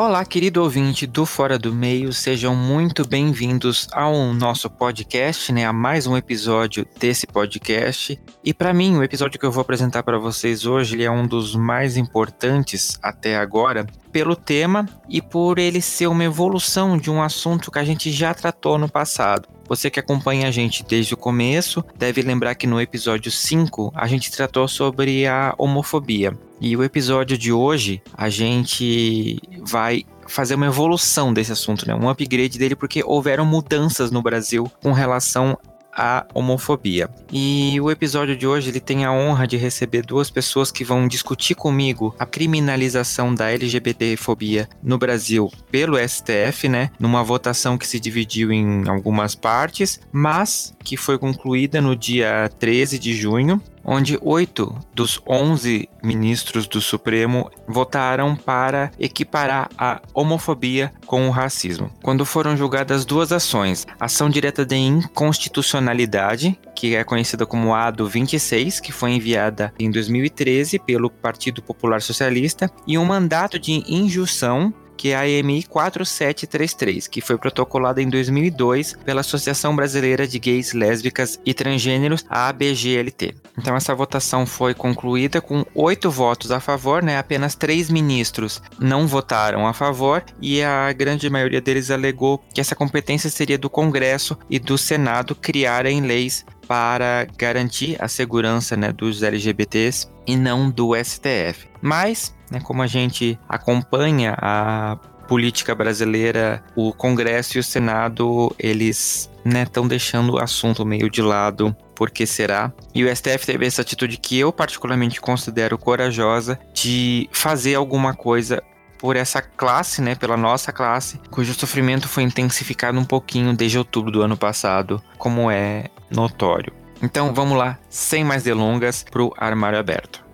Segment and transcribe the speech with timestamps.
[0.00, 5.72] Olá, querido ouvinte do Fora do Meio, sejam muito bem-vindos ao nosso podcast, né, a
[5.72, 8.16] mais um episódio desse podcast.
[8.44, 11.26] E para mim, o episódio que eu vou apresentar para vocês hoje, ele é um
[11.26, 17.20] dos mais importantes até agora, pelo tema e por ele ser uma evolução de um
[17.20, 19.57] assunto que a gente já tratou no passado.
[19.68, 24.06] Você que acompanha a gente desde o começo deve lembrar que no episódio 5 a
[24.06, 26.36] gente tratou sobre a homofobia.
[26.60, 31.94] E o episódio de hoje a gente vai fazer uma evolução desse assunto, né?
[31.94, 35.58] Um upgrade dele porque houveram mudanças no Brasil com relação
[35.92, 37.08] a homofobia.
[37.32, 41.08] E o episódio de hoje ele tem a honra de receber duas pessoas que vão
[41.08, 46.90] discutir comigo a criminalização da LGBTfobia no Brasil pelo STF, né?
[46.98, 52.98] Numa votação que se dividiu em algumas partes, mas que foi concluída no dia 13
[52.98, 61.26] de junho onde oito dos onze ministros do Supremo votaram para equiparar a homofobia com
[61.26, 61.90] o racismo.
[62.02, 68.06] Quando foram julgadas duas ações, ação direta de inconstitucionalidade, que é conhecida como a do
[68.06, 74.72] 26, que foi enviada em 2013 pelo Partido Popular Socialista, e um mandato de injunção
[74.98, 80.72] que é a AMI 4733, que foi protocolada em 2002 pela Associação Brasileira de Gays,
[80.72, 83.34] Lésbicas e Transgêneros, a ABGLT.
[83.56, 87.16] Então essa votação foi concluída com oito votos a favor, né?
[87.16, 92.74] Apenas três ministros não votaram a favor e a grande maioria deles alegou que essa
[92.74, 99.22] competência seria do Congresso e do Senado criarem leis para garantir a segurança né, dos
[99.22, 101.66] LGBTs e não do STF.
[101.80, 104.96] Mas, né, como a gente acompanha a
[105.28, 111.20] política brasileira, o Congresso e o Senado, eles estão né, deixando o assunto meio de
[111.20, 111.76] lado.
[111.94, 112.72] Por que será?
[112.94, 118.62] E o STF teve essa atitude que eu particularmente considero corajosa de fazer alguma coisa
[118.98, 124.10] por essa classe, né, pela nossa classe, cujo sofrimento foi intensificado um pouquinho desde outubro
[124.10, 126.72] do ano passado, como é notório.
[127.00, 130.27] Então vamos lá, sem mais delongas, pro armário aberto.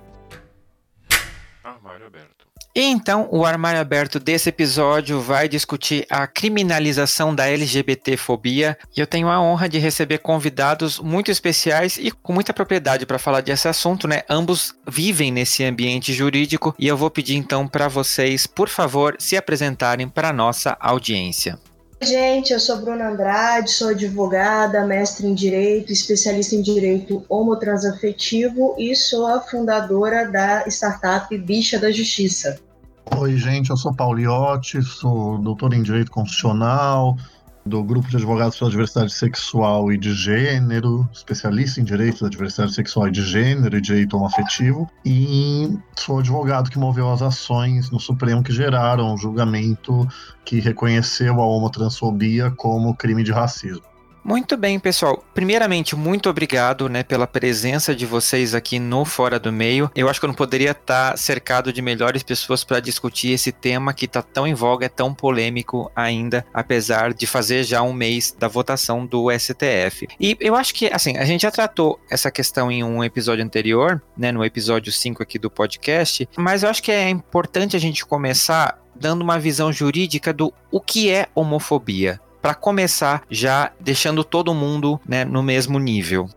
[2.77, 9.07] E então, o armário aberto desse episódio vai discutir a criminalização da LGBTfobia e eu
[9.07, 13.69] tenho a honra de receber convidados muito especiais e com muita propriedade para falar desse
[13.69, 14.23] assunto, né?
[14.29, 19.37] Ambos vivem nesse ambiente jurídico e eu vou pedir então para vocês, por favor, se
[19.37, 21.57] apresentarem para nossa audiência.
[22.03, 28.95] Gente, eu sou Bruna Andrade, sou advogada, mestre em Direito, especialista em Direito Homotransafetivo e
[28.95, 32.61] sou a fundadora da startup Bicha da Justiça.
[33.10, 37.16] Oi, gente, eu sou Pauliotti, sou doutor em Direito Constitucional,
[37.65, 42.75] do Grupo de Advogados pela Diversidade Sexual e de Gênero, especialista em Direito da Diversidade
[42.75, 48.00] Sexual e de Gênero e Direito Homoafetivo, e sou advogado que moveu as ações no
[48.00, 50.09] Supremo que geraram o julgamento
[50.44, 53.94] que reconheceu a homotransfobia como crime de racismo.
[54.25, 55.23] Muito bem, pessoal.
[55.35, 59.91] Primeiramente, muito obrigado, né, pela presença de vocês aqui no Fora do Meio.
[59.95, 63.93] Eu acho que eu não poderia estar cercado de melhores pessoas para discutir esse tema
[63.93, 68.34] que está tão em voga, é tão polêmico ainda, apesar de fazer já um mês
[68.37, 70.09] da votação do STF.
[70.19, 74.03] E eu acho que, assim, a gente já tratou essa questão em um episódio anterior,
[74.17, 78.07] né, no episódio 5 aqui do podcast, mas eu acho que é importante a gente
[78.07, 84.53] começar dando uma visão jurídica do o que é homofobia para começar já deixando todo
[84.53, 86.28] mundo né, no mesmo nível?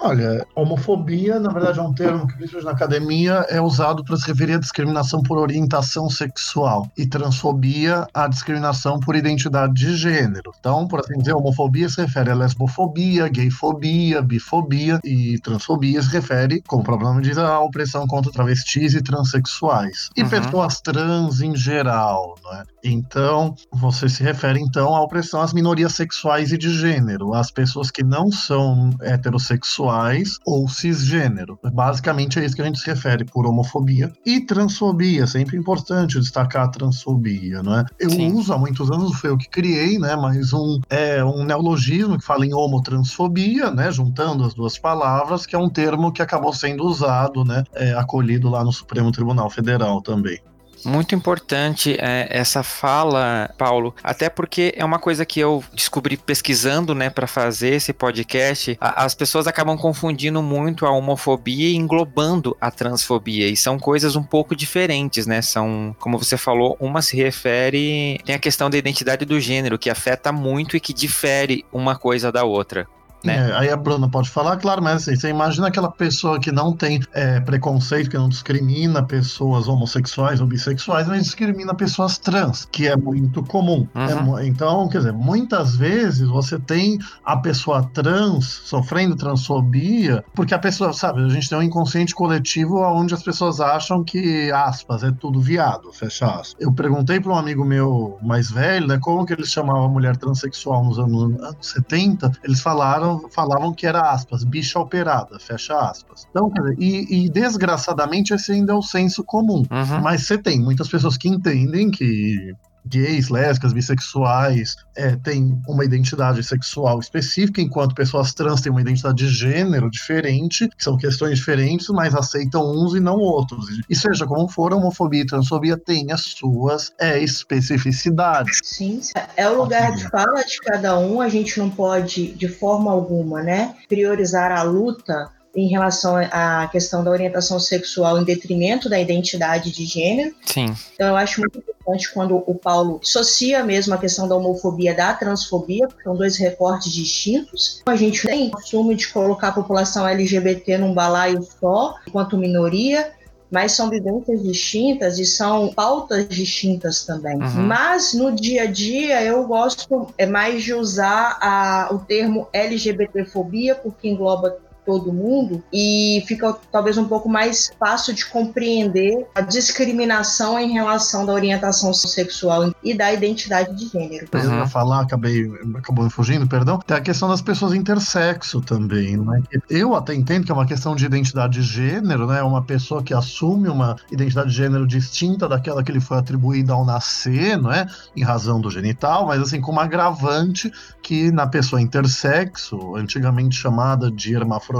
[0.00, 4.26] Olha, homofobia, na verdade, é um termo que, principalmente na academia, é usado para se
[4.26, 10.52] referir à discriminação por orientação sexual e transfobia à discriminação por identidade de gênero.
[10.58, 16.62] Então, por assim dizer, homofobia se refere a lesbofobia, gayfobia, bifobia e transfobia se refere,
[16.66, 20.28] como o próprio nome diz, à opressão contra travestis e transexuais e uhum.
[20.28, 22.62] pessoas trans em geral, é?
[22.84, 27.90] Então, você se refere então à opressão às minorias sexuais e de gênero, às pessoas
[27.90, 31.58] que não são heterossexuais homossexuais ou cisgênero.
[31.72, 34.12] Basicamente é isso que a gente se refere por homofobia.
[34.24, 37.84] E transfobia, sempre importante destacar a transfobia, não é?
[37.98, 38.32] Eu Sim.
[38.32, 40.16] uso há muitos anos, foi eu que criei, né?
[40.16, 43.90] Mas um, é um neologismo que fala em homotransfobia, né?
[43.90, 47.64] Juntando as duas palavras, que é um termo que acabou sendo usado, né?
[47.74, 50.38] É, acolhido lá no Supremo Tribunal Federal também.
[50.84, 56.94] Muito importante é, essa fala, Paulo, até porque é uma coisa que eu descobri pesquisando,
[56.94, 58.76] né, para fazer esse podcast.
[58.80, 64.16] A, as pessoas acabam confundindo muito a homofobia e englobando a transfobia, e são coisas
[64.16, 65.42] um pouco diferentes, né?
[65.42, 69.90] São, como você falou, uma se refere tem a questão da identidade do gênero que
[69.90, 72.86] afeta muito e que difere uma coisa da outra.
[73.24, 73.50] Né?
[73.50, 76.74] É, aí a Bruna pode falar, claro, mas assim, você imagina aquela pessoa que não
[76.74, 82.88] tem é, preconceito, que não discrimina pessoas homossexuais ou bissexuais, mas discrimina pessoas trans, que
[82.88, 83.86] é muito comum.
[83.94, 84.38] Uhum.
[84.38, 90.58] É, então, quer dizer, muitas vezes você tem a pessoa trans sofrendo transfobia, porque a
[90.58, 95.10] pessoa, sabe, a gente tem um inconsciente coletivo onde as pessoas acham que, aspas, é
[95.12, 96.56] tudo viado, fecha aspas.
[96.58, 100.16] Eu perguntei para um amigo meu mais velho, né, como que eles chamavam a mulher
[100.16, 106.26] transexual nos anos, anos 70, eles falaram, falavam que era, aspas, bicha operada, fecha aspas.
[106.30, 109.64] Então, dizer, e, e desgraçadamente esse ainda é o senso comum.
[109.70, 110.00] Uhum.
[110.02, 112.54] Mas você tem muitas pessoas que entendem que
[112.86, 119.16] gays, lésbicas, bissexuais é, têm uma identidade sexual específica, enquanto pessoas trans têm uma identidade
[119.16, 123.66] de gênero diferente, que são questões diferentes, mas aceitam uns e não outros.
[123.88, 128.60] E seja como for, a homofobia e transfobia têm as suas é, especificidades.
[128.62, 129.00] Sim,
[129.36, 133.42] é o lugar de fala de cada um, a gente não pode, de forma alguma,
[133.42, 139.70] né, priorizar a luta em relação à questão da orientação sexual em detrimento da identidade
[139.70, 140.34] de gênero.
[140.46, 140.74] Sim.
[140.94, 145.12] Então eu acho muito importante quando o Paulo associa mesmo a questão da homofobia da
[145.12, 147.82] transfobia, porque são dois recortes distintos.
[147.86, 153.12] A gente tem o costume de colocar a população LGBT num balaio só, enquanto minoria,
[153.52, 157.36] mas são vivências distintas e são pautas distintas também.
[157.36, 157.66] Uhum.
[157.66, 163.74] Mas no dia a dia eu gosto é mais de usar a, o termo LGBTfobia,
[163.74, 170.58] porque engloba todo mundo e fica talvez um pouco mais fácil de compreender a discriminação
[170.58, 174.26] em relação da orientação sexual e da identidade de gênero.
[174.32, 176.78] Eu ia falar, acabei acabou me fugindo, perdão.
[176.78, 179.42] Tem a questão das pessoas intersexo também, né?
[179.70, 182.42] Eu até entendo que é uma questão de identidade de gênero, né?
[182.42, 186.84] Uma pessoa que assume uma identidade de gênero distinta daquela que lhe foi atribuída ao
[186.84, 187.86] nascer, não é?
[188.16, 194.10] Em razão do genital, mas assim com uma agravante que na pessoa intersexo, antigamente chamada
[194.10, 194.71] de hermafrodita,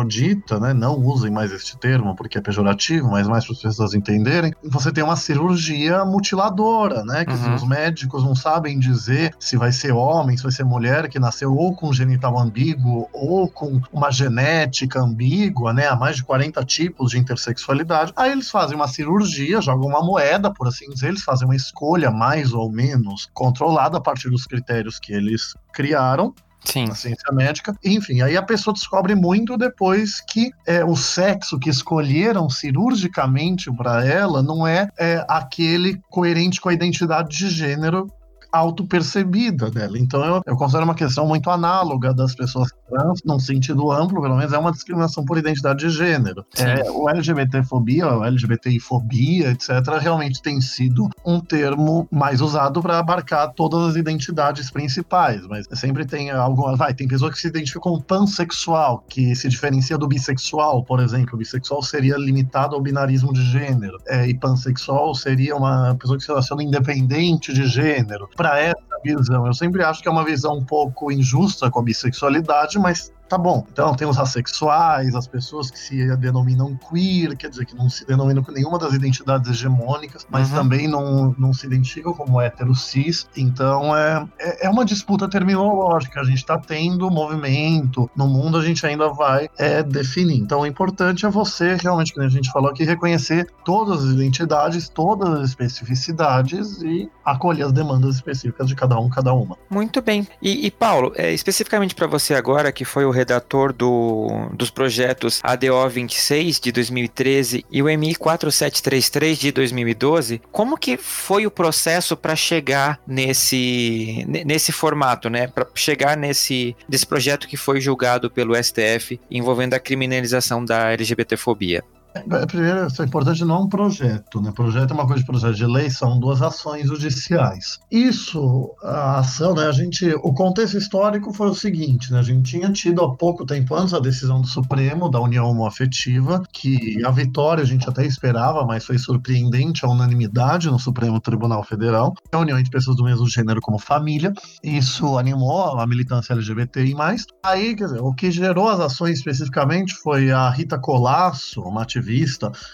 [0.61, 0.73] né?
[0.73, 4.53] Não usem mais este termo porque é pejorativo, mas mais para as pessoas entenderem.
[4.65, 7.25] Você tem uma cirurgia mutiladora, né?
[7.25, 7.55] Que Uhum.
[7.55, 11.55] os médicos não sabem dizer se vai ser homem, se vai ser mulher que nasceu
[11.55, 15.87] ou com genital ambíguo ou com uma genética ambígua, né?
[15.89, 18.13] Há mais de 40 tipos de intersexualidade.
[18.17, 22.11] Aí eles fazem uma cirurgia, jogam uma moeda, por assim dizer, eles fazem uma escolha
[22.11, 26.87] mais ou menos controlada a partir dos critérios que eles criaram Sim.
[26.87, 27.77] na ciência médica.
[27.85, 34.05] Enfim, aí a pessoa descobre muito depois que é, o sexo que escolheram cirurgicamente para
[34.05, 38.07] ela não é, é aquele coerente com a identidade de gênero
[38.53, 39.99] autopercebida dela.
[39.99, 44.37] Então eu, eu considero uma questão muito análoga das pessoas trans, num sentido amplo, pelo
[44.37, 46.45] menos é uma discriminação por identidade de gênero.
[46.59, 53.53] É, o LGBTfobia, o LGBTI-fobia, etc., realmente tem sido um termo mais usado para abarcar
[53.55, 56.79] todas as identidades principais, mas sempre tem algumas.
[56.79, 61.35] Vai, tem pessoas que se identificam como pansexual, que se diferencia do bissexual, por exemplo.
[61.35, 66.25] O bissexual seria limitado ao binarismo de gênero, é, e pansexual seria uma pessoa que
[66.25, 68.29] se relaciona independente de gênero.
[68.37, 71.83] Para essa visão, eu sempre acho que é uma visão um pouco injusta com a
[71.83, 73.67] bissexualidade, mas tá bom.
[73.73, 78.05] Então tem os assexuais, as pessoas que se denominam queer, quer dizer, que não se
[78.07, 80.57] denominam com nenhuma das identidades hegemônicas, mas Uhum.
[80.57, 83.27] também não, não se identificam como hétero cis.
[83.37, 86.21] Então é, é, é uma disputa terminológica.
[86.21, 88.11] A gente está tendo movimento.
[88.15, 90.39] No mundo a gente ainda vai é, definir.
[90.39, 94.89] Então o importante é você, realmente, como a gente falou aqui, reconhecer todas as identidades,
[94.89, 99.57] todas as especificidades e acolher as demandas específicas de cada um, cada uma.
[99.71, 100.27] Muito bem.
[100.41, 105.41] E, e, Paulo, é, especificamente para você agora, que foi o redator do, dos projetos
[105.43, 112.17] ADO 26 de 2013 e o MI 4733 de 2012, como que foi o processo
[112.17, 115.47] para chegar nesse, ne- nesse formato, né?
[115.47, 121.83] Para chegar nesse desse projeto que foi julgado pelo STF envolvendo a criminalização da LGBTfobia?
[122.15, 124.53] É, Primeiro, isso é importante, não é um projeto, né?
[124.53, 127.79] Projeto é uma coisa de projeto de lei, são duas ações judiciais.
[127.91, 129.67] Isso, a ação, né?
[129.67, 132.19] A gente, o contexto histórico foi o seguinte, né?
[132.19, 136.43] A gente tinha tido há pouco tempo antes a decisão do Supremo da União Homoafetiva,
[136.53, 141.65] que a vitória a gente até esperava, mas foi surpreendente a unanimidade no Supremo Tribunal
[141.65, 144.33] Federal, a união entre pessoas do mesmo gênero como família.
[144.63, 146.95] Isso animou a militância LGBTI+.
[147.43, 152.02] Aí, quer dizer, o que gerou as ações especificamente foi a Rita Colasso, uma ativista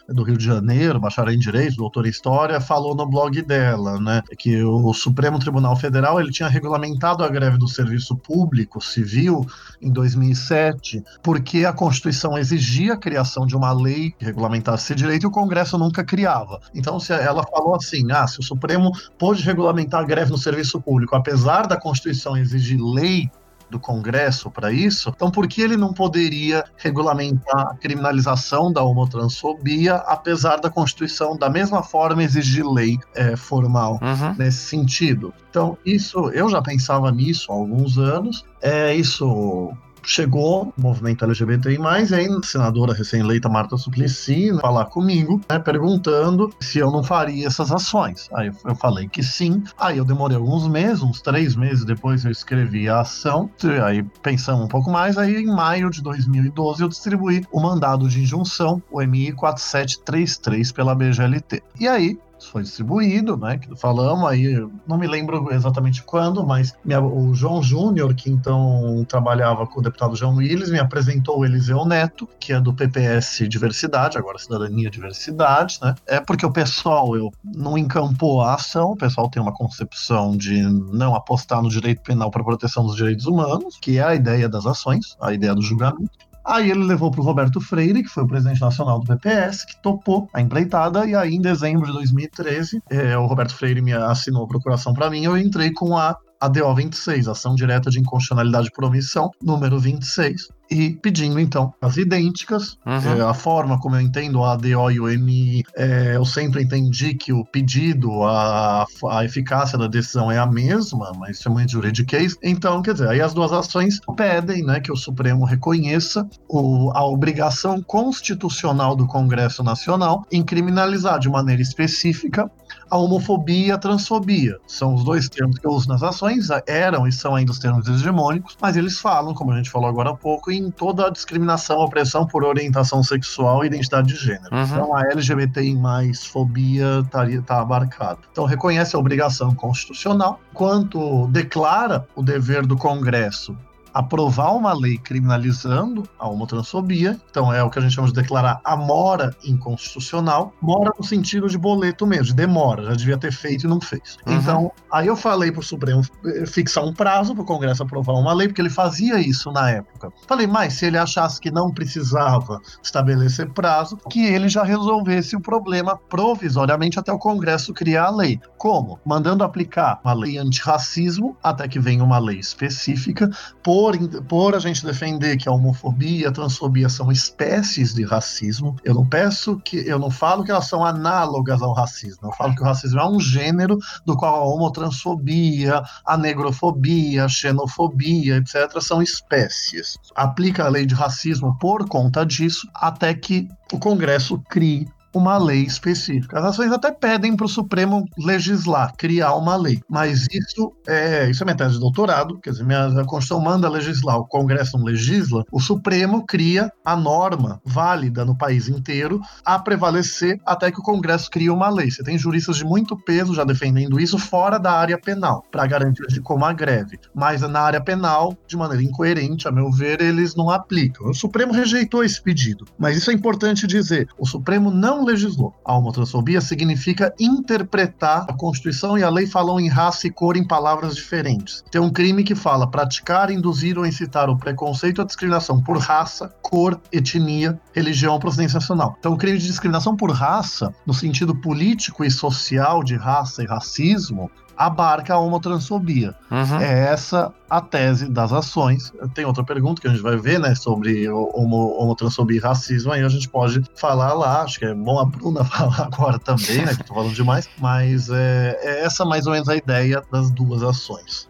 [0.09, 4.23] do Rio de Janeiro, bacharel em Direito, doutora em História, falou no blog dela, né,
[4.39, 9.47] que o Supremo Tribunal Federal ele tinha regulamentado a greve do serviço público civil
[9.81, 15.25] em 2007, porque a Constituição exigia a criação de uma lei que regulamentasse esse direito
[15.25, 16.61] e o Congresso nunca criava.
[16.75, 20.81] Então, se ela falou assim, ah, se o Supremo pôde regulamentar a greve no serviço
[20.81, 23.31] público, apesar da Constituição exigir lei
[23.71, 29.97] do Congresso para isso, então por que ele não poderia regulamentar a criminalização da homotransfobia,
[30.07, 34.35] apesar da Constituição, da mesma forma, exigir lei é, formal uhum.
[34.39, 35.33] nesse sentido?
[35.51, 41.79] Então, isso, eu já pensava nisso há alguns anos, é, isso chegou o movimento LGBTI+,
[42.11, 47.03] e aí a senadora recém-eleita Marta Suplicy né, falar comigo, né, perguntando se eu não
[47.03, 48.29] faria essas ações.
[48.35, 49.63] Aí eu falei que sim.
[49.79, 53.51] Aí eu demorei alguns meses, uns três meses depois eu escrevi a ação,
[53.85, 58.21] aí pensamos um pouco mais, aí em maio de 2012 eu distribuí o mandado de
[58.21, 61.63] injunção, o MI 4733 pela BGLT.
[61.79, 63.59] E aí foi distribuído, né?
[63.59, 69.05] Que falamos aí, não me lembro exatamente quando, mas minha, o João Júnior, que então
[69.09, 73.49] trabalhava com o deputado João Willis, me apresentou o Eliseu Neto, que é do PPS
[73.49, 75.95] Diversidade, agora Cidadania Diversidade, né?
[76.07, 80.63] É porque o pessoal eu, não encampou a ação, o pessoal tem uma concepção de
[80.63, 84.67] não apostar no direito penal para proteção dos direitos humanos, que é a ideia das
[84.67, 86.28] ações, a ideia do julgamento.
[86.49, 89.77] Aí ele levou para o Roberto Freire, que foi o presidente nacional do PPS, que
[89.83, 94.45] topou a empreitada, e aí em dezembro de 2013, é, o Roberto Freire me assinou
[94.45, 98.85] a procuração para mim, eu entrei com a ADO 26, Ação Direta de Inconstitucionalidade por
[98.85, 102.77] Omissão, número 26, e pedindo então as idênticas.
[102.87, 103.19] Uhum.
[103.19, 107.15] É, a forma como eu entendo a ADO e o MI, é, eu sempre entendi
[107.15, 111.73] que o pedido, a, a eficácia da decisão é a mesma, mas isso é muito
[111.73, 112.37] juridiquês.
[112.43, 117.05] Então, quer dizer, aí as duas ações pedem né, que o Supremo reconheça o, a
[117.05, 122.51] obrigação constitucional do Congresso Nacional em criminalizar de maneira específica
[122.91, 124.59] a homofobia e a transfobia.
[124.67, 127.89] São os dois termos que eu uso nas ações, eram e são ainda os termos
[127.89, 131.79] hegemônicos, mas eles falam, como a gente falou agora há pouco, em toda a discriminação,
[131.79, 134.55] opressão por orientação sexual e identidade de gênero.
[134.55, 134.63] Uhum.
[134.63, 138.21] Então a LGBTI mais fobia está tá abarcada.
[138.31, 143.57] Então reconhece a obrigação constitucional, quanto declara o dever do Congresso
[143.99, 148.61] aprovar uma lei criminalizando a homotransfobia, então é o que a gente chama de declarar
[148.65, 153.67] a mora inconstitucional, mora no sentido de boleto mesmo, de demora, já devia ter feito
[153.67, 154.17] e não fez.
[154.25, 154.35] Uhum.
[154.35, 158.33] Então, aí eu falei pro Supremo eh, fixar um prazo para o Congresso aprovar uma
[158.33, 160.13] lei, porque ele fazia isso na época.
[160.29, 165.41] Falei, mas se ele achasse que não precisava estabelecer prazo, que ele já resolvesse o
[165.41, 168.39] problema provisoriamente até o Congresso criar a lei.
[168.57, 169.01] Como?
[169.05, 173.29] Mandando aplicar uma lei antirracismo até que venha uma lei específica
[173.61, 178.05] por por, por a gente defender que a homofobia e a transfobia são espécies de
[178.05, 182.33] racismo, eu não peço que, eu não falo que elas são análogas ao racismo, eu
[182.33, 188.37] falo que o racismo é um gênero do qual a homotransfobia, a negrofobia, a xenofobia,
[188.37, 189.97] etc., são espécies.
[190.15, 194.87] Aplica a lei de racismo por conta disso, até que o Congresso crie
[195.19, 196.39] uma lei específica.
[196.39, 201.43] As ações até pedem para o Supremo legislar, criar uma lei, mas isso é isso
[201.43, 204.85] é minha tese de doutorado, quer dizer, minha, a Constituição manda legislar, o Congresso não
[204.85, 210.83] legisla, o Supremo cria a norma válida no país inteiro a prevalecer até que o
[210.83, 211.91] Congresso crie uma lei.
[211.91, 216.07] Você tem juristas de muito peso já defendendo isso fora da área penal, para garantir
[216.07, 220.35] de como a greve, mas na área penal, de maneira incoerente, a meu ver, eles
[220.35, 221.09] não aplicam.
[221.09, 225.55] O Supremo rejeitou esse pedido, mas isso é importante dizer, o Supremo não legislou.
[225.65, 230.47] A homotransfobia significa interpretar a Constituição e a lei falam em raça e cor em
[230.47, 231.65] palavras diferentes.
[231.71, 236.35] Tem um crime que fala praticar, induzir ou incitar o preconceito ou discriminação por raça,
[236.43, 238.97] cor, etnia, religião ou procedência nacional.
[238.99, 243.47] Então, o crime de discriminação por raça, no sentido político e social de raça e
[243.47, 246.15] racismo, abarca a homotransfobia.
[246.31, 246.61] Uhum.
[246.61, 248.93] É essa a tese das ações.
[249.15, 253.05] Tem outra pergunta que a gente vai ver, né, sobre homo, homotransfobia e racismo, aí
[253.05, 256.75] a gente pode falar lá, acho que é bom a Bruna falar agora também, né,
[256.75, 260.63] que tô falando demais, mas é, é essa mais ou menos a ideia das duas
[260.63, 261.29] ações.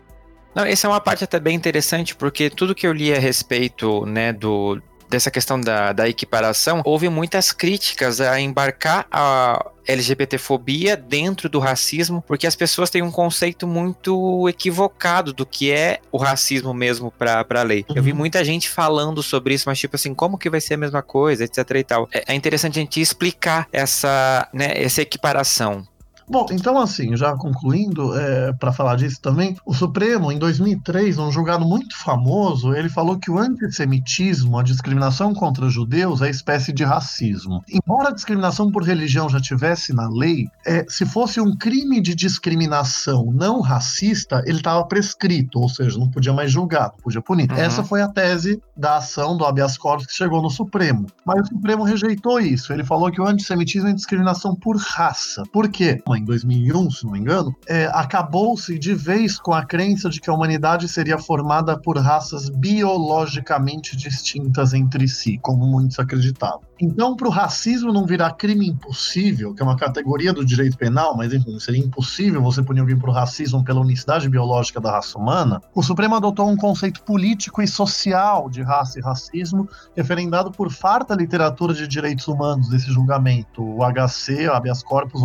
[0.55, 4.07] Não, essa é uma parte até bem interessante, porque tudo que eu li a respeito,
[4.07, 11.49] né, do, dessa questão da, da equiparação, houve muitas críticas a embarcar a LGBTfobia dentro
[11.49, 16.75] do racismo, porque as pessoas têm um conceito muito equivocado do que é o racismo
[16.75, 17.87] mesmo para a lei.
[17.89, 17.97] Uhum.
[17.97, 18.19] Eu vi uhum.
[18.19, 21.45] muita gente falando sobre isso, mas tipo assim, como que vai ser a mesma coisa,
[21.45, 22.09] etc e tal.
[22.13, 25.87] É, é interessante a gente explicar essa, né, essa equiparação.
[26.29, 31.33] Bom, então assim, já concluindo, é, para falar disso também, o Supremo, em 2003, num
[31.33, 36.85] julgado muito famoso, ele falou que o antissemitismo, a discriminação contra judeus, é espécie de
[36.85, 37.63] racismo.
[37.69, 42.15] Embora a discriminação por religião já tivesse na lei, é, se fosse um crime de
[42.15, 47.51] discriminação não racista, ele estava prescrito, ou seja, não podia mais julgar, não podia punir.
[47.51, 47.57] Uhum.
[47.59, 51.07] Essa foi a tese da ação do habeas corpus que chegou no Supremo.
[51.25, 52.73] Mas o Supremo rejeitou isso.
[52.73, 55.43] Ele falou que o antissemitismo é discriminação por raça.
[55.53, 56.01] Por quê?
[56.19, 60.29] Em 2001, se não me engano, é, acabou-se de vez com a crença de que
[60.29, 66.69] a humanidade seria formada por raças biologicamente distintas entre si, como muitos acreditavam.
[66.81, 71.17] Então, para o racismo não virar crime impossível, que é uma categoria do direito penal,
[71.17, 75.61] mas enfim, seria impossível você punir alguém por racismo pela unicidade biológica da raça humana,
[75.75, 81.15] o Supremo adotou um conceito político e social de raça e racismo, referendado por farta
[81.15, 85.23] literatura de direitos humanos desse julgamento, o HC, habeas corpus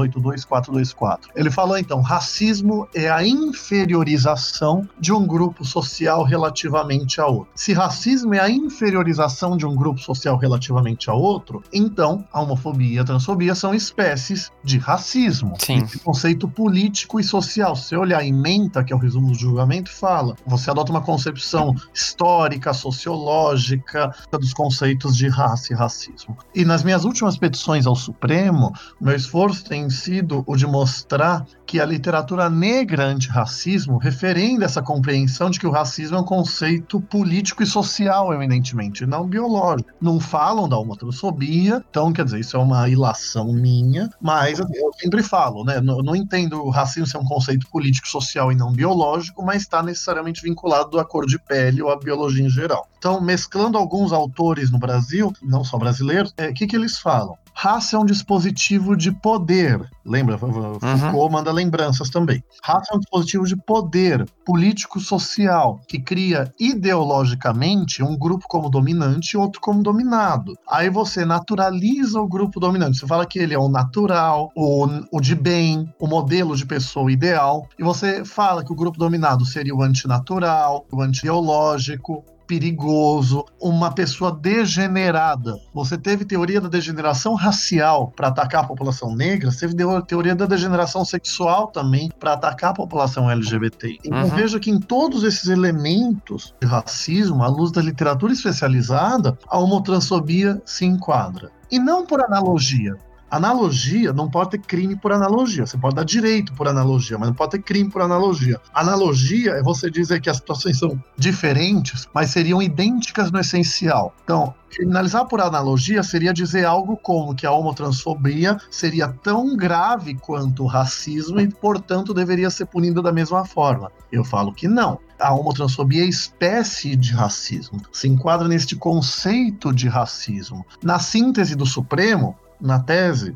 [0.84, 1.32] 82424.
[1.36, 7.48] Ele falou então, racismo é a inferiorização de um grupo social relativamente a outro.
[7.56, 11.64] Se racismo é a inferiorização de um grupo social relativamente a outro.
[11.72, 15.54] Então, a homofobia e a transfobia são espécies de racismo.
[15.60, 15.84] Sim.
[15.84, 17.76] Esse conceito político e social.
[17.76, 20.36] Se você olhar em Menta, que é o resumo do julgamento, fala.
[20.46, 26.38] Você adota uma concepção histórica, sociológica dos conceitos de raça e racismo.
[26.54, 31.80] E nas minhas últimas petições ao Supremo, meu esforço tem sido o de mostrar que
[31.80, 37.62] a literatura negra antirracismo referenda essa compreensão de que o racismo é um conceito político
[37.62, 39.92] e social, evidentemente, não biológico.
[40.02, 45.22] Não falam da homotransfobia, então, quer dizer, isso é uma ilação minha, mas eu sempre
[45.22, 45.80] falo, né?
[45.80, 49.84] Não, não entendo o racismo ser um conceito político, social e não biológico, mas está
[49.84, 52.88] necessariamente vinculado à cor de pele ou à biologia em geral.
[52.98, 57.38] Então, mesclando alguns autores no Brasil, não só brasileiros, o é, que, que eles falam?
[57.54, 59.90] Raça é um dispositivo de poder.
[60.06, 60.38] Lembra?
[60.42, 60.80] Uhum.
[60.80, 62.44] Foucault manda lembranças também.
[62.62, 69.38] Raça é um dispositivo de poder político-social que cria ideologicamente um grupo como dominante e
[69.38, 70.58] outro como dominado.
[70.70, 73.00] Aí você naturaliza o grupo dominante.
[73.00, 77.12] Você fala que ele é o natural, o, o de bem, o modelo de pessoa
[77.12, 77.68] ideal.
[77.78, 84.32] E você fala que o grupo dominado seria o antinatural, o anti-ideológico, perigoso, uma pessoa
[84.32, 85.58] degenerada.
[85.74, 89.76] Você teve teoria da degeneração racial para atacar a população negra, você teve
[90.08, 94.00] teoria da degeneração sexual também para atacar a população LGBT.
[94.04, 94.30] Então uhum.
[94.30, 100.62] veja que em todos esses elementos de racismo, à luz da literatura especializada, a homotransfobia
[100.66, 101.52] se enquadra.
[101.72, 102.96] E não por analogia.
[103.34, 105.66] Analogia não pode ter crime por analogia.
[105.66, 108.62] Você pode dar direito por analogia, mas não pode ter crime por analogia.
[108.72, 114.14] Analogia é você dizer que as situações são diferentes, mas seriam idênticas no essencial.
[114.24, 120.62] Então, criminalizar por analogia seria dizer algo como que a homotransfobia seria tão grave quanto
[120.62, 123.92] o racismo e, portanto, deveria ser punida da mesma forma.
[124.12, 129.88] Eu falo que não a homotransfobia é espécie de racismo, se enquadra neste conceito de
[129.88, 130.66] racismo.
[130.84, 133.36] Na síntese do Supremo, na tese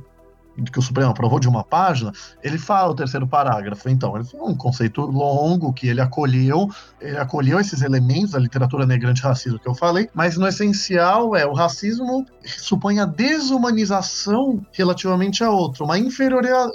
[0.71, 2.11] que o Supremo aprovou de uma página,
[2.41, 3.89] ele fala o terceiro parágrafo.
[3.89, 8.85] Então, ele foi um conceito longo que ele acolheu, ele acolheu esses elementos da literatura
[8.85, 15.43] negra antirracismo que eu falei, mas no essencial é o racismo supõe a desumanização relativamente
[15.43, 15.95] a outro, uma,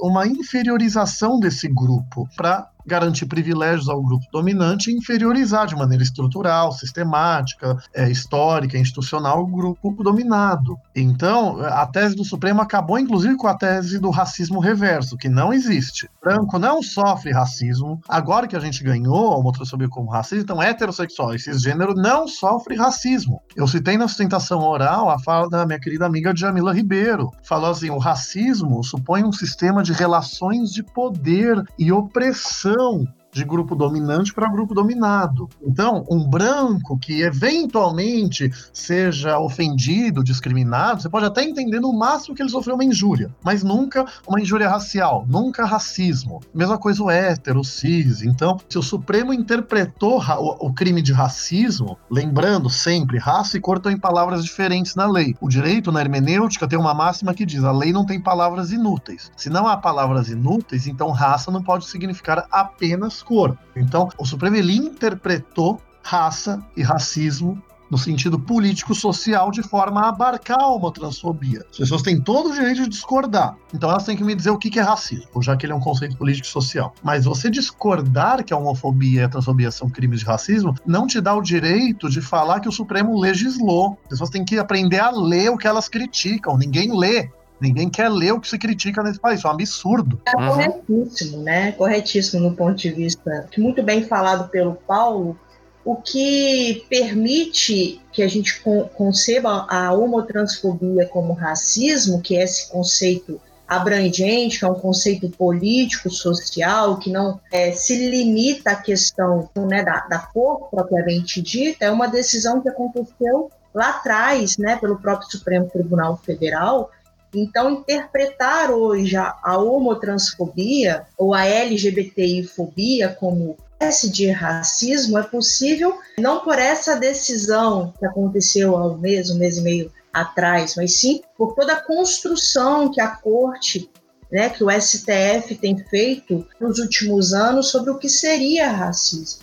[0.01, 6.73] uma inferiorização desse grupo para garantir privilégios ao grupo dominante e inferiorizar de maneira estrutural,
[6.73, 10.77] sistemática, é, histórica, institucional o grupo dominado.
[10.95, 15.53] Então, a tese do Supremo acabou, inclusive, com a tese do racismo reverso, que não
[15.53, 16.09] existe.
[16.23, 18.01] Branco não sofre racismo.
[18.09, 22.77] Agora que a gente ganhou a homotransfobia como racismo, então heterossexual e cisgênero não sofre
[22.77, 23.41] racismo.
[23.57, 27.31] Eu citei na sustentação oral a fala da minha querida amiga Jamila Ribeiro.
[27.43, 33.45] Falou assim: o racismo supõe um sistema de relações de poder e opressão não, de
[33.45, 35.49] grupo dominante para grupo dominado.
[35.63, 42.43] Então, um branco que eventualmente seja ofendido, discriminado, você pode até entender no máximo que
[42.43, 46.41] ele sofreu uma injúria, mas nunca uma injúria racial, nunca racismo.
[46.55, 48.23] Mesma coisa o hétero, o cis.
[48.23, 53.91] Então, se o Supremo interpretou o, crime de racismo, lembrando sempre, raça e cor estão
[53.91, 55.35] em palavras diferentes na lei.
[55.41, 59.31] O direito na hermenêutica tem uma máxima que diz: a lei não tem palavras inúteis.
[59.37, 63.57] Se não há palavras inúteis, então raça não pode significar apenas cor.
[63.75, 70.75] Então, o Supremo ele interpretou raça e racismo no sentido político-social de forma a abarcar
[70.75, 71.63] uma transfobia.
[71.71, 73.55] As pessoas têm todo o direito de discordar.
[73.75, 75.81] Então elas têm que me dizer o que é racismo, já que ele é um
[75.81, 76.95] conceito político-social.
[77.03, 81.21] Mas você discordar que a homofobia e a transfobia são crimes de racismo não te
[81.21, 83.99] dá o direito de falar que o Supremo legislou.
[84.05, 86.57] As pessoas têm que aprender a ler o que elas criticam.
[86.57, 87.29] Ninguém lê.
[87.63, 90.21] Ninguém quer ler o que se critica nesse país, é um absurdo.
[90.27, 90.49] É uhum.
[90.49, 91.73] corretíssimo, né?
[91.73, 95.39] Corretíssimo no ponto de vista muito bem falado pelo Paulo,
[95.85, 98.61] o que permite que a gente
[98.95, 106.11] conceba a homotransfobia como racismo, que é esse conceito abrangente, que é um conceito político,
[106.11, 111.91] social, que não é, se limita à questão né, da, da cor propriamente dita, é
[111.91, 116.91] uma decisão que aconteceu lá atrás, né, pelo próprio Supremo Tribunal Federal,
[117.35, 125.99] Então, interpretar hoje a, a homotransfobia ou a LGBTI-fobia como espécie de racismo é possível
[126.19, 130.95] não por essa decisão que aconteceu há um mês, um mês e meio atrás, mas
[130.97, 133.91] sim por toda a construção que a corte,
[134.31, 139.43] né, que o STF tem feito nos últimos anos sobre o que seria racismo.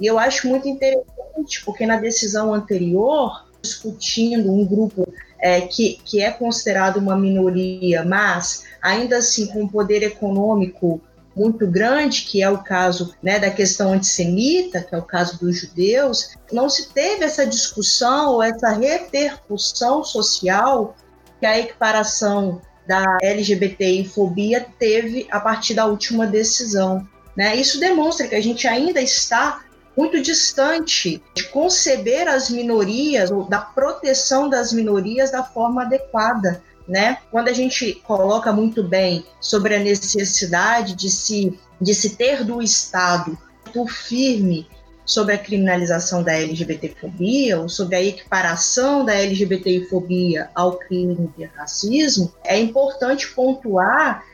[0.00, 5.06] E eu acho muito interessante, porque na decisão anterior, discutindo um grupo
[5.38, 11.00] é, que, que é considerado uma minoria, mas ainda assim com poder econômico
[11.36, 15.58] muito grande, que é o caso né, da questão antissemita, que é o caso dos
[15.60, 20.96] judeus, não se teve essa discussão ou essa repercussão social
[21.38, 27.06] que a equiparação da LGBTI-fobia teve a partir da última decisão.
[27.36, 27.54] Né?
[27.56, 29.65] Isso demonstra que a gente ainda está
[29.96, 37.18] muito distante de conceber as minorias ou da proteção das minorias da forma adequada né?
[37.30, 42.62] Quando a gente coloca muito bem sobre a necessidade de se, de se ter do
[42.62, 43.36] Estado
[43.72, 44.68] por firme
[45.04, 52.32] sobre a criminalização da LGBTfobia ou sobre a equiparação da LGBTfobia ao crime de racismo,
[52.44, 54.24] é importante pontuar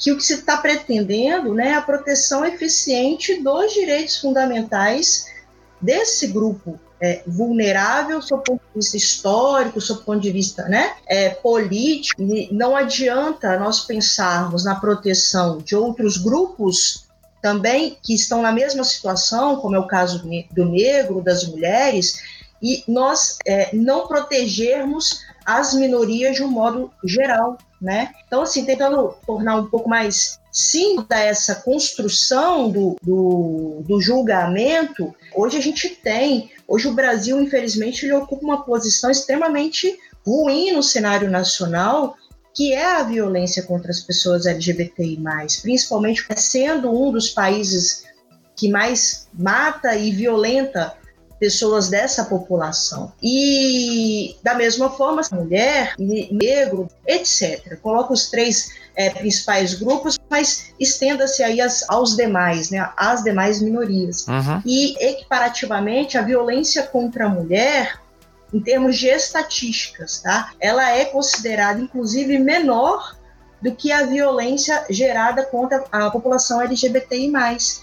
[0.00, 5.26] que o que se está pretendendo né, é a proteção eficiente dos direitos fundamentais
[5.80, 11.28] desse grupo é, vulnerável sob ponto de vista histórico, sob ponto de vista né, é,
[11.28, 12.22] político.
[12.22, 17.06] E não adianta nós pensarmos na proteção de outros grupos
[17.42, 22.20] também que estão na mesma situação, como é o caso do negro, das mulheres,
[22.62, 28.10] e nós é, não protegermos as minorias de um modo geral, né?
[28.26, 35.56] Então, assim, tentando tornar um pouco mais simples essa construção do, do, do julgamento, hoje
[35.56, 41.28] a gente tem Hoje o Brasil, infelizmente, ele ocupa uma posição extremamente ruim no cenário
[41.28, 42.14] nacional,
[42.54, 45.18] que é a violência contra as pessoas LGBTI+,
[45.62, 48.04] principalmente sendo um dos países
[48.54, 50.94] que mais mata e violenta
[51.40, 53.12] pessoas dessa população.
[53.22, 57.80] E da mesma forma, mulher, negro, etc.
[57.80, 63.62] Coloca os três é, principais grupos, mas estenda-se aí as, aos demais, né, às demais
[63.62, 64.26] minorias.
[64.28, 64.62] Uhum.
[64.66, 67.98] E equiparativamente, a violência contra a mulher
[68.52, 70.50] em termos de estatísticas, tá?
[70.60, 73.16] Ela é considerada, inclusive, menor
[73.60, 77.30] do que a violência gerada contra a população LGBTI+.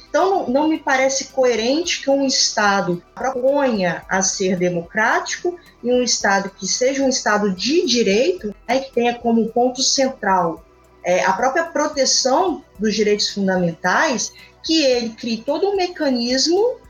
[0.10, 6.50] Então, não, me parece coerente que um Estado proponha a ser democrático e um Estado
[6.50, 10.66] que seja um Estado de direito, né, que tenha como ponto central
[11.08, 16.82] é, a própria proteção dos direitos fundamentais, que ele crie todo um mecanismo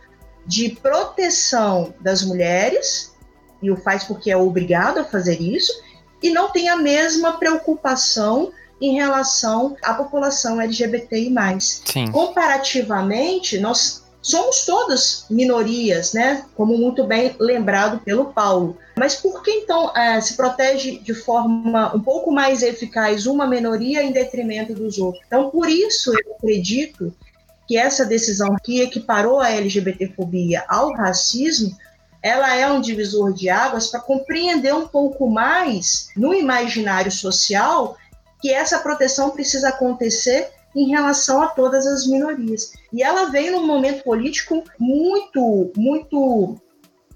[0.44, 3.16] de proteção das mulheres,
[3.62, 5.72] e o faz porque é obrigado a fazer isso,
[6.24, 11.34] e não tem a mesma preocupação em relação à população LGBTI+.
[11.60, 12.12] Sim.
[12.12, 16.46] Comparativamente, nós somos todas minorias, né?
[16.56, 18.78] Como muito bem lembrado pelo Paulo.
[18.98, 24.04] Mas por que então é, se protege de forma um pouco mais eficaz uma minoria
[24.04, 25.24] em detrimento dos outros?
[25.26, 27.14] Então, por isso eu acredito
[27.68, 31.76] que essa decisão que equiparou a LGBTfobia ao racismo
[32.22, 37.96] ela é um divisor de águas para compreender um pouco mais no imaginário social
[38.42, 42.72] que essa proteção precisa acontecer em relação a todas as minorias.
[42.94, 46.60] E ela vem num momento político muito, muito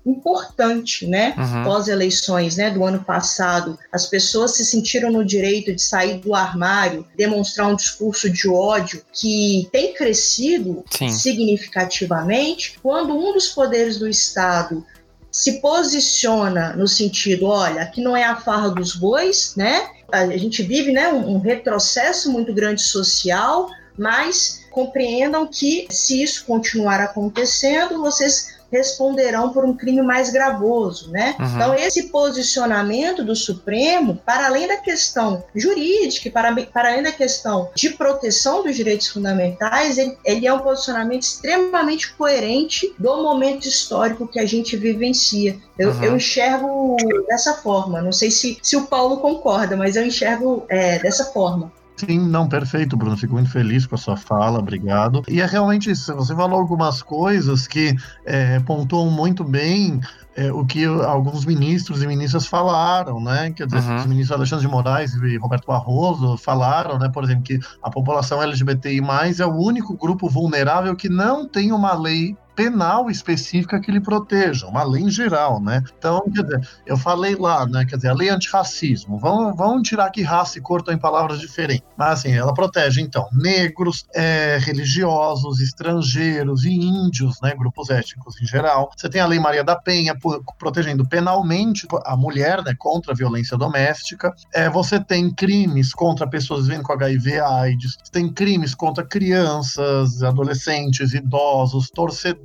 [0.05, 1.35] importante, né?
[1.37, 1.63] Uhum.
[1.63, 7.05] Pós-eleições, né, do ano passado, as pessoas se sentiram no direito de sair do armário,
[7.15, 11.09] demonstrar um discurso de ódio que tem crescido Sim.
[11.09, 14.83] significativamente quando um dos poderes do Estado
[15.31, 19.87] se posiciona no sentido, olha, aqui não é a farra dos bois, né?
[20.11, 26.45] A gente vive, né, um, um retrocesso muito grande social, mas compreendam que se isso
[26.45, 31.35] continuar acontecendo, vocês responderão por um crime mais gravoso, né?
[31.39, 31.45] Uhum.
[31.45, 37.69] Então esse posicionamento do Supremo, para além da questão jurídica, para, para além da questão
[37.75, 44.27] de proteção dos direitos fundamentais, ele, ele é um posicionamento extremamente coerente do momento histórico
[44.27, 45.57] que a gente vivencia.
[45.77, 46.03] Eu, uhum.
[46.03, 46.95] eu enxergo
[47.27, 48.01] dessa forma.
[48.01, 51.71] Não sei se, se o Paulo concorda, mas eu enxergo é, dessa forma.
[52.05, 53.15] Sim, não, perfeito, Bruno.
[53.15, 55.21] Fico muito feliz com a sua fala, obrigado.
[55.27, 56.15] E é realmente isso.
[56.15, 60.01] Você falou algumas coisas que é, pontuam muito bem
[60.35, 63.51] é, o que alguns ministros e ministras falaram, né?
[63.51, 63.97] Quer dizer, uhum.
[63.97, 68.41] os ministros Alexandre de Moraes e Roberto Barroso falaram, né, por exemplo, que a população
[68.41, 69.01] LGBTI
[69.39, 74.67] é o único grupo vulnerável que não tem uma lei penal específica que lhe proteja,
[74.67, 75.83] uma lei geral, né?
[75.97, 77.85] Então, quer dizer, eu falei lá, né?
[77.85, 81.39] Quer dizer, a lei antirracismo, vamos, vamos tirar que raça e cor estão em palavras
[81.39, 87.55] diferentes, mas assim, ela protege, então, negros, é, religiosos, estrangeiros e índios, né?
[87.55, 88.91] Grupos étnicos em geral.
[88.95, 90.15] Você tem a lei Maria da Penha,
[90.57, 92.75] protegendo penalmente a mulher, né?
[92.77, 94.33] Contra a violência doméstica.
[94.53, 100.21] É, você tem crimes contra pessoas vivendo com HIV AIDS, você tem crimes contra crianças,
[100.23, 102.40] adolescentes, idosos, torcedores,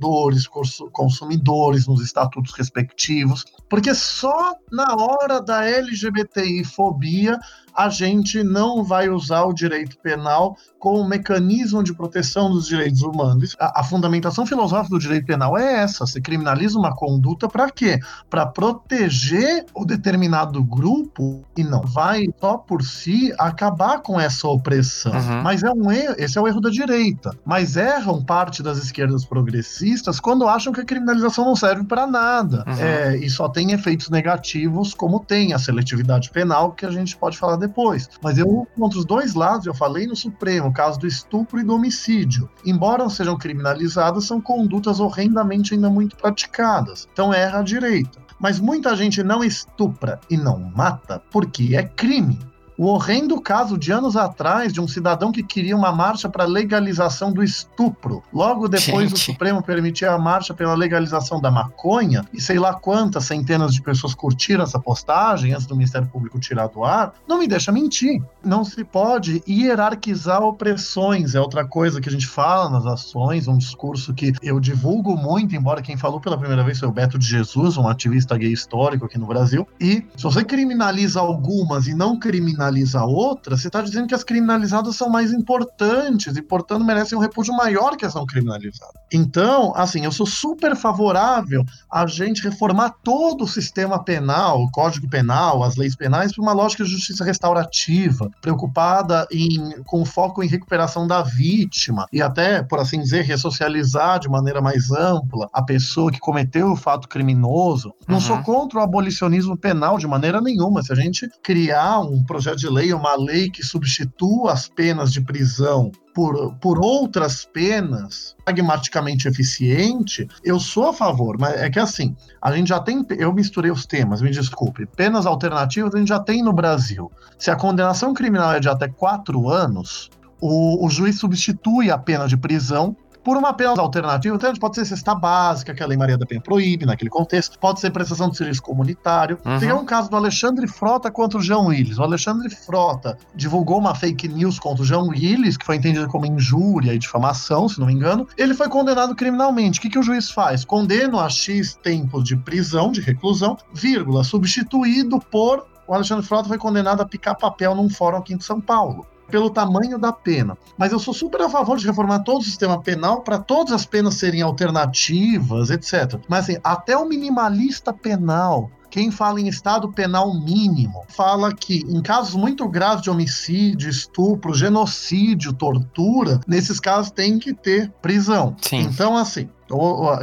[0.91, 7.39] consumidores nos estatutos respectivos, porque só na hora da LGBTI fobia
[7.77, 13.55] a gente não vai usar o direito penal como mecanismo de proteção dos direitos humanos.
[13.59, 17.99] A, a fundamentação filosófica do direito penal é essa: você criminaliza uma conduta para quê?
[18.29, 25.11] Para proteger o determinado grupo e não vai só por si acabar com essa opressão.
[25.11, 25.43] Uhum.
[25.43, 27.37] Mas é um erro, esse é o erro da direita.
[27.45, 32.63] Mas erram parte das esquerdas progressistas quando acham que a criminalização não serve para nada
[32.67, 32.73] uhum.
[32.79, 37.37] é, e só tem efeitos negativos, como tem a seletividade penal, que a gente pode
[37.37, 38.09] falar depois depois.
[38.21, 41.63] Mas eu, contra os dois lados, eu falei no Supremo, o caso do estupro e
[41.63, 42.49] do homicídio.
[42.65, 47.07] Embora sejam criminalizadas, são condutas horrendamente ainda muito praticadas.
[47.11, 48.19] Então erra a direita.
[48.39, 52.39] Mas muita gente não estupra e não mata porque é crime
[52.77, 57.31] o horrendo caso de anos atrás de um cidadão que queria uma marcha para legalização
[57.31, 58.23] do estupro.
[58.31, 59.13] Logo depois Gente.
[59.13, 63.81] o Supremo permitia a marcha pela legalização da maconha e sei lá quantas centenas de
[63.81, 67.13] pessoas curtiram essa postagem antes do Ministério Público tirar do ar.
[67.27, 68.21] Não me deixa mentir.
[68.43, 71.33] Não se pode hierarquizar opressões.
[71.33, 75.55] É outra coisa que a gente fala nas ações, um discurso que eu divulgo muito,
[75.55, 79.05] embora quem falou pela primeira vez foi o Beto de Jesus, um ativista gay histórico
[79.05, 79.67] aqui no Brasil.
[79.79, 84.23] E se você criminaliza algumas e não criminaliza criminaliza outra, você está dizendo que as
[84.23, 88.93] criminalizadas são mais importantes e, portanto, merecem um repúdio maior que as não criminalizadas.
[89.11, 95.09] Então, assim, eu sou super favorável a gente reformar todo o sistema penal, o Código
[95.09, 100.47] Penal, as leis penais, para uma lógica de justiça restaurativa, preocupada em, com foco em
[100.47, 106.11] recuperação da vítima e até, por assim dizer, ressocializar de maneira mais ampla a pessoa
[106.11, 107.93] que cometeu o fato criminoso.
[108.07, 108.21] Não uhum.
[108.21, 110.81] sou contra o abolicionismo penal de maneira nenhuma.
[110.81, 115.21] Se a gente criar um projeto de lei, uma lei que substitua as penas de
[115.21, 122.15] prisão por, por outras penas pragmaticamente eficiente, eu sou a favor, mas é que assim,
[122.41, 126.19] a gente já tem, eu misturei os temas, me desculpe, penas alternativas a gente já
[126.19, 127.11] tem no Brasil.
[127.37, 130.09] Se a condenação criminal é de até quatro anos,
[130.41, 132.95] o, o juiz substitui a pena de prisão
[133.27, 136.39] por uma pena alternativa, então pode ser cesta básica, que a Lei Maria da Penha
[136.39, 139.37] proíbe naquele contexto, pode ser prestação de serviço comunitário.
[139.43, 139.59] Uhum.
[139.59, 141.97] Tem um caso do Alexandre Frota contra o João Willis.
[141.97, 146.25] O Alexandre Frota divulgou uma fake news contra o João Willis, que foi entendida como
[146.25, 148.25] injúria e difamação, se não me engano.
[148.37, 149.79] Ele foi condenado criminalmente.
[149.79, 150.63] O que, que o juiz faz?
[150.63, 156.57] Condena a X tempos de prisão, de reclusão, vírgula, substituído por o Alexandre Frota foi
[156.57, 160.57] condenado a picar papel num fórum aqui em São Paulo pelo tamanho da pena.
[160.77, 163.85] Mas eu sou super a favor de reformar todo o sistema penal para todas as
[163.85, 166.19] penas serem alternativas, etc.
[166.27, 172.01] Mas assim, até o minimalista penal quem fala em estado penal mínimo fala que em
[172.01, 178.55] casos muito graves de homicídio, estupro, genocídio, tortura, nesses casos tem que ter prisão.
[178.61, 178.79] Sim.
[178.79, 179.49] Então, assim,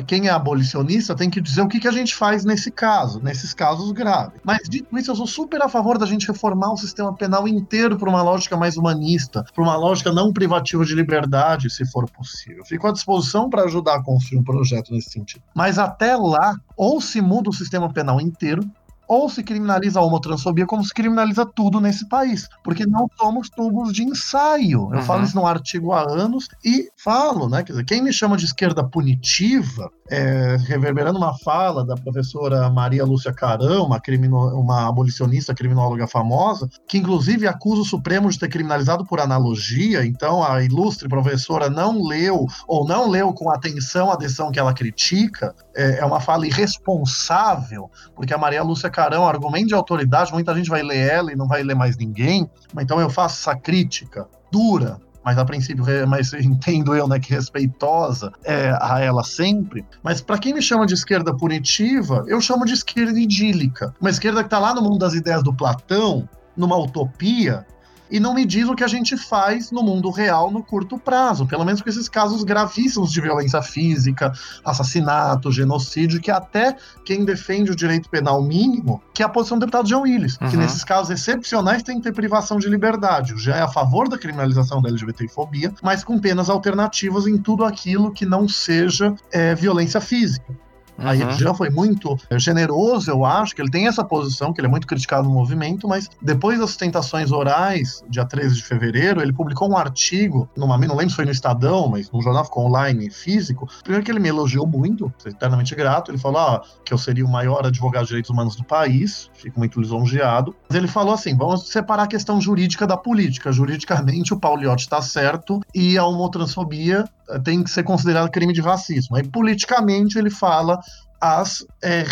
[0.07, 3.53] quem é abolicionista tem que dizer o que, que a gente faz nesse caso, nesses
[3.53, 4.41] casos graves.
[4.43, 7.99] Mas dito isso, eu sou super a favor da gente reformar o sistema penal inteiro
[7.99, 12.65] para uma lógica mais humanista, para uma lógica não privativa de liberdade, se for possível.
[12.65, 15.43] Fico à disposição para ajudar a construir um projeto nesse sentido.
[15.55, 18.63] Mas até lá, ou se muda o sistema penal inteiro,
[19.09, 23.93] ou se criminaliza a homotransfobia como se criminaliza tudo nesse país, porque não somos tubos
[23.93, 24.89] de ensaio.
[24.93, 25.03] Eu uhum.
[25.03, 27.63] falo isso no artigo há anos e falo, né?
[27.63, 33.05] Quer dizer, quem me chama de esquerda punitiva, é, reverberando uma fala da professora Maria
[33.05, 38.49] Lúcia Carão, uma, crimino, uma abolicionista criminóloga famosa, que inclusive acusa o Supremo de ter
[38.49, 44.17] criminalizado por analogia, então a ilustre professora não leu ou não leu com atenção a
[44.17, 49.67] decisão que ela critica, é, é uma fala irresponsável, porque a Maria Lúcia Carão, argumento
[49.67, 52.49] de autoridade, muita gente vai ler ela e não vai ler mais ninguém,
[52.81, 58.33] então eu faço essa crítica dura, mas a princípio, mas entendo eu, né, que respeitosa
[58.45, 59.85] é, a ela sempre.
[60.01, 63.93] Mas para quem me chama de esquerda punitiva, eu chamo de esquerda idílica.
[64.01, 67.67] Uma esquerda que está lá no mundo das ideias do Platão, numa utopia,
[68.11, 71.47] e não me diz o que a gente faz no mundo real no curto prazo,
[71.47, 74.33] pelo menos com esses casos gravíssimos de violência física,
[74.65, 79.61] assassinato, genocídio, que até quem defende o direito penal mínimo, que é a posição do
[79.61, 80.49] deputado John Willis, uhum.
[80.49, 83.35] que nesses casos excepcionais tem que ter privação de liberdade.
[83.37, 88.13] Já é a favor da criminalização da LGBTfobia, mas com penas alternativas em tudo aquilo
[88.13, 90.64] que não seja é, violência física.
[90.99, 91.09] Uhum.
[91.09, 94.69] Aí já foi muito eh, generoso, eu acho, que ele tem essa posição, que ele
[94.69, 99.33] é muito criticado no movimento, mas depois das tentações orais, dia 13 de fevereiro, ele
[99.33, 103.11] publicou um artigo, numa, não lembro se foi no Estadão, mas num jornal ficou online
[103.11, 103.69] físico.
[103.83, 106.11] Primeiro que ele me elogiou muito, eternamente grato.
[106.11, 109.59] Ele falou ah, que eu seria o maior advogado de direitos humanos do país, fico
[109.59, 110.55] muito lisonjeado.
[110.69, 113.53] Mas ele falou assim: vamos separar a questão jurídica da política.
[113.53, 118.61] Juridicamente, o Pauliotti está certo e a homotransfobia eh, tem que ser considerado crime de
[118.61, 119.17] racismo.
[119.17, 120.79] Aí, politicamente, ele fala
[121.25, 122.05] as é,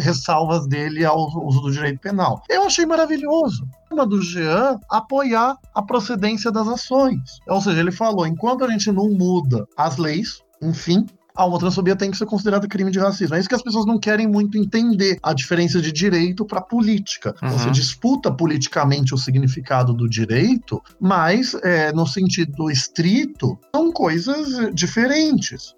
[0.00, 2.42] ressalvas dele ao uso do direito penal.
[2.48, 3.68] Eu achei maravilhoso.
[4.08, 7.20] Do Jean apoiar a procedência das ações.
[7.46, 12.10] Ou seja, ele falou: enquanto a gente não muda as leis, enfim, a homotransfobia tem
[12.10, 13.36] que ser considerada crime de racismo.
[13.36, 17.34] É isso que as pessoas não querem muito entender, a diferença de direito para política.
[17.42, 17.50] Uhum.
[17.50, 25.74] Você disputa politicamente o significado do direito, mas é, no sentido estrito, são coisas diferentes.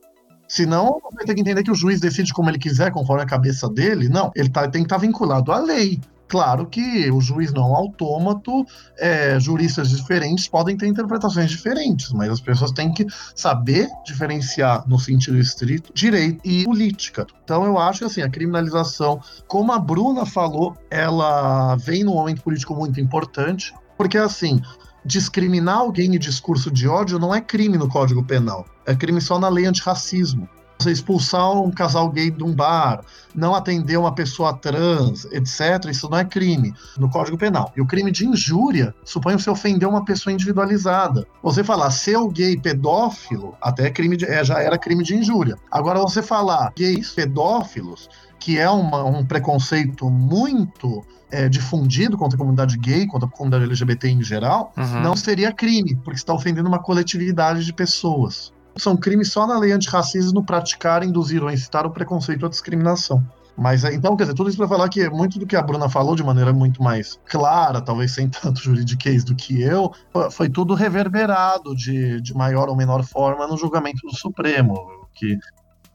[0.49, 3.69] Senão, vai ter que entender que o juiz decide como ele quiser, conforme a cabeça
[3.69, 4.09] dele.
[4.09, 6.01] Não, ele tá, tem que estar tá vinculado à lei.
[6.29, 8.67] Claro que o juiz não é autômato,
[8.99, 14.99] é, juristas diferentes podem ter interpretações diferentes, mas as pessoas têm que saber diferenciar, no
[14.99, 17.27] sentido estrito, direito e política.
[17.45, 22.43] Então eu acho que assim, a criminalização, como a Bruna falou, ela vem num momento
[22.43, 24.61] político muito importante, porque assim,
[25.05, 28.67] discriminar alguém em discurso de ódio não é crime no Código Penal.
[28.87, 30.49] É crime só na lei antirracismo.
[30.79, 33.03] Você expulsar um casal gay de um bar,
[33.35, 37.73] não atender uma pessoa trans, etc., isso não é crime no Código Penal.
[37.75, 41.27] E o crime de injúria, suponha você ofender uma pessoa individualizada.
[41.43, 45.57] Você falar seu gay pedófilo, até é crime de, é, já era crime de injúria.
[45.71, 52.39] Agora, você falar gays pedófilos, que é uma, um preconceito muito é, difundido contra a
[52.39, 55.01] comunidade gay, contra a comunidade LGBT em geral, uhum.
[55.01, 58.53] não seria crime, porque está ofendendo uma coletividade de pessoas.
[58.79, 63.25] São crimes só na lei antirracismo no praticar, induzir ou incitar o preconceito ou discriminação.
[63.57, 65.89] Mas é, então, quer dizer, tudo isso para falar que muito do que a Bruna
[65.89, 69.93] falou de maneira muito mais clara, talvez sem tanto juridiquês do que eu,
[70.31, 75.39] foi tudo reverberado de, de maior ou menor forma no julgamento do Supremo, que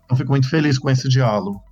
[0.09, 1.63] eu fico muito feliz com esse diálogo.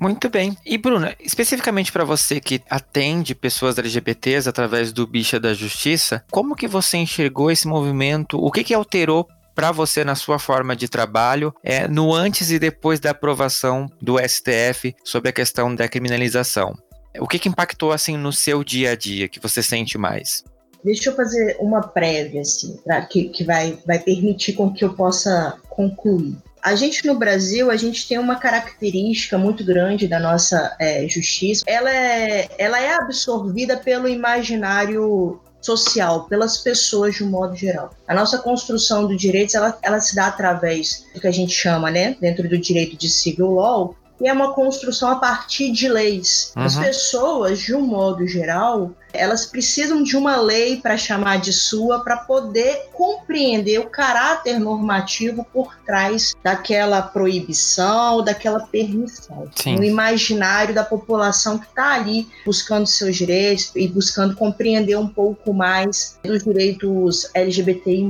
[0.00, 0.56] Muito bem.
[0.64, 6.54] E Bruna, especificamente para você que atende pessoas LGBTs através do Bicha da Justiça, como
[6.54, 8.38] que você enxergou esse movimento?
[8.38, 9.28] O que que alterou
[9.58, 14.16] para você na sua forma de trabalho é no antes e depois da aprovação do
[14.16, 16.78] STF sobre a questão da criminalização?
[17.18, 20.44] O que que impactou assim no seu dia a dia que você sente mais?
[20.84, 24.94] Deixa eu fazer uma prévia assim, para que, que vai, vai permitir com que eu
[24.94, 26.36] possa concluir.
[26.62, 31.64] A gente no Brasil, a gente tem uma característica muito grande da nossa é, justiça.
[31.66, 37.90] Ela é, ela é absorvida pelo imaginário social, pelas pessoas de um modo geral.
[38.06, 41.90] A nossa construção do direito, ela, ela se dá através do que a gente chama,
[41.90, 46.52] né, dentro do direito de civil law, e é uma construção a partir de leis.
[46.56, 46.62] Uhum.
[46.64, 52.00] As pessoas, de um modo geral, elas precisam de uma lei para chamar de sua
[52.00, 59.48] para poder compreender o caráter normativo por trás daquela proibição, daquela permissão.
[59.54, 59.76] Sim.
[59.76, 65.52] No imaginário da população que está ali buscando seus direitos e buscando compreender um pouco
[65.52, 68.08] mais dos direitos LGBTI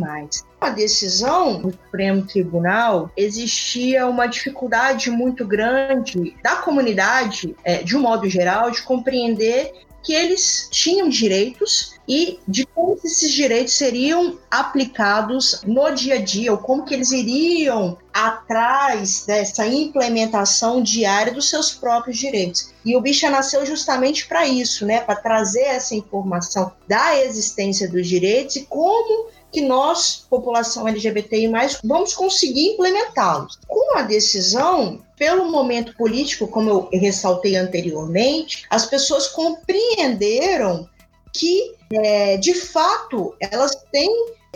[0.61, 8.01] a decisão do Supremo Tribunal, existia uma dificuldade muito grande da comunidade, é, de um
[8.01, 9.73] modo geral, de compreender
[10.09, 16.51] que eles tinham direitos e de como esses direitos seriam aplicados no dia a dia,
[16.51, 22.73] ou como que eles iriam atrás dessa implementação diária dos seus próprios direitos.
[22.87, 28.09] E o Bicha nasceu justamente para isso, né, para trazer essa informação da existência dos
[28.09, 31.53] direitos e como que nós, população LGBTI+,
[31.85, 33.59] vamos conseguir implementá-los.
[33.66, 40.89] Com a decisão, pelo momento político, como eu ressaltei anteriormente, as pessoas compreenderam
[41.33, 44.09] que, é, de fato, elas têm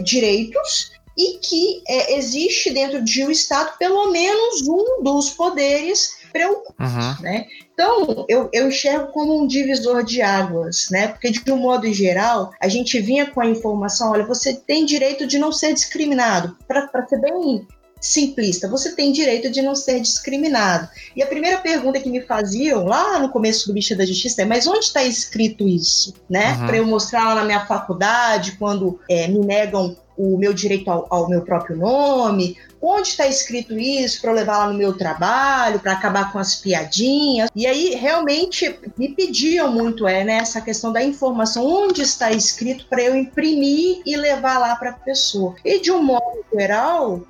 [0.03, 6.83] direitos e que é, existe dentro de um Estado pelo menos um dos poderes preocupa,
[6.83, 7.23] uhum.
[7.23, 7.47] né?
[7.73, 11.09] Então, eu, eu enxergo como um divisor de águas, né?
[11.09, 15.27] Porque, de um modo geral, a gente vinha com a informação: olha, você tem direito
[15.27, 16.57] de não ser discriminado.
[16.67, 17.67] Para ser bem
[18.03, 18.69] simplista.
[18.69, 20.89] Você tem direito de não ser discriminado.
[21.15, 24.45] E a primeira pergunta que me faziam lá no começo do Bicha da Justiça é:
[24.45, 26.13] mas onde está escrito isso?
[26.29, 26.53] Né?
[26.55, 26.67] Uhum.
[26.67, 31.07] Para eu mostrar lá na minha faculdade, quando é, me negam o meu direito ao,
[31.09, 35.81] ao meu próprio nome, onde está escrito isso para eu levar lá no meu trabalho,
[35.81, 37.49] para acabar com as piadinhas.
[37.55, 42.87] E aí realmente me pediam muito é né, essa questão da informação, onde está escrito
[42.91, 45.55] para eu imprimir e levar lá para a pessoa.
[45.65, 47.23] E de um modo geral,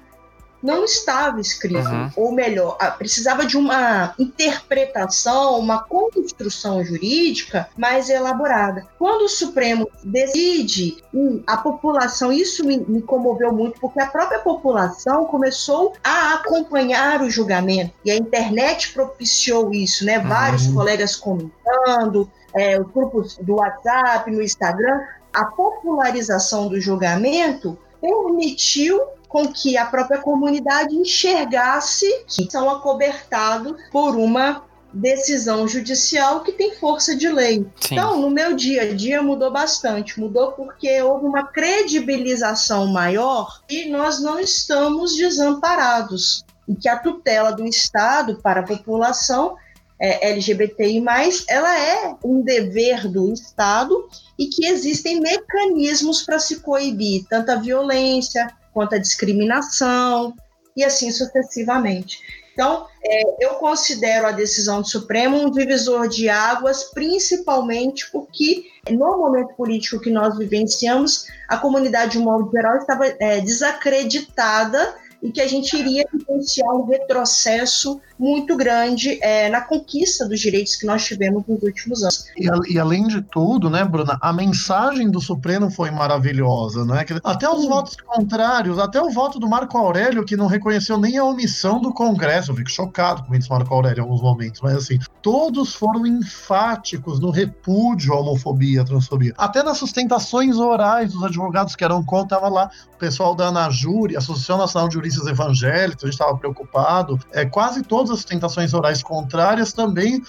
[0.63, 2.11] não estava escrito, uhum.
[2.17, 8.87] ou melhor, precisava de uma interpretação, uma construção jurídica mais elaborada.
[8.99, 11.03] Quando o Supremo decide,
[11.47, 17.31] a população, isso me, me comoveu muito, porque a própria população começou a acompanhar o
[17.31, 20.19] julgamento, e a internet propiciou isso, né?
[20.19, 20.29] Uhum.
[20.29, 25.01] Vários colegas comentando, é, os grupos do WhatsApp, no Instagram,
[25.33, 29.01] a popularização do julgamento permitiu
[29.33, 34.63] com que a própria comunidade enxergasse que são acobertados por uma
[34.93, 37.67] decisão judicial que tem força de lei.
[37.81, 37.95] Sim.
[37.95, 40.21] Então, no meu dia a dia mudou bastante.
[40.21, 46.45] Mudou porque houve uma credibilização maior e nós não estamos desamparados.
[46.69, 49.57] E que a tutela do Estado para a população
[49.99, 51.03] é, LGBTI+,
[51.49, 57.57] ela é um dever do Estado e que existem mecanismos para se coibir tanto a
[57.57, 60.35] violência, quanto à discriminação
[60.77, 62.19] e assim sucessivamente.
[62.53, 69.19] Então, é, eu considero a decisão do Supremo um divisor de águas, principalmente porque, no
[69.19, 75.41] momento político que nós vivenciamos, a comunidade, de modo geral, estava é, desacreditada e que
[75.41, 81.05] a gente iria vivenciar um retrocesso muito grande é, na conquista dos direitos que nós
[81.05, 82.27] tivemos nos últimos anos.
[82.37, 87.05] E, e, além de tudo, né, Bruna, a mensagem do Supremo foi maravilhosa, né?
[87.23, 87.69] Até os Sim.
[87.69, 91.93] votos contrários, até o voto do Marco Aurélio, que não reconheceu nem a omissão do
[91.93, 96.07] Congresso, eu fico chocado com isso, Marco Aurélio, em alguns momentos, mas assim, todos foram
[96.07, 99.33] enfáticos no repúdio à homofobia, à transfobia.
[99.39, 104.17] Até nas sustentações orais dos advogados que eram contra, estava lá o pessoal da ANAJURI,
[104.17, 109.03] Associação Nacional de Juristas Evangélicos, a gente estava preocupado, é, quase todos as tentações orais
[109.03, 110.23] contrárias também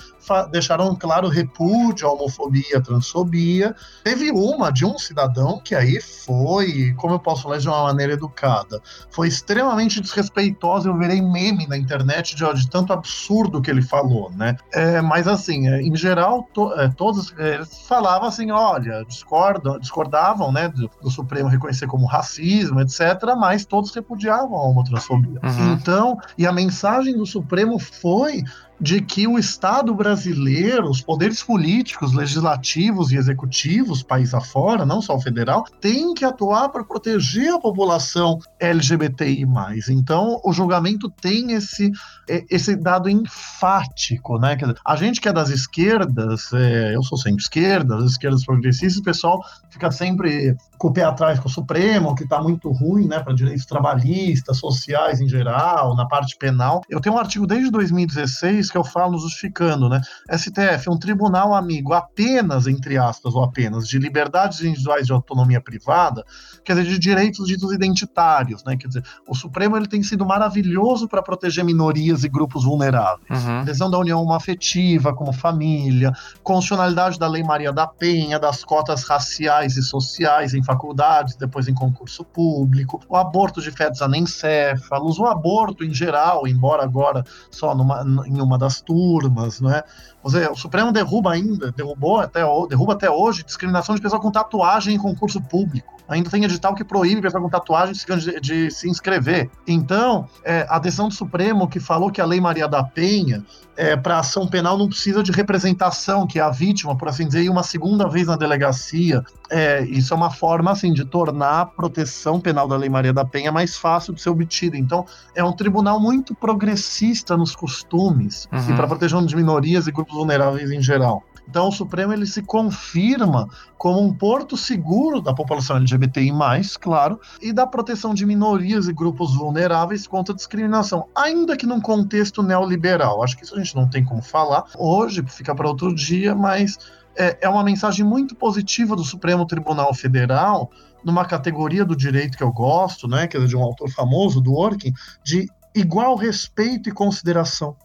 [0.52, 3.76] deixaram claro repúdio à homofobia, à transfobia.
[4.04, 8.14] Teve uma de um cidadão que aí foi, como eu posso falar de uma maneira
[8.14, 10.90] educada, foi extremamente desrespeitosa.
[10.90, 14.56] Eu virei meme na internet de, de tanto absurdo que ele falou, né?
[14.74, 20.52] É, mas assim, é, em geral, to, é, todos é, falavam assim: olha, discordam, discordavam,
[20.52, 25.40] né, do, do, Supremo reconhecer como racismo, etc., mas todos repudiavam a homotransfobia.
[25.44, 25.74] Uhum.
[25.74, 28.44] Então, e a mensagem do Supremo foi
[28.84, 35.16] de que o Estado brasileiro, os poderes políticos, legislativos e executivos, país afora, não só
[35.16, 39.48] o federal, tem que atuar para proteger a população LGBTI+.
[39.90, 41.92] Então, o julgamento tem esse,
[42.30, 44.58] é, esse dado enfático, né?
[44.86, 49.04] A gente que é das esquerdas, é, eu sou sempre esquerda, das esquerdas progressistas, o
[49.04, 53.18] pessoal fica sempre com o pé atrás com o Supremo, que está muito ruim, né,
[53.22, 56.82] para direitos trabalhistas, sociais em geral, na parte penal.
[56.90, 60.02] Eu tenho um artigo desde 2016 que eu falo justificando, né?
[60.30, 66.26] STF, um tribunal amigo apenas, entre aspas, ou apenas, de liberdades individuais de autonomia privada,
[66.66, 68.76] quer dizer, de direitos ditos identitários, né?
[68.76, 73.30] Quer dizer, o Supremo ele tem sido maravilhoso para proteger minorias e grupos vulneráveis.
[73.30, 73.60] Uhum.
[73.60, 76.12] Adesão da união afetiva, como família,
[76.44, 81.74] constitucionalidade da Lei Maria da Penha, das cotas raciais e sociais em faculdades, depois em
[81.74, 88.04] concurso público, o aborto de fetos anencéfalos, o aborto em geral, embora agora só numa,
[88.26, 89.84] em uma das turmas, né?
[90.30, 94.96] Seja, o Supremo derruba ainda, derrubou até, derruba até hoje discriminação de pessoa com tatuagem
[94.96, 95.94] em concurso público.
[96.08, 99.50] Ainda tem edital que proíbe pessoa com tatuagem de, de se inscrever.
[99.66, 103.44] Então, é, a decisão do Supremo que falou que a Lei Maria da Penha,
[103.76, 107.50] é, para ação penal, não precisa de representação, que é a vítima, por assim dizer,
[107.50, 109.24] uma segunda vez na delegacia.
[109.50, 113.26] É, isso é uma forma, assim, de tornar a proteção penal da Lei Maria da
[113.26, 114.78] Penha mais fácil de ser obtida.
[114.78, 118.74] Então, é um tribunal muito progressista nos costumes uhum.
[118.74, 121.24] e para proteger as minorias e grupos vulneráveis em geral.
[121.48, 123.48] Então, o Supremo ele se confirma
[123.78, 126.32] como um porto seguro da população LGBTI+,
[126.80, 132.42] claro, e da proteção de minorias e grupos vulneráveis contra discriminação, ainda que num contexto
[132.42, 133.22] neoliberal.
[133.22, 136.78] Acho que isso a gente não tem como falar hoje, fica para outro dia, mas
[137.16, 140.72] é, é uma mensagem muito positiva do Supremo Tribunal Federal
[141.04, 144.54] numa categoria do direito que eu gosto, né, que é de um autor famoso, do
[144.54, 144.94] Orkin,
[145.24, 147.76] de igual respeito e consideração.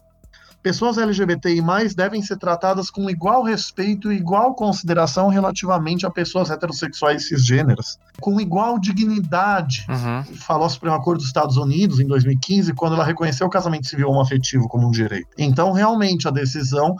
[0.61, 1.61] Pessoas LGBTI
[1.95, 8.39] devem ser tratadas com igual respeito e igual consideração relativamente a pessoas heterossexuais cisgêneras, com
[8.39, 9.85] igual dignidade.
[9.89, 10.23] Uhum.
[10.35, 14.09] Falou a Suprema Corte dos Estados Unidos em 2015, quando ela reconheceu o casamento civil
[14.09, 15.29] homoafetivo como um direito.
[15.37, 16.95] Então, realmente, a decisão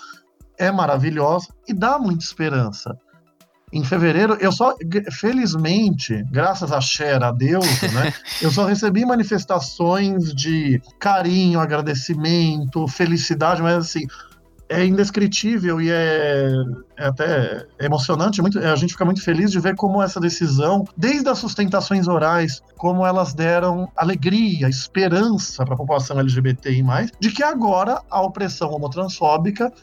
[0.57, 2.97] é maravilhosa e dá muita esperança.
[3.71, 4.75] Em fevereiro, eu só,
[5.11, 13.61] felizmente, graças a Cher, a Deus, né, eu só recebi manifestações de carinho, agradecimento, felicidade,
[13.61, 14.07] mas assim,
[14.69, 16.51] é indescritível e é,
[16.97, 18.41] é até emocionante.
[18.41, 22.61] Muito, a gente fica muito feliz de ver como essa decisão, desde as sustentações orais,
[22.77, 26.83] como elas deram alegria, esperança para a população LGBTI,
[27.19, 29.73] de que agora a opressão homotransfóbica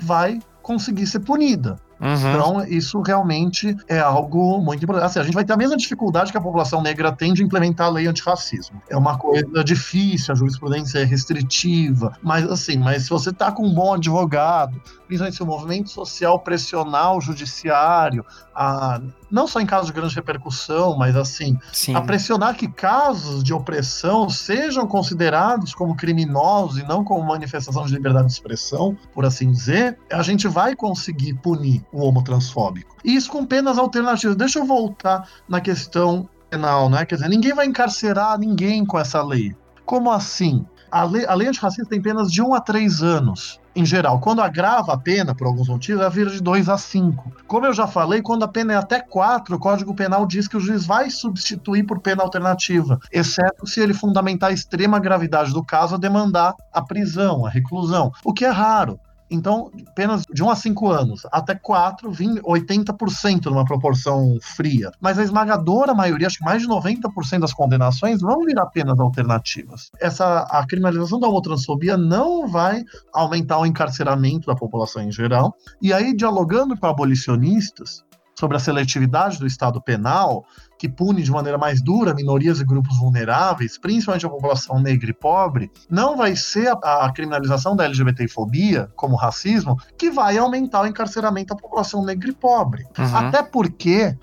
[0.00, 1.76] vai conseguir ser punida.
[2.02, 2.14] Uhum.
[2.14, 5.06] Então, isso realmente é algo muito importante.
[5.06, 7.86] Assim, a gente vai ter a mesma dificuldade que a população negra tem de implementar
[7.86, 8.82] a lei antirracismo.
[8.90, 13.64] É uma coisa difícil, a jurisprudência é restritiva, mas assim, mas se você está com
[13.64, 19.00] um bom advogado, principalmente se o movimento social pressionar o judiciário, a,
[19.32, 21.94] não só em casos de grande repercussão, mas assim, Sim.
[21.94, 27.94] a pressionar que casos de opressão sejam considerados como criminosos e não como manifestação de
[27.94, 32.94] liberdade de expressão, por assim dizer, a gente vai conseguir punir o homotransfóbico.
[33.02, 34.36] E isso com penas alternativas.
[34.36, 37.06] Deixa eu voltar na questão penal, né?
[37.06, 39.56] Quer dizer, ninguém vai encarcerar ninguém com essa lei.
[39.86, 40.66] Como assim?
[40.90, 44.20] A lei, a lei antirracista tem penas de 1 a 3 anos em geral.
[44.20, 47.32] Quando agrava a pena, por alguns motivos, ela vira de 2 a 5.
[47.46, 50.56] Como eu já falei, quando a pena é até 4, o Código Penal diz que
[50.56, 55.64] o juiz vai substituir por pena alternativa, exceto se ele fundamentar a extrema gravidade do
[55.64, 58.98] caso a demandar a prisão, a reclusão, o que é raro.
[59.32, 64.92] Então, penas de 1 a 5 anos, até 4, 20, 80% numa proporção fria.
[65.00, 69.90] Mas a esmagadora maioria, acho que mais de 90% das condenações vão virar penas alternativas.
[69.98, 75.54] Essa, a criminalização da homotransfobia não vai aumentar o encarceramento da população em geral.
[75.80, 78.04] E aí, dialogando com abolicionistas,
[78.38, 80.44] sobre a seletividade do Estado penal,
[80.82, 85.12] que pune de maneira mais dura minorias e grupos vulneráveis, principalmente a população negra e
[85.12, 90.86] pobre, não vai ser a, a criminalização da LGBTfobia, como racismo, que vai aumentar o
[90.88, 92.84] encarceramento da população negra e pobre.
[92.98, 93.16] Uhum.
[93.16, 94.18] Até porque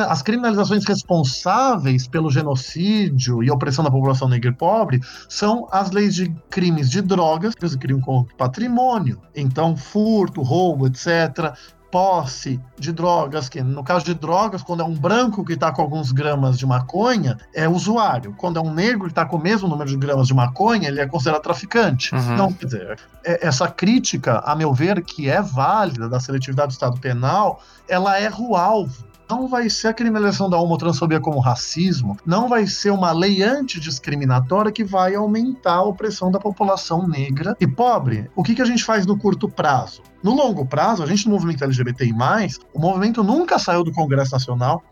[0.00, 6.16] as criminalizações responsáveis pelo genocídio e opressão da população negra e pobre são as leis
[6.16, 11.54] de crimes de drogas, crime contra patrimônio, então furto, roubo, etc
[11.92, 15.82] posse de drogas, que no caso de drogas, quando é um branco que está com
[15.82, 18.34] alguns gramas de maconha, é usuário.
[18.38, 21.00] Quando é um negro que está com o mesmo número de gramas de maconha, ele
[21.00, 22.14] é considerado traficante.
[22.14, 22.32] Uhum.
[22.32, 26.72] Então, quer dizer, é, essa crítica, a meu ver, que é válida da seletividade do
[26.72, 32.18] Estado penal, ela erra o alvo não vai ser a criminalização da homotransfobia como racismo,
[32.26, 37.66] não vai ser uma lei antidiscriminatória que vai aumentar a opressão da população negra e
[37.66, 38.30] pobre.
[38.36, 40.02] O que, que a gente faz no curto prazo?
[40.22, 42.12] No longo prazo, a gente no movimento LGBTI,
[42.74, 44.82] o movimento nunca saiu do Congresso Nacional,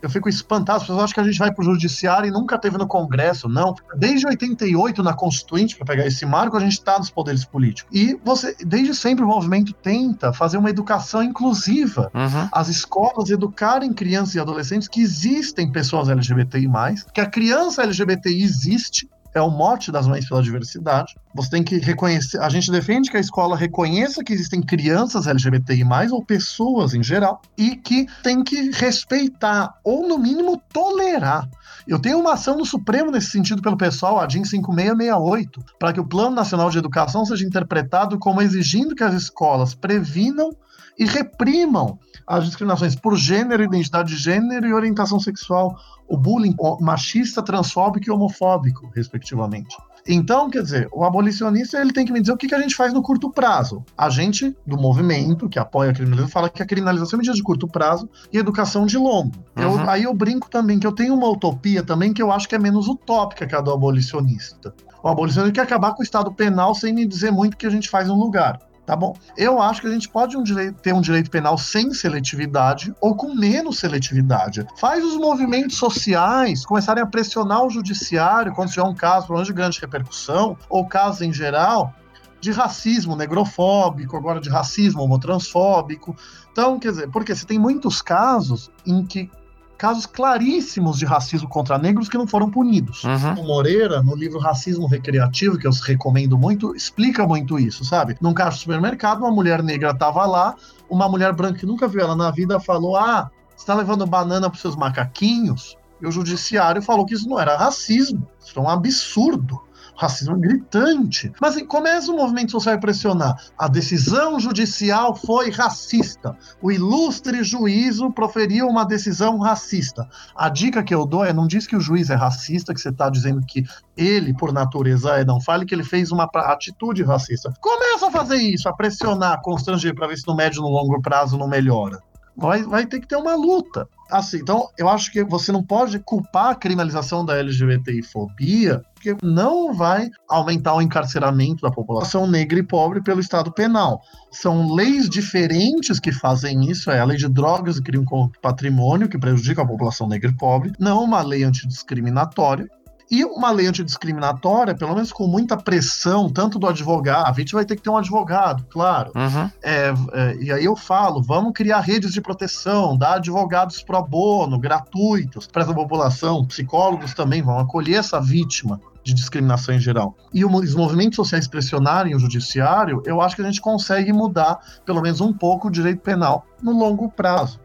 [0.00, 2.58] eu fico espantado, as pessoas acham que a gente vai para o judiciário e nunca
[2.58, 3.74] teve no Congresso, não.
[3.96, 7.90] Desde 88, na Constituinte, para pegar esse marco, a gente está nos poderes políticos.
[7.94, 12.10] E você, desde sempre, o movimento tenta fazer uma educação inclusiva.
[12.14, 12.48] Uhum.
[12.52, 16.68] As escolas educarem crianças e adolescentes que existem pessoas LGBTI,
[17.12, 21.14] que a criança LGBTI existe, é o mote das Mães pela Diversidade.
[21.34, 22.38] Você tem que reconhecer.
[22.40, 27.40] A gente defende que a escola reconheça que existem crianças LGBTI, ou pessoas em geral,
[27.56, 31.48] e que tem que respeitar, ou no mínimo tolerar.
[31.86, 36.00] Eu tenho uma ação no Supremo nesse sentido pelo pessoal, a DIN 5668, para que
[36.00, 40.50] o Plano Nacional de Educação seja interpretado como exigindo que as escolas previnam
[40.98, 47.42] e reprimam as discriminações por gênero, identidade de gênero e orientação sexual, o bullying machista,
[47.42, 49.76] transfóbico e homofóbico, respectivamente.
[50.06, 52.74] Então, quer dizer, o abolicionista ele tem que me dizer o que, que a gente
[52.74, 53.84] faz no curto prazo.
[53.96, 57.42] A gente, do movimento, que apoia a criminalização, fala que a criminalização é medida de
[57.42, 59.32] curto prazo e educação de longo.
[59.56, 59.62] Uhum.
[59.62, 62.54] Eu, aí eu brinco também que eu tenho uma utopia também que eu acho que
[62.54, 64.74] é menos utópica que a do abolicionista.
[65.02, 67.70] O abolicionista quer acabar com o Estado penal sem me dizer muito o que a
[67.70, 68.58] gente faz no lugar
[68.88, 69.14] tá bom?
[69.36, 73.14] Eu acho que a gente pode um direito, ter um direito penal sem seletividade ou
[73.14, 74.66] com menos seletividade.
[74.78, 79.78] Faz os movimentos sociais começarem a pressionar o judiciário quando tiver um caso, de grande
[79.78, 81.92] repercussão, ou casos em geral,
[82.40, 86.16] de racismo negrofóbico, agora de racismo homotransfóbico.
[86.50, 89.30] Então, quer dizer, porque você tem muitos casos em que
[89.78, 93.04] casos claríssimos de racismo contra negros que não foram punidos.
[93.04, 93.34] Uhum.
[93.40, 98.16] O Moreira, no livro Racismo Recreativo, que eu recomendo muito, explica muito isso, sabe?
[98.20, 100.56] Num caixa de supermercado, uma mulher negra estava lá,
[100.90, 104.50] uma mulher branca que nunca viu ela na vida falou: Ah, você está levando banana
[104.50, 105.76] para seus macaquinhos?
[106.00, 109.60] E o judiciário falou que isso não era racismo, isso é um absurdo.
[109.98, 111.32] Racismo gritante.
[111.40, 113.36] Mas assim, começa o movimento social a pressionar.
[113.58, 116.36] A decisão judicial foi racista.
[116.62, 120.08] O ilustre juízo proferiu uma decisão racista.
[120.36, 122.90] A dica que eu dou é: não diz que o juiz é racista, que você
[122.90, 123.64] está dizendo que
[123.96, 125.24] ele, por natureza, é.
[125.24, 127.52] Não fale que ele fez uma atitude racista.
[127.60, 131.02] Começa a fazer isso, a pressionar, constranger, para ver se no médio e no longo
[131.02, 131.98] prazo não melhora
[132.38, 133.88] vai, vai ter que ter uma luta.
[134.10, 139.74] Assim, então, eu acho que você não pode culpar a criminalização da LGBTI-fobia, porque não
[139.74, 144.00] vai aumentar o encarceramento da população negra e pobre pelo Estado penal.
[144.32, 149.08] São leis diferentes que fazem isso, é a lei de drogas e crime contra patrimônio,
[149.08, 152.66] que prejudica a população negra e pobre, não uma lei antidiscriminatória,
[153.10, 157.64] e uma lei antidiscriminatória, pelo menos com muita pressão, tanto do advogado, a gente vai
[157.64, 159.12] ter que ter um advogado, claro.
[159.14, 159.50] Uhum.
[159.62, 164.58] É, é, e aí eu falo, vamos criar redes de proteção, dar advogados pro bono,
[164.58, 170.14] gratuitos, para essa população, psicólogos também vão acolher essa vítima de discriminação em geral.
[170.32, 175.00] E os movimentos sociais pressionarem o judiciário, eu acho que a gente consegue mudar, pelo
[175.00, 177.58] menos um pouco, o direito penal no longo prazo.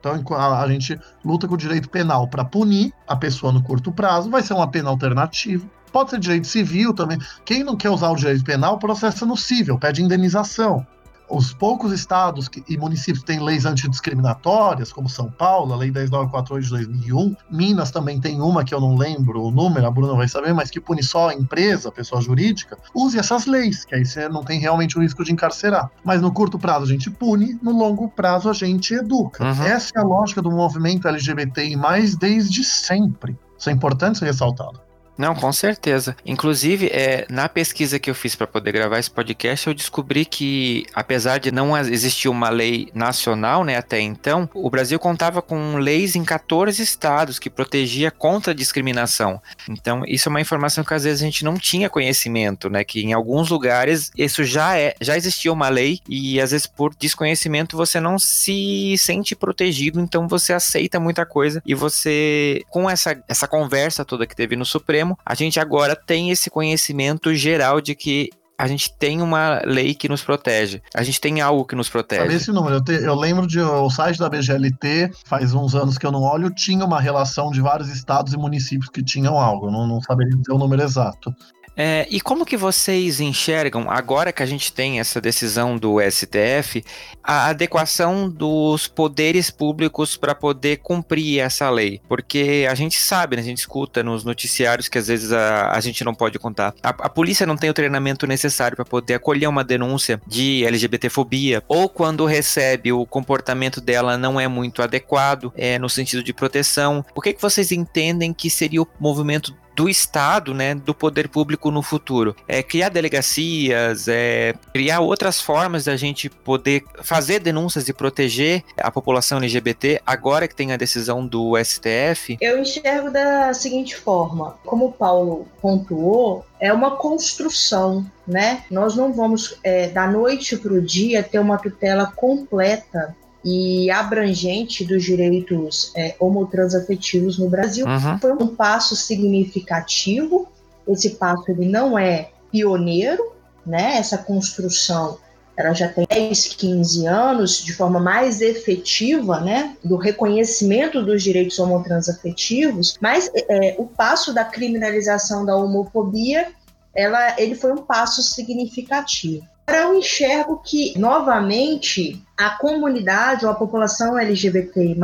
[0.00, 4.30] Então a, gente luta com o direito penal para punir a pessoa no curto prazo,
[4.30, 5.64] vai ser uma pena alternativa.
[5.92, 7.18] Pode ser direito civil também.
[7.44, 10.86] Quem não quer usar o direito penal, processa no civil, pede indenização
[11.30, 15.90] os poucos estados que, e municípios que têm leis antidiscriminatórias, como São Paulo, a Lei
[15.90, 20.14] 10948 de 2001, Minas também tem uma que eu não lembro o número, a Bruna
[20.14, 23.94] vai saber, mas que pune só a empresa, a pessoa jurídica, use essas leis, que
[23.94, 25.90] aí você não tem realmente o risco de encarcerar.
[26.04, 29.44] Mas no curto prazo a gente pune, no longo prazo a gente educa.
[29.44, 29.64] Uhum.
[29.64, 33.38] Essa é a lógica do movimento LGBTI, mais desde sempre.
[33.56, 34.80] Isso é importante ser ressaltado.
[35.20, 36.16] Não, com certeza.
[36.24, 40.86] Inclusive, é, na pesquisa que eu fiz para poder gravar esse podcast, eu descobri que,
[40.94, 46.16] apesar de não existir uma lei nacional, né, até então, o Brasil contava com leis
[46.16, 49.42] em 14 estados que protegia contra a discriminação.
[49.68, 53.02] Então, isso é uma informação que às vezes a gente não tinha conhecimento, né, que
[53.02, 57.76] em alguns lugares isso já é, já existia uma lei e às vezes por desconhecimento
[57.76, 63.46] você não se sente protegido, então você aceita muita coisa e você com essa essa
[63.46, 68.30] conversa toda que teve no Supremo a gente agora tem esse conhecimento geral de que
[68.60, 70.82] a gente tem uma lei que nos protege.
[70.94, 72.20] A gente tem algo que nos protege.
[72.20, 72.76] Sabe esse número?
[72.76, 76.22] Eu, te, eu lembro de o site da BGLT, faz uns anos que eu não
[76.22, 79.68] olho, tinha uma relação de vários estados e municípios que tinham algo.
[79.68, 81.34] Eu não, não saberia dizer o número exato.
[81.82, 86.84] É, e como que vocês enxergam, agora que a gente tem essa decisão do STF,
[87.24, 91.98] a adequação dos poderes públicos para poder cumprir essa lei?
[92.06, 95.80] Porque a gente sabe, né, a gente escuta nos noticiários que às vezes a, a
[95.80, 96.74] gente não pode contar.
[96.82, 101.64] A, a polícia não tem o treinamento necessário para poder acolher uma denúncia de LGBTfobia,
[101.66, 107.02] ou quando recebe o comportamento dela não é muito adequado, é, no sentido de proteção.
[107.14, 111.70] O que, que vocês entendem que seria o movimento do Estado, né, do poder público
[111.70, 112.36] no futuro.
[112.46, 118.90] É criar delegacias, é criar outras formas da gente poder fazer denúncias e proteger a
[118.90, 122.36] população LGBT agora que tem a decisão do STF?
[122.42, 128.64] Eu enxergo da seguinte forma, como o Paulo pontuou, é uma construção, né?
[128.70, 134.84] Nós não vamos é, da noite para o dia ter uma tutela completa e abrangente
[134.84, 137.86] dos direitos é, homotransafetivos no Brasil.
[137.86, 138.18] Uhum.
[138.18, 140.48] Foi um passo significativo.
[140.88, 143.32] Esse passo ele não é pioneiro,
[143.64, 143.96] né?
[143.96, 145.18] Essa construção
[145.60, 151.58] ela já tem 10, 15 anos de forma mais efetiva, né, do reconhecimento dos direitos
[151.58, 156.48] homotransafetivos, mas é, o passo da criminalização da homofobia,
[156.94, 159.46] ela, ele foi um passo significativo.
[159.76, 164.96] Eu enxergo que, novamente, a comunidade ou a população LGBTI+,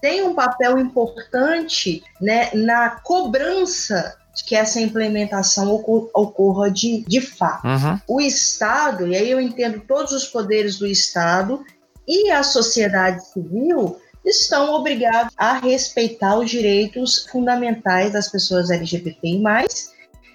[0.00, 7.66] tem um papel importante né, na cobrança de que essa implementação ocorra de, de fato.
[7.66, 8.00] Uhum.
[8.08, 11.64] O Estado, e aí eu entendo todos os poderes do Estado
[12.08, 19.42] e a sociedade civil, estão obrigados a respeitar os direitos fundamentais das pessoas LGBTI+,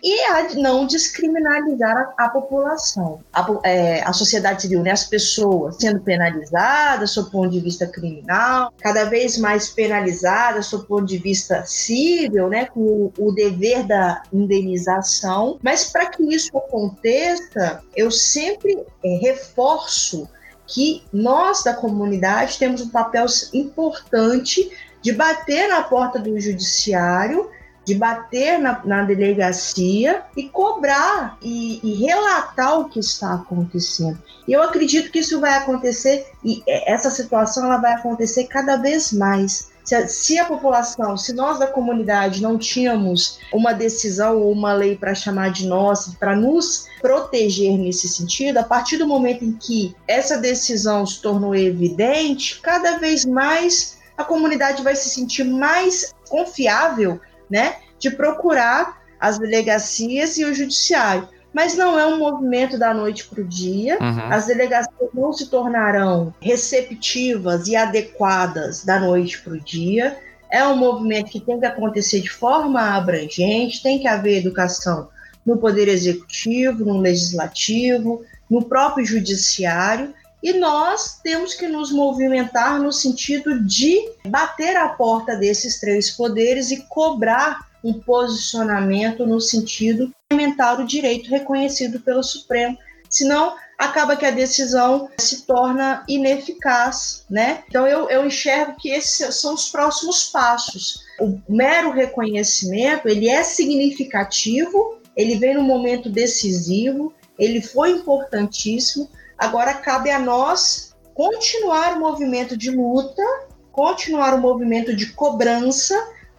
[0.03, 5.77] e a não descriminalizar a, a população, a, é, a, sociedade civil, né, as pessoas
[5.79, 11.65] sendo penalizadas sob ponto de vista criminal, cada vez mais penalizadas sob ponto de vista
[11.65, 15.59] civil, né, com o, o dever da indenização.
[15.61, 20.29] Mas para que isso aconteça, eu sempre é, reforço
[20.67, 24.69] que nós da comunidade temos um papel importante
[25.01, 27.49] de bater na porta do judiciário
[27.87, 34.21] de bater na, na delegacia e cobrar e, e, relatar o que está acontecendo.
[34.45, 39.13] E eu acredito que isso vai acontecer e essa situação ela vai acontecer cada vez
[39.13, 44.51] mais Se a, se a, população, se nós da comunidade não tínhamos uma decisão ou
[44.51, 49.45] uma lei para chamar de nossa, para nos proteger nesse sentido, a partir do momento
[49.45, 55.45] em que essa decisão se tornou evidente, cada vez mais a comunidade vai se sentir
[55.45, 61.27] mais confiável, né, de procurar as delegacias e o judiciário
[61.57, 63.97] mas não é um movimento da noite para o dia.
[63.99, 64.31] Uhum.
[64.31, 70.19] As delegacias não se tornarão receptivas e adequadas da noite para o dia.
[70.51, 75.09] É um movimento que tem que acontecer de forma abrangente, tem que haver educação
[75.43, 82.91] no poder executivo, no legislativo, no próprio judiciário, e nós temos que nos movimentar no
[82.91, 90.13] sentido de bater a porta desses três poderes e cobrar um posicionamento no sentido de
[90.31, 92.77] implementar o direito reconhecido pelo Supremo.
[93.09, 97.63] Senão, acaba que a decisão se torna ineficaz, né?
[97.67, 101.03] Então, eu, eu enxergo que esses são os próximos passos.
[101.19, 109.73] O mero reconhecimento, ele é significativo, ele vem num momento decisivo, ele foi importantíssimo, agora
[109.73, 113.23] cabe a nós continuar o movimento de luta,
[113.71, 115.95] continuar o movimento de cobrança,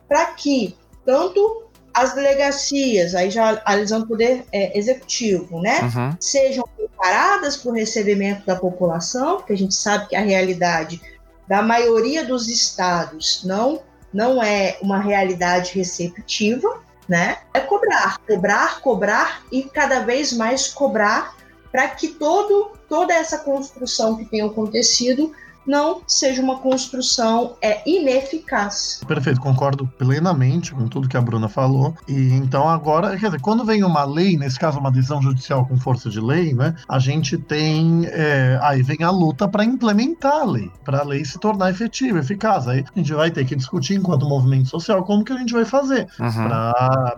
[0.09, 6.16] para que tanto as delegacias, aí já alisando o poder é, executivo, né, uhum.
[6.20, 11.01] sejam preparadas para o recebimento da população, porque a gente sabe que a realidade
[11.49, 13.80] da maioria dos estados não,
[14.12, 17.38] não é uma realidade receptiva, né?
[17.55, 21.38] É cobrar, cobrar, cobrar e cada vez mais cobrar
[21.70, 25.32] para que todo, toda essa construção que tem acontecido
[25.68, 29.02] não seja uma construção é, ineficaz.
[29.06, 31.94] Perfeito, concordo plenamente com tudo que a Bruna falou.
[32.08, 35.76] E então agora, quer dizer, quando vem uma lei, nesse caso uma decisão judicial com
[35.76, 40.44] força de lei, né, a gente tem é, aí vem a luta para implementar a
[40.44, 42.66] lei, para a lei se tornar efetiva, eficaz.
[42.66, 45.66] Aí a gente vai ter que discutir enquanto movimento social como que a gente vai
[45.66, 46.48] fazer uhum.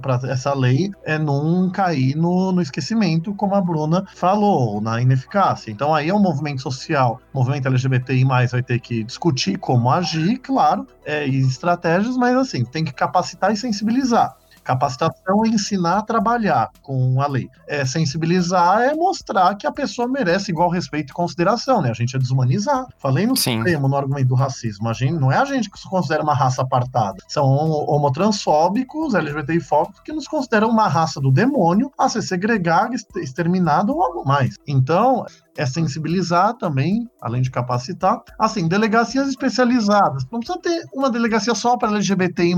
[0.02, 5.70] para essa lei é não cair no, no esquecimento, como a Bruna falou, na ineficácia.
[5.70, 10.38] Então aí é um movimento social, movimento LGBTI mais vai ter que discutir como agir,
[10.38, 14.34] claro, é, e estratégias, mas assim, tem que capacitar e sensibilizar.
[14.62, 17.48] Capacitação é ensinar a trabalhar com a lei.
[17.66, 21.90] É, sensibilizar é mostrar que a pessoa merece igual respeito e consideração, né?
[21.90, 22.86] A gente é desumanizar.
[22.98, 23.56] Falei no Sim.
[23.56, 24.88] Supremo, no argumento do racismo.
[24.88, 27.18] A gente, não é a gente que se considera uma raça apartada.
[27.26, 34.02] São homotransfóbicos, LGBTI-fóbicos, que nos consideram uma raça do demônio a ser segregada, exterminada ou
[34.02, 34.56] algo mais.
[34.66, 35.24] Então,
[35.56, 38.22] é sensibilizar também, além de capacitar.
[38.38, 40.24] Assim, delegacias especializadas.
[40.30, 42.50] Não precisa ter uma delegacia só para LGBTI.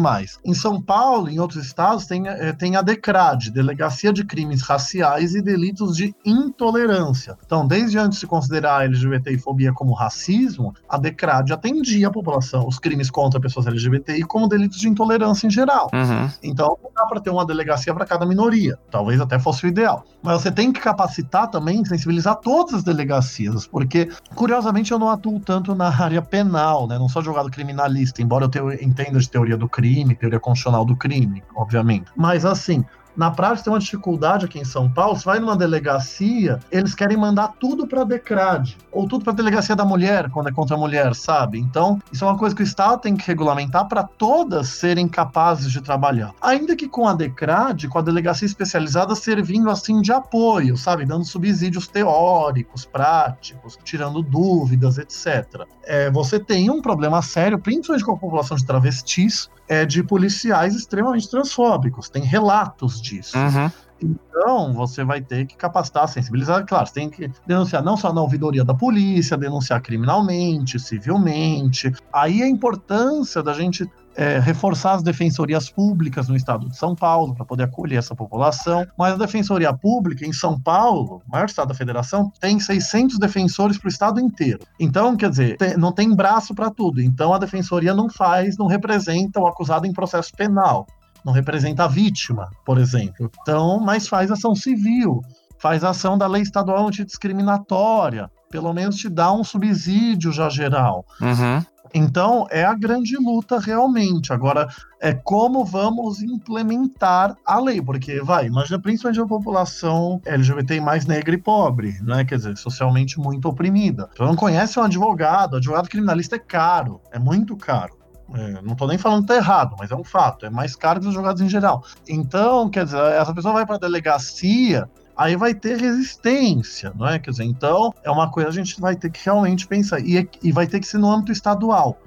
[0.44, 5.34] Em São Paulo, em outros estados, tem, é, tem a DECRAD, Delegacia de Crimes Raciais
[5.34, 7.36] e Delitos de Intolerância.
[7.44, 12.78] Então, desde antes de considerar a LGBTI-fobia como racismo, a DECRAD atendia a população, os
[12.78, 15.90] crimes contra pessoas LGBTI, como delitos de intolerância em geral.
[15.92, 16.30] Uhum.
[16.42, 18.78] Então, não dá para ter uma delegacia para cada minoria.
[18.90, 20.04] Talvez até fosse o ideal.
[20.22, 25.40] Mas você tem que capacitar também, sensibilizar todas as delegacias, porque, curiosamente, eu não atuo
[25.40, 26.98] tanto na área penal, né?
[26.98, 31.42] Não sou advogado criminalista, embora eu entenda de teoria do crime, teoria constitucional do crime,
[31.54, 32.10] obviamente.
[32.16, 32.84] Mas, assim,
[33.16, 35.16] na prática tem uma dificuldade aqui em São Paulo.
[35.16, 39.36] Você vai numa delegacia, eles querem mandar tudo para a DECRAD, ou tudo para a
[39.36, 41.58] delegacia da mulher, quando é contra a mulher, sabe?
[41.58, 45.70] Então, isso é uma coisa que o Estado tem que regulamentar para todas serem capazes
[45.70, 46.32] de trabalhar.
[46.40, 51.04] Ainda que com a DECRAD, com a delegacia especializada servindo assim de apoio, sabe?
[51.04, 55.66] Dando subsídios teóricos, práticos, tirando dúvidas, etc.
[55.84, 60.74] É, você tem um problema sério, principalmente com a população de travestis, é, de policiais
[60.74, 62.10] extremamente transfóbicos.
[62.10, 63.38] Tem relatos disso.
[63.38, 63.70] Uhum.
[64.02, 66.66] Então, você vai ter que capacitar, sensibilizar.
[66.66, 71.90] Claro, você tem que denunciar não só na ouvidoria da polícia, denunciar criminalmente, civilmente.
[72.12, 77.34] Aí a importância da gente é, reforçar as defensorias públicas no estado de São Paulo
[77.34, 78.86] para poder acolher essa população.
[78.98, 83.86] Mas a defensoria pública em São Paulo, maior estado da federação, tem 600 defensores para
[83.86, 84.60] o estado inteiro.
[84.78, 87.00] Então, quer dizer, tem, não tem braço para tudo.
[87.00, 90.86] Então, a defensoria não faz, não representa o acusado em processo penal.
[91.24, 93.30] Não representa a vítima, por exemplo.
[93.40, 95.20] Então, mas faz ação civil,
[95.58, 101.06] faz ação da lei estadual antidiscriminatória, pelo menos te dá um subsídio já geral.
[101.20, 101.64] Uhum.
[101.94, 104.32] Então, é a grande luta realmente.
[104.32, 104.68] Agora,
[105.00, 111.34] é como vamos implementar a lei, porque vai, imagina principalmente a população LGBT mais negra
[111.34, 112.24] e pobre, né?
[112.24, 114.08] Quer dizer, socialmente muito oprimida.
[114.16, 118.02] Você não conhece um advogado, advogado criminalista é caro, é muito caro.
[118.34, 121.00] É, não estou nem falando que tá errado, mas é um fato, é mais caro
[121.00, 121.84] que os advogados em geral.
[122.08, 124.88] Então, quer dizer, essa pessoa vai para a delegacia,
[125.22, 127.18] aí vai ter resistência, não é?
[127.18, 130.28] Quer dizer, então é uma coisa que a gente vai ter que realmente pensar e,
[130.42, 131.98] e vai ter que ser no âmbito estadual.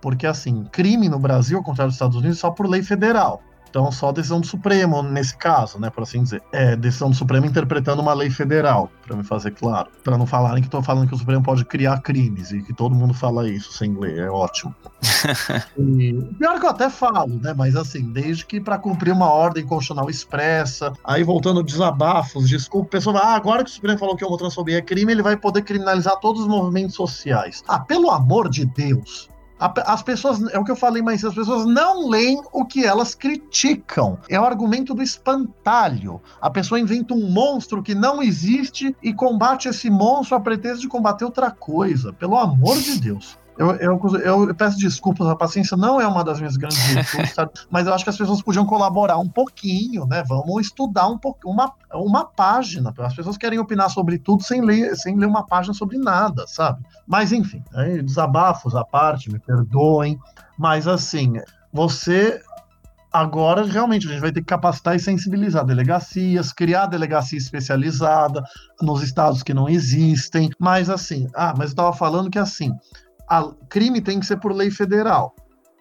[0.00, 3.40] Porque, assim, crime no Brasil, ao contrário dos Estados Unidos, só por lei federal.
[3.74, 6.40] Então, só decisão do Supremo nesse caso, né, por assim dizer.
[6.52, 9.90] É, decisão do Supremo interpretando uma lei federal, para me fazer claro.
[10.04, 12.94] Para não falarem que estou falando que o Supremo pode criar crimes e que todo
[12.94, 14.72] mundo fala isso sem ler, é ótimo.
[15.76, 19.66] e, pior que eu até falo, né, mas assim, desde que para cumprir uma ordem
[19.66, 24.28] constitucional expressa, aí voltando desabafos, desculpa, pessoa, ah, agora que o Supremo falou que a
[24.28, 27.64] homotransfobia é crime, ele vai poder criminalizar todos os movimentos sociais.
[27.66, 29.28] Ah, pelo amor de Deus,
[29.86, 33.14] as pessoas, é o que eu falei, mas as pessoas não leem o que elas
[33.14, 34.18] criticam.
[34.28, 36.20] É o argumento do espantalho.
[36.40, 40.88] A pessoa inventa um monstro que não existe e combate esse monstro a pretexto de
[40.88, 42.12] combater outra coisa.
[42.12, 43.38] Pelo amor de Deus.
[43.56, 47.52] Eu, eu, eu, peço desculpas, a paciência não é uma das minhas grandes virtudes, sabe?
[47.70, 50.24] Mas eu acho que as pessoas podiam colaborar um pouquinho, né?
[50.26, 52.92] Vamos estudar um pouco, uma, uma página.
[52.98, 56.84] As pessoas querem opinar sobre tudo sem ler, sem ler uma página sobre nada, sabe?
[57.06, 58.02] Mas enfim, né?
[58.02, 60.18] desabafos à parte, me perdoem.
[60.58, 61.34] Mas assim,
[61.72, 62.40] você
[63.14, 68.42] agora realmente a gente vai ter que capacitar e sensibilizar delegacias, criar delegacia especializada
[68.82, 70.50] nos estados que não existem.
[70.58, 72.74] Mas assim, ah, mas eu estava falando que assim,
[73.28, 75.34] a crime tem que ser por lei federal.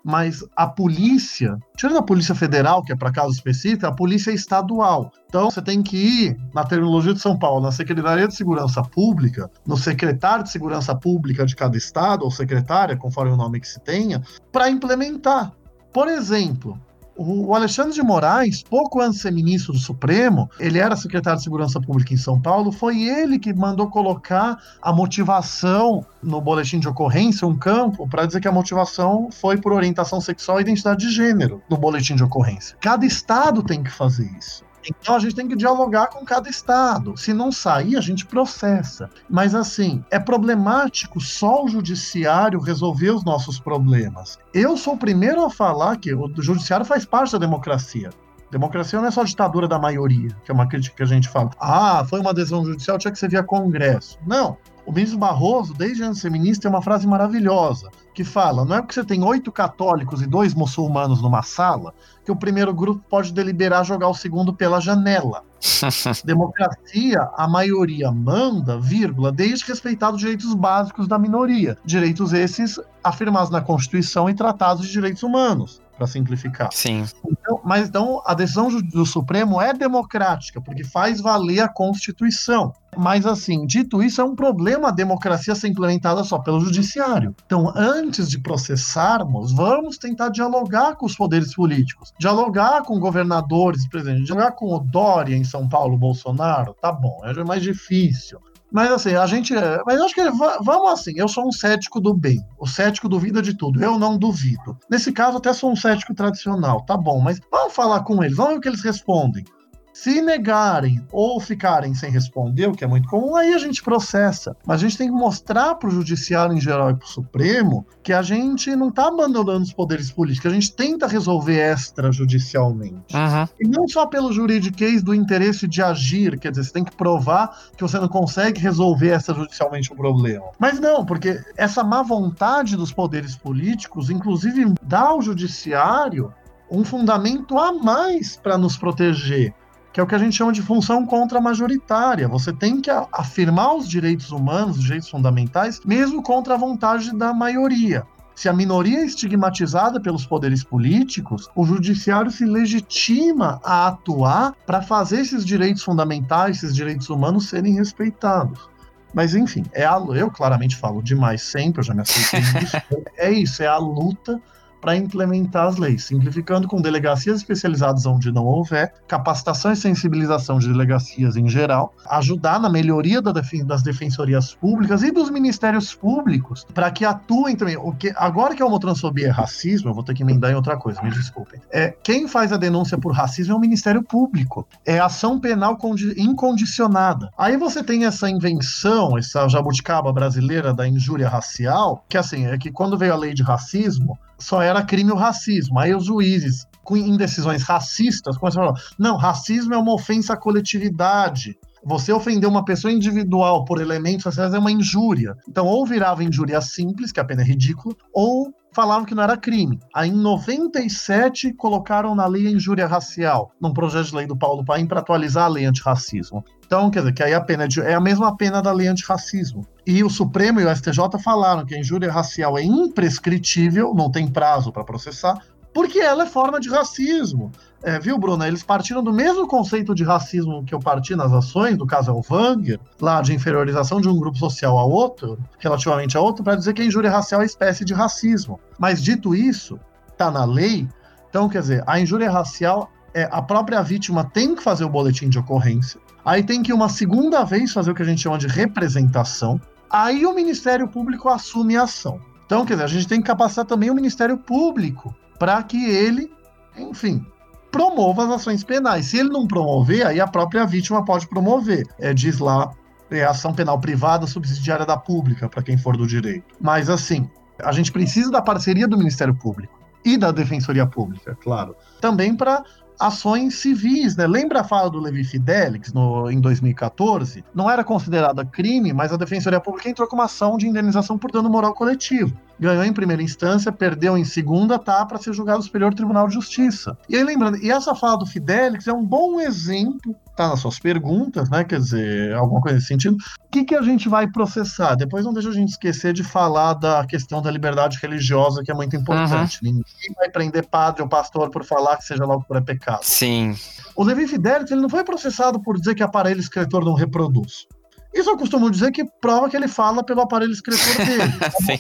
[0.06, 4.34] Mas a polícia, tirando a polícia federal, que é para caso específico, a polícia é
[4.34, 5.10] estadual.
[5.28, 9.50] Então você tem que ir, na terminologia de São Paulo, na Secretaria de Segurança Pública,
[9.66, 13.80] no secretário de Segurança Pública de cada estado, ou secretária, conforme o nome que se
[13.80, 14.22] tenha,
[14.52, 15.54] para implementar.
[15.94, 16.78] Por exemplo,
[17.16, 21.44] o Alexandre de Moraes, pouco antes de ser ministro do Supremo, ele era secretário de
[21.44, 26.88] Segurança Pública em São Paulo, foi ele que mandou colocar a motivação no boletim de
[26.88, 31.14] ocorrência, um campo, para dizer que a motivação foi por orientação sexual e identidade de
[31.14, 32.78] gênero no boletim de ocorrência.
[32.82, 34.64] Cada estado tem que fazer isso.
[34.90, 37.16] Então a gente tem que dialogar com cada estado.
[37.18, 39.10] Se não sair, a gente processa.
[39.30, 44.40] Mas assim, é problemático só o judiciário resolver os nossos problemas.
[44.54, 48.10] Eu sou o primeiro a falar que o judiciário faz parte da democracia.
[48.54, 51.50] Democracia não é só ditadura da maioria, que é uma crítica que a gente fala.
[51.60, 54.20] Ah, foi uma decisão judicial, tinha que ser via Congresso.
[54.28, 54.58] Não.
[54.86, 58.76] O ministro Barroso, desde antes de ser ministro, tem uma frase maravilhosa que fala: não
[58.76, 61.94] é porque você tem oito católicos e dois muçulmanos numa sala
[62.26, 65.44] que o primeiro grupo pode deliberar jogar o segundo pela janela.
[66.26, 71.78] Democracia, a maioria manda, vírgula, desde respeitado os direitos básicos da minoria.
[71.86, 76.70] Direitos esses afirmados na Constituição e tratados de direitos humanos para simplificar.
[76.72, 77.06] Sim.
[77.26, 82.74] Então, mas então a decisão do Supremo é democrática, porque faz valer a Constituição.
[82.96, 87.36] Mas assim, dito isso, é um problema a democracia ser implementada só pelo judiciário.
[87.46, 94.26] Então, antes de processarmos, vamos tentar dialogar com os poderes políticos, dialogar com governadores, presidente,
[94.26, 98.40] dialogar com o Dória em São Paulo, Bolsonaro, tá bom, é mais difícil.
[98.74, 99.56] Mas assim, a gente.
[99.56, 102.44] É, mas eu acho que vamos assim, eu sou um cético do bem.
[102.58, 103.82] O cético duvida de tudo.
[103.84, 104.76] Eu não duvido.
[104.90, 108.54] Nesse caso, até sou um cético tradicional, tá bom, mas vamos falar com eles, vamos
[108.54, 109.46] ver o que eles respondem.
[109.94, 114.58] Se negarem ou ficarem sem responder, o que é muito comum, aí a gente processa.
[114.66, 117.86] Mas a gente tem que mostrar para o judiciário em geral e para o Supremo
[118.02, 123.16] que a gente não está abandonando os poderes políticos, a gente tenta resolver extrajudicialmente.
[123.16, 123.48] Uhum.
[123.60, 127.56] E não só pelo juridiquês do interesse de agir, quer dizer, você tem que provar
[127.78, 130.48] que você não consegue resolver extrajudicialmente o problema.
[130.58, 136.34] Mas não, porque essa má vontade dos poderes políticos, inclusive, dá ao judiciário
[136.70, 139.54] um fundamento a mais para nos proteger
[139.94, 142.28] que é o que a gente chama de função contra-majoritária.
[142.28, 147.32] Você tem que afirmar os direitos humanos, os direitos fundamentais, mesmo contra a vontade da
[147.32, 148.04] maioria.
[148.36, 154.82] Se a minoria é estigmatizada pelos poderes políticos, o judiciário se legitima a atuar para
[154.82, 158.68] fazer esses direitos fundamentais, esses direitos humanos serem respeitados.
[159.14, 162.78] Mas enfim, é a, eu claramente falo demais sempre, eu já me aceitei isso.
[163.16, 164.42] é isso, é a luta
[164.84, 170.68] para implementar as leis, simplificando com delegacias especializadas onde não houver, capacitação e sensibilização de
[170.68, 177.06] delegacias em geral, ajudar na melhoria das defensorias públicas e dos ministérios públicos para que
[177.06, 177.78] atuem também.
[177.78, 180.76] O que, agora que a homotransfobia é racismo, eu vou ter que emendar em outra
[180.76, 181.62] coisa, me desculpem.
[181.72, 184.68] É, quem faz a denúncia por racismo é o Ministério Público.
[184.86, 185.78] É ação penal
[186.18, 187.30] incondicionada.
[187.38, 192.70] Aí você tem essa invenção, essa jabuticaba brasileira da injúria racial, que assim, é que
[192.70, 195.80] quando veio a lei de racismo, só era crime o racismo.
[195.80, 200.38] Aí os juízes, com indecisões racistas, começaram a falar: não, racismo é uma ofensa à
[200.38, 201.58] coletividade.
[201.86, 205.36] Você ofender uma pessoa individual por elementos sociais é uma injúria.
[205.48, 209.38] Então, ou virava injúria simples, que a pena é ridícula, ou falavam que não era
[209.38, 209.80] crime.
[209.94, 214.66] Aí em 97 colocaram na lei a injúria racial, num projeto de lei do Paulo
[214.66, 216.44] Paim para atualizar a lei antirracismo.
[216.66, 218.88] Então, quer dizer, que aí a pena é, de, é a mesma pena da lei
[218.88, 219.66] antirracismo.
[219.86, 224.28] E o Supremo e o STJ falaram que a injúria racial é imprescritível, não tem
[224.28, 225.38] prazo para processar,
[225.74, 227.52] porque ela é forma de racismo.
[227.84, 228.48] É, viu, Bruna?
[228.48, 232.80] Eles partiram do mesmo conceito de racismo que eu parti nas ações, do caso Elvanger,
[233.00, 236.82] lá de inferiorização de um grupo social a outro, relativamente a outro, para dizer que
[236.82, 238.58] a injúria racial é espécie de racismo.
[238.80, 239.78] Mas dito isso,
[240.08, 240.88] está na lei,
[241.30, 245.28] então quer dizer, a injúria racial é a própria vítima tem que fazer o boletim
[245.28, 248.48] de ocorrência, aí tem que uma segunda vez fazer o que a gente chama de
[248.48, 249.60] representação,
[249.90, 252.22] aí o Ministério Público assume a ação.
[252.46, 256.32] Então, quer dizer, a gente tem que capacitar também o Ministério Público para que ele,
[256.78, 257.26] enfim,
[257.74, 259.08] promova as ações penais.
[259.08, 261.88] Se ele não promover, aí a própria vítima pode promover.
[262.00, 262.72] É, diz lá,
[263.10, 266.46] é ação penal privada subsidiária da pública, para quem for do direito.
[266.62, 267.28] Mas, assim,
[267.62, 271.76] a gente precisa da parceria do Ministério Público e da Defensoria Pública, claro.
[272.00, 272.64] Também para
[273.00, 274.28] ações civis, né?
[274.28, 277.44] Lembra a fala do Levi Fidelix no, em 2014?
[277.54, 281.32] Não era considerada crime, mas a Defensoria Pública entrou com uma ação de indenização por
[281.32, 282.38] dano moral coletivo.
[282.60, 286.36] Ganhou em primeira instância, perdeu em segunda, tá para ser julgado no Superior Tribunal de
[286.36, 286.98] Justiça.
[287.10, 290.80] E aí, lembrando, e essa fala do Fidelix é um bom exemplo tá nas suas
[290.80, 291.64] perguntas, né?
[291.64, 293.16] Quer dizer, alguma coisa nesse sentido.
[293.16, 294.96] O que, que a gente vai processar?
[294.96, 298.74] Depois não deixa a gente esquecer de falar da questão da liberdade religiosa, que é
[298.74, 299.60] muito importante.
[299.64, 299.72] Uhum.
[299.72, 303.04] Ninguém vai prender padre ou pastor por falar que seja lá o que é pecado.
[303.04, 303.56] Sim.
[303.96, 307.68] O Levi Fidelix ele não foi processado por dizer que aparelho escritor não reproduz.
[308.14, 311.34] Isso eu costumo dizer que prova que ele fala pelo aparelho escritor dele.
[311.66, 311.80] Sim.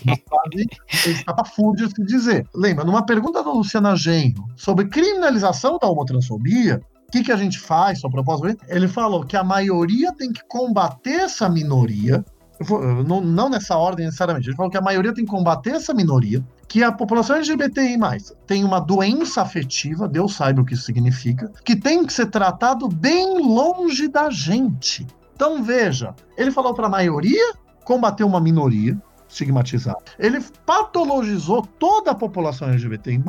[1.06, 2.48] Ele de se dizer.
[2.56, 6.82] Lembra, numa pergunta da Luciana Genro sobre criminalização da homotransfobia,
[7.14, 8.66] que, que a gente faz, só propósito?
[8.68, 12.26] Ele falou que a maioria tem que combater essa minoria,
[13.06, 16.84] não, nessa ordem necessariamente, ele falou que a maioria tem que combater essa minoria, que
[16.84, 18.00] a população LGBTI
[18.48, 22.88] tem uma doença afetiva, Deus sabe o que isso significa, que tem que ser tratado
[22.88, 25.06] bem longe da gente.
[25.36, 27.54] Então veja, ele falou para a maioria
[27.84, 29.00] combater uma minoria,
[29.34, 29.98] estigmatizado.
[30.18, 33.22] Ele patologizou toda a população LGBTI+,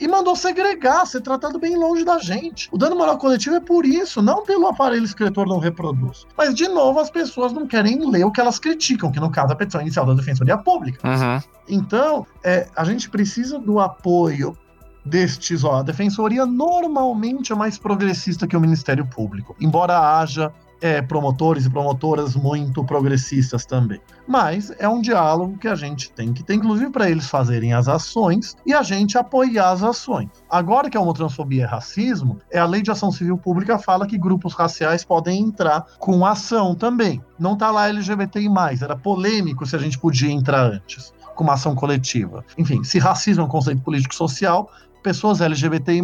[0.00, 2.68] e mandou segregar, ser tratado bem longe da gente.
[2.72, 6.26] O dano moral coletivo é por isso, não pelo aparelho escritor não reproduz.
[6.36, 9.50] Mas, de novo, as pessoas não querem ler o que elas criticam, que no caso
[9.50, 11.06] é a petição inicial da Defensoria Pública.
[11.06, 11.40] Uhum.
[11.68, 14.56] Então, é, a gente precisa do apoio
[15.04, 21.02] destes, ó, a defensoria normalmente é mais progressista que o Ministério Público, embora haja é,
[21.02, 24.00] promotores e promotoras muito progressistas também.
[24.26, 27.88] Mas é um diálogo que a gente tem que ter, inclusive para eles fazerem as
[27.88, 30.28] ações e a gente apoiar as ações.
[30.48, 34.18] Agora que a homotransfobia é racismo, é a lei de ação civil pública fala que
[34.18, 37.22] grupos raciais podem entrar com ação também.
[37.38, 38.48] Não está lá LGBTI+,
[38.82, 42.44] era polêmico se a gente podia entrar antes com uma ação coletiva.
[42.58, 44.70] Enfim, se racismo é um conceito político-social,
[45.02, 46.02] pessoas LGBTI+,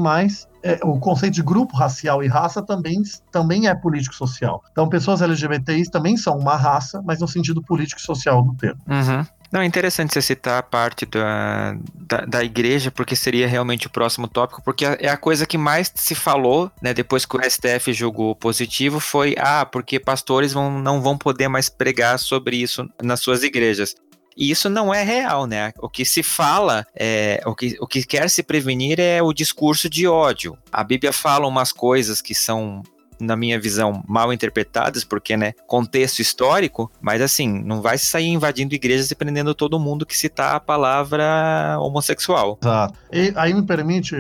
[0.63, 4.63] é, o conceito de grupo racial e raça também, também é político-social.
[4.73, 8.81] Então, pessoas LGBTIs também são uma raça, mas no sentido político social do termo.
[8.89, 9.25] Uhum.
[9.53, 13.91] Não, é interessante você citar a parte da, da, da, igreja, porque seria realmente o
[13.91, 17.93] próximo tópico, porque é a coisa que mais se falou, né, depois que o STF
[17.93, 23.21] julgou positivo, foi, ah, porque pastores vão, não vão poder mais pregar sobre isso nas
[23.21, 23.95] suas igrejas.
[24.37, 25.73] E isso não é real, né?
[25.79, 29.89] O que se fala, é, o, que, o que quer se prevenir é o discurso
[29.89, 30.59] de ódio.
[30.71, 32.83] A Bíblia fala umas coisas que são
[33.19, 38.75] na minha visão, mal interpretadas, porque, né, contexto histórico, mas assim, não vai sair invadindo
[38.75, 42.59] igrejas e prendendo todo mundo que citar a palavra homossexual.
[42.63, 42.99] Exato.
[43.13, 44.15] E aí me permite,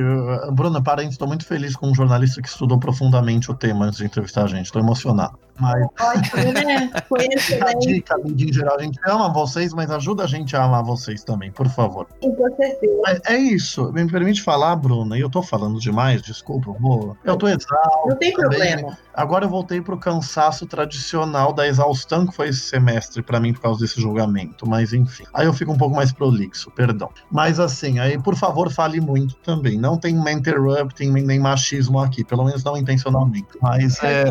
[0.52, 4.06] Bruna, parente, estou muito feliz com um jornalista que estudou profundamente o tema antes de
[4.06, 5.38] entrevistar a gente, estou emocionado.
[5.60, 5.86] Mas...
[6.00, 6.90] Ótimo, né?
[7.08, 7.26] Foi
[7.66, 11.24] A dica, em geral, a gente ama vocês, mas ajuda a gente a amar vocês
[11.24, 12.06] também, por favor.
[12.20, 13.00] Com certeza.
[13.04, 13.92] Mas é isso.
[13.92, 17.16] Me permite falar, Bruna, e eu tô falando demais, desculpa, vou.
[17.24, 18.08] Eu tô exausto.
[18.08, 18.76] Não tem também.
[18.76, 18.98] problema.
[19.14, 23.62] Agora eu voltei pro cansaço tradicional da exaustão que foi esse semestre para mim por
[23.62, 25.24] causa desse julgamento, mas enfim.
[25.32, 27.10] Aí eu fico um pouco mais prolixo, perdão.
[27.30, 29.78] Mas assim, aí por favor fale muito também.
[29.78, 33.46] Não tem interrupting nem machismo aqui, pelo menos não intencionalmente.
[33.62, 34.24] Mas é,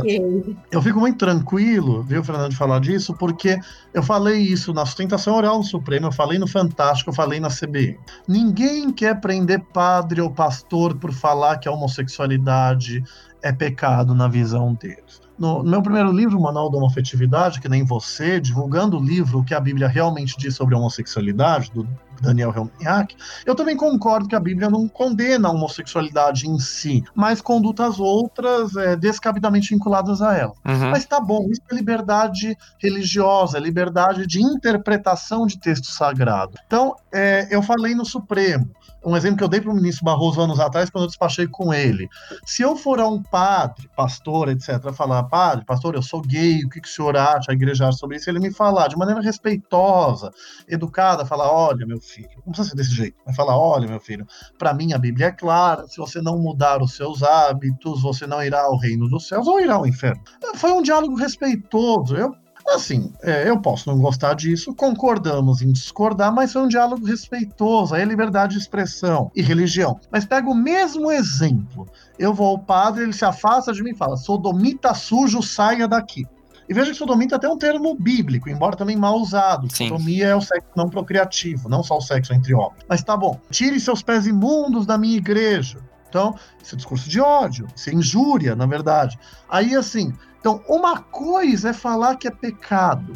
[0.71, 3.59] eu fico muito tranquilo, viu, Fernando, de falar disso, porque
[3.93, 7.49] eu falei isso na sustentação oral no Supremo, eu falei no Fantástico, eu falei na
[7.49, 7.97] CBN.
[8.27, 13.03] Ninguém quer prender padre ou pastor por falar que a homossexualidade
[13.41, 15.21] é pecado na visão deles.
[15.37, 19.53] No, no meu primeiro livro, Manual da Homofetividade, que nem você, divulgando o livro que
[19.53, 21.87] a Bíblia realmente diz sobre a homossexualidade, do
[22.21, 27.41] Daniel Helmiak, eu também concordo que a Bíblia não condena a homossexualidade em si, mas
[27.41, 30.53] condutas outras é, descabidamente vinculadas a ela.
[30.65, 30.91] Uhum.
[30.91, 36.57] Mas tá bom, isso é liberdade religiosa, é liberdade de interpretação de texto sagrado.
[36.65, 38.69] Então, é, eu falei no Supremo,
[39.05, 41.73] um exemplo que eu dei para o ministro Barroso anos atrás, quando eu despachei com
[41.73, 42.09] ele.
[42.43, 46.69] Se eu for a um padre, pastor, etc., falar, padre, pastor, eu sou gay, o
[46.69, 48.29] que, que o senhor acha, a igreja acha sobre isso?
[48.29, 50.31] Ele me falar de maneira respeitosa,
[50.67, 54.25] educada, falar: olha, meu filho, não precisa ser desse jeito, mas falar: olha, meu filho,
[54.57, 58.43] para mim a Bíblia é clara, se você não mudar os seus hábitos, você não
[58.43, 60.21] irá ao reino dos céus ou irá ao inferno.
[60.55, 62.15] Foi um diálogo respeitoso.
[62.15, 62.35] Eu
[62.67, 67.93] Assim, é, eu posso não gostar disso, concordamos em discordar, mas foi um diálogo respeitoso,
[67.93, 69.99] aí é liberdade de expressão e religião.
[70.11, 71.87] Mas pega o mesmo exemplo.
[72.17, 76.25] Eu vou ao padre, ele se afasta de mim e fala: sodomita sujo, saia daqui.
[76.67, 79.67] E veja que sodomita é até um termo bíblico, embora também mal usado.
[79.73, 79.89] Sim.
[79.89, 82.83] Sodomia é o sexo não procriativo, não só o sexo entre homens.
[82.89, 83.39] Mas tá bom.
[83.51, 85.79] Tire seus pés imundos da minha igreja.
[86.09, 89.19] Então, isso é discurso de ódio, isso é injúria, na verdade.
[89.49, 93.13] Aí, assim, então, uma coisa é falar que é pecado.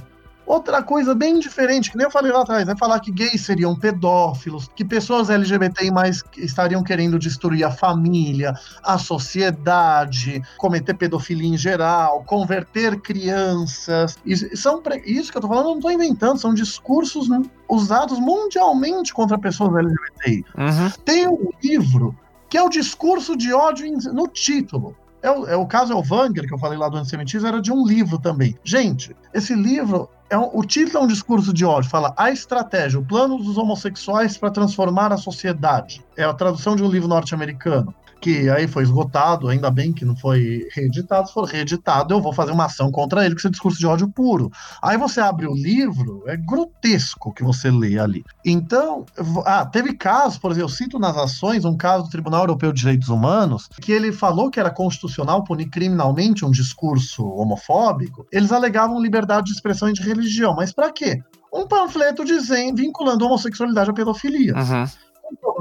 [0.49, 3.75] Outra coisa bem diferente, que nem eu falei lá atrás, é falar que gays seriam
[3.75, 11.55] pedófilos, que pessoas LGBT mais estariam querendo destruir a família, a sociedade, cometer pedofilia em
[11.55, 14.17] geral, converter crianças.
[14.25, 17.27] Isso, são, isso que eu tô falando, eu não tô inventando, são discursos
[17.69, 20.43] usados mundialmente contra pessoas LGBT.
[20.57, 20.89] Uhum.
[21.05, 22.17] Tem um livro
[22.49, 24.97] que é o discurso de ódio no título.
[25.21, 27.85] É o, é o caso Elvanger, que eu falei lá do antissemitismo, era de um
[27.85, 28.57] livro também.
[28.63, 32.99] Gente, esse livro é um, o título é um discurso de ódio, fala a estratégia,
[32.99, 36.03] o plano dos homossexuais para transformar a sociedade.
[36.15, 40.15] É a tradução de um livro norte-americano que aí foi esgotado, ainda bem que não
[40.15, 43.51] foi reeditado, se for reeditado, eu vou fazer uma ação contra ele, que isso é
[43.51, 44.51] discurso de ódio puro.
[44.81, 48.23] Aí você abre o livro, é grotesco que você lê ali.
[48.45, 49.05] Então,
[49.45, 52.79] ah, teve casos, por exemplo, eu cito nas ações um caso do Tribunal Europeu de
[52.79, 59.01] Direitos Humanos, que ele falou que era constitucional punir criminalmente um discurso homofóbico, eles alegavam
[59.01, 61.21] liberdade de expressão e de religião, mas para quê?
[61.51, 64.53] Um panfleto dizendo, vinculando homossexualidade à pedofilia.
[64.55, 64.85] Uhum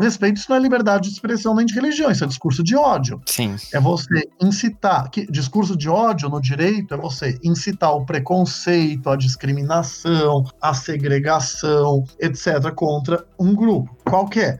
[0.01, 3.21] respeito, isso não é liberdade de expressão nem de religião, isso é discurso de ódio.
[3.27, 3.57] Sim.
[3.73, 5.11] É você incitar.
[5.11, 12.05] Que, discurso de ódio no direito é você incitar o preconceito, a discriminação, a segregação,
[12.21, 14.59] etc., contra um grupo qualquer.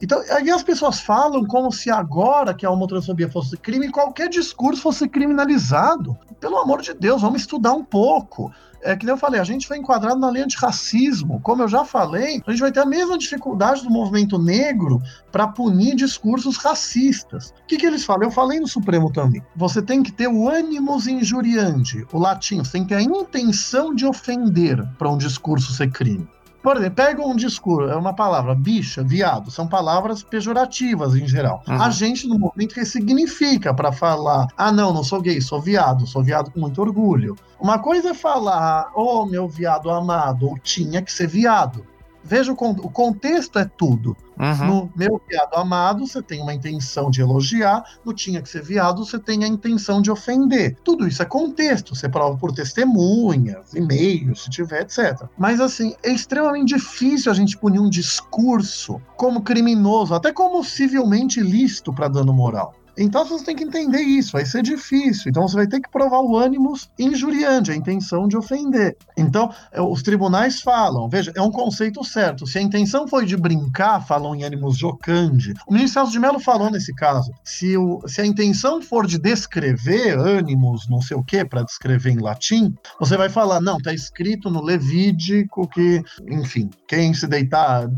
[0.00, 4.80] Então, aí as pessoas falam como se agora que a homotransfobia fosse crime, qualquer discurso
[4.80, 6.16] fosse criminalizado.
[6.40, 8.50] Pelo amor de Deus, vamos estudar um pouco
[8.82, 11.40] é que nem eu falei, a gente foi enquadrado na linha de racismo.
[11.42, 15.46] Como eu já falei, a gente vai ter a mesma dificuldade do movimento negro para
[15.46, 17.52] punir discursos racistas.
[17.62, 18.24] O que, que eles falam?
[18.24, 19.42] Eu falei no Supremo também.
[19.54, 23.94] Você tem que ter o animus injuriandi, o latim, você tem que ter a intenção
[23.94, 26.26] de ofender para um discurso ser crime.
[26.62, 31.62] Por exemplo, pega um discurso, é uma palavra, bicha, viado, são palavras pejorativas em geral.
[31.66, 31.80] Uhum.
[31.80, 36.22] A gente, no momento, ressignifica para falar: ah, não, não sou gay, sou viado, sou
[36.22, 37.34] viado com muito orgulho.
[37.58, 41.86] Uma coisa é falar, oh, meu viado amado, ou tinha que ser viado.
[42.22, 44.16] Veja, o, o contexto é tudo.
[44.38, 44.66] Uhum.
[44.66, 49.04] No meu viado amado, você tem uma intenção de elogiar, no tinha que ser viado,
[49.04, 50.76] você tem a intenção de ofender.
[50.82, 55.28] Tudo isso é contexto, você prova por testemunhas, e-mails, se tiver, etc.
[55.36, 61.40] Mas, assim, é extremamente difícil a gente punir um discurso como criminoso, até como civilmente
[61.40, 62.74] lícito para dano moral.
[62.96, 65.30] Então você tem que entender isso, vai ser difícil.
[65.30, 68.96] Então você vai ter que provar o ânimos injuriante, a intenção de ofender.
[69.16, 72.46] Então, é, os tribunais falam, veja, é um conceito certo.
[72.46, 75.54] Se a intenção foi de brincar, falam em ânimos jocande.
[75.66, 77.30] O ministro Celso de Mello falou nesse caso.
[77.44, 82.10] Se, o, se a intenção for de descrever ânimos, não sei o que, para descrever
[82.10, 87.86] em latim, você vai falar, não, tá escrito no Levídico que, enfim, quem se deitar,
[87.86, 87.90] uh,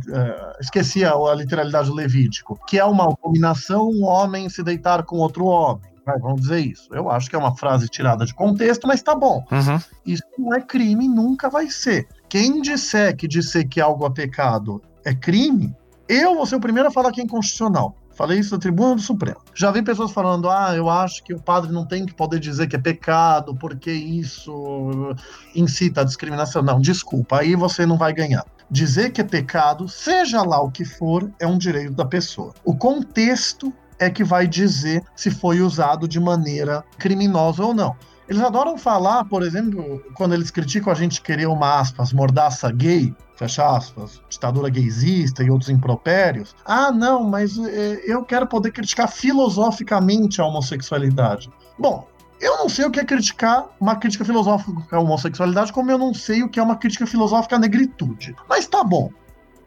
[0.60, 5.16] esqueci a, a literalidade do Levídico, que é uma abominação um homem se deitar com
[5.16, 5.92] outro homem.
[6.04, 6.88] Vai, vamos dizer isso.
[6.92, 9.44] Eu acho que é uma frase tirada de contexto, mas tá bom.
[9.50, 9.80] Uhum.
[10.04, 12.08] Isso não é crime, nunca vai ser.
[12.28, 15.74] Quem disser que dizer que algo é pecado é crime,
[16.08, 17.96] eu vou ser o primeiro a falar que é inconstitucional.
[18.14, 19.40] Falei isso na tribuna do Supremo.
[19.54, 22.66] Já vi pessoas falando: ah, eu acho que o padre não tem que poder dizer
[22.66, 25.14] que é pecado, porque isso
[25.54, 26.62] incita a discriminação.
[26.62, 28.44] Não, desculpa, aí você não vai ganhar.
[28.70, 32.54] Dizer que é pecado, seja lá o que for, é um direito da pessoa.
[32.64, 37.96] O contexto é que vai dizer se foi usado de maneira criminosa ou não.
[38.28, 43.14] Eles adoram falar, por exemplo, quando eles criticam a gente querer uma aspas, mordaça gay,
[43.36, 46.54] fecha aspas, ditadura gaysista e outros impropérios.
[46.64, 51.50] Ah, não, mas é, eu quero poder criticar filosoficamente a homossexualidade.
[51.78, 52.06] Bom,
[52.40, 56.14] eu não sei o que é criticar uma crítica filosófica à homossexualidade, como eu não
[56.14, 58.34] sei o que é uma crítica filosófica à negritude.
[58.48, 59.10] Mas tá bom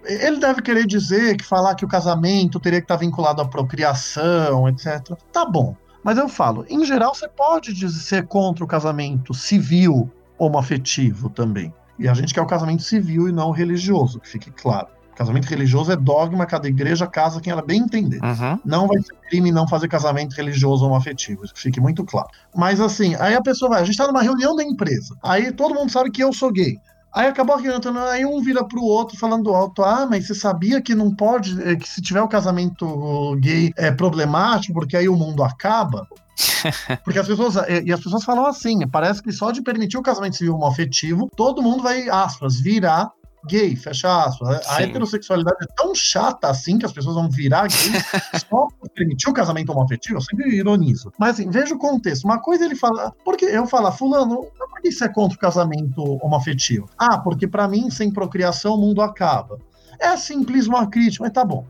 [0.08, 4.68] Ele deve querer dizer que falar que o casamento teria que estar vinculado à procriação,
[4.70, 5.18] etc.
[5.32, 5.76] Tá bom.
[6.04, 11.74] Mas eu falo, em geral, você pode ser contra o casamento civil homoafetivo também.
[11.98, 14.88] E a gente quer o casamento civil e não religioso, que fique claro.
[15.16, 18.20] Casamento religioso é dogma, cada igreja casa quem ela bem entender.
[18.22, 18.60] Uhum.
[18.66, 22.28] Não vai ser crime não fazer casamento religioso ou afetivo, isso fique muito claro.
[22.54, 25.74] Mas assim, aí a pessoa vai, a gente tá numa reunião da empresa, aí todo
[25.74, 26.78] mundo sabe que eu sou gay.
[27.16, 30.94] Aí acabou arquitetando, aí um vira pro outro falando alto, ah, mas você sabia que
[30.94, 35.42] não pode, é, que se tiver o casamento gay é problemático, porque aí o mundo
[35.42, 36.06] acaba?
[37.06, 37.56] Porque as pessoas,
[37.86, 41.62] e as pessoas falam assim, parece que só de permitir o casamento civil homoafetivo, todo
[41.62, 43.10] mundo vai, aspas, virar
[43.48, 44.64] gay, fecha aspas.
[44.66, 44.72] Sim.
[44.72, 47.92] A heterossexualidade é tão chata assim que as pessoas vão virar gay
[48.50, 51.12] só por permitir o casamento homoafetivo, eu sempre ironizo.
[51.18, 52.26] Mas assim, veja o contexto.
[52.26, 56.04] Uma coisa ele fala, porque eu falo, fulano, por que você é contra o casamento
[56.24, 56.90] homoafetivo?
[56.98, 59.60] Ah, porque para mim, sem procriação, o mundo acaba.
[60.00, 61.66] É simples uma crítica, mas tá bom.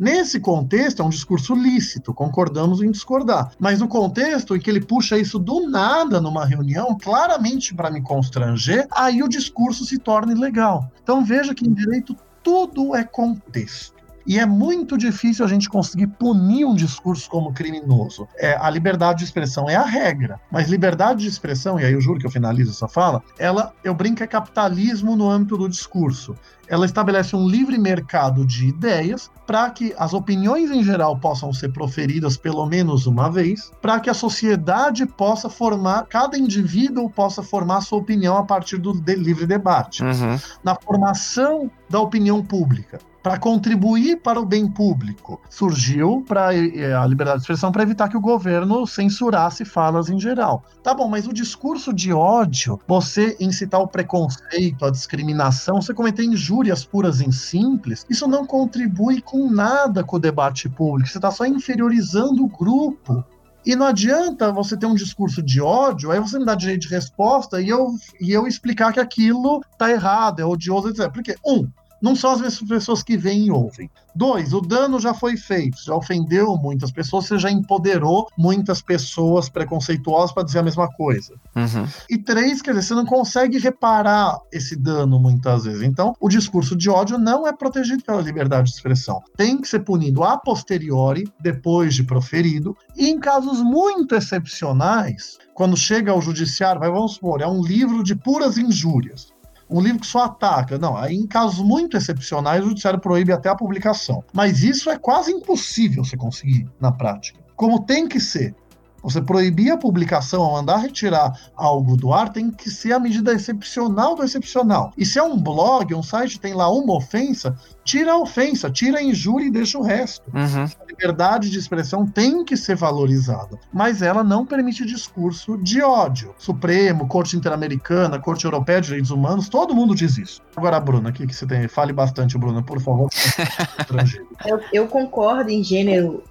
[0.00, 3.52] Nesse contexto, é um discurso lícito, concordamos em discordar.
[3.58, 8.00] Mas no contexto em que ele puxa isso do nada numa reunião, claramente para me
[8.00, 10.90] constranger, aí o discurso se torna ilegal.
[11.02, 13.99] Então veja que em direito tudo é contexto.
[14.26, 18.28] E é muito difícil a gente conseguir punir um discurso como criminoso.
[18.36, 22.00] É, a liberdade de expressão é a regra, mas liberdade de expressão, e aí eu
[22.00, 26.34] juro que eu finalizo essa fala, ela, eu brinco, é capitalismo no âmbito do discurso.
[26.68, 31.72] Ela estabelece um livre mercado de ideias para que as opiniões em geral possam ser
[31.72, 37.80] proferidas pelo menos uma vez, para que a sociedade possa formar, cada indivíduo possa formar
[37.80, 40.04] sua opinião a partir do de livre debate.
[40.04, 40.38] Uhum.
[40.62, 45.40] Na formação da opinião pública para contribuir para o bem público.
[45.48, 50.18] Surgiu para eh, a liberdade de expressão para evitar que o governo censurasse falas em
[50.18, 50.64] geral.
[50.82, 56.24] Tá bom, mas o discurso de ódio, você incitar o preconceito, a discriminação, você cometer
[56.24, 61.08] injúrias puras e simples, isso não contribui com nada com o debate público.
[61.08, 63.24] Você está só inferiorizando o grupo.
[63.64, 66.88] E não adianta você ter um discurso de ódio, aí você me dá direito de
[66.88, 71.12] resposta e eu, e eu explicar que aquilo tá errado, é odioso, etc.
[71.12, 71.68] Porque, um,
[72.00, 73.90] não são as mesmas pessoas que veem e ouvem.
[74.14, 79.48] Dois, o dano já foi feito, já ofendeu muitas pessoas, você já empoderou muitas pessoas
[79.48, 81.34] preconceituosas para dizer a mesma coisa.
[81.54, 81.86] Uhum.
[82.08, 85.82] E três, quer dizer, você não consegue reparar esse dano muitas vezes.
[85.82, 89.22] Então, o discurso de ódio não é protegido pela liberdade de expressão.
[89.36, 95.76] Tem que ser punido a posteriori, depois de proferido, e em casos muito excepcionais, quando
[95.76, 99.29] chega ao judiciário, vai, vamos supor, é um livro de puras injúrias
[99.70, 100.78] um livro que só ataca.
[100.78, 104.24] Não, aí em casos muito excepcionais o judiciário proíbe até a publicação.
[104.32, 107.38] Mas isso é quase impossível você conseguir na prática.
[107.56, 108.54] Como tem que ser.
[109.02, 114.14] Você proibir a publicação, mandar retirar algo do ar, tem que ser a medida excepcional
[114.14, 114.92] do excepcional.
[114.96, 118.98] E se é um blog, um site tem lá uma ofensa, tira a ofensa, tira
[118.98, 120.30] a injúria e deixa o resto.
[120.34, 120.64] Uhum.
[120.64, 126.34] A liberdade de expressão tem que ser valorizada, mas ela não permite discurso de ódio.
[126.38, 130.42] Supremo, Corte Interamericana, Corte Europeia de Direitos Humanos, todo mundo diz isso.
[130.56, 133.08] Agora, Bruna, aqui que você tem, fale bastante, Bruna, por favor.
[134.46, 136.22] eu, eu concordo em gênero,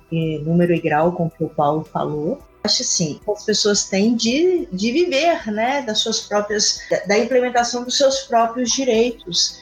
[0.45, 4.67] número e grau com o que o Paulo falou acho assim, as pessoas têm de,
[4.71, 9.59] de viver, né, das suas próprias, da implementação dos seus próprios direitos.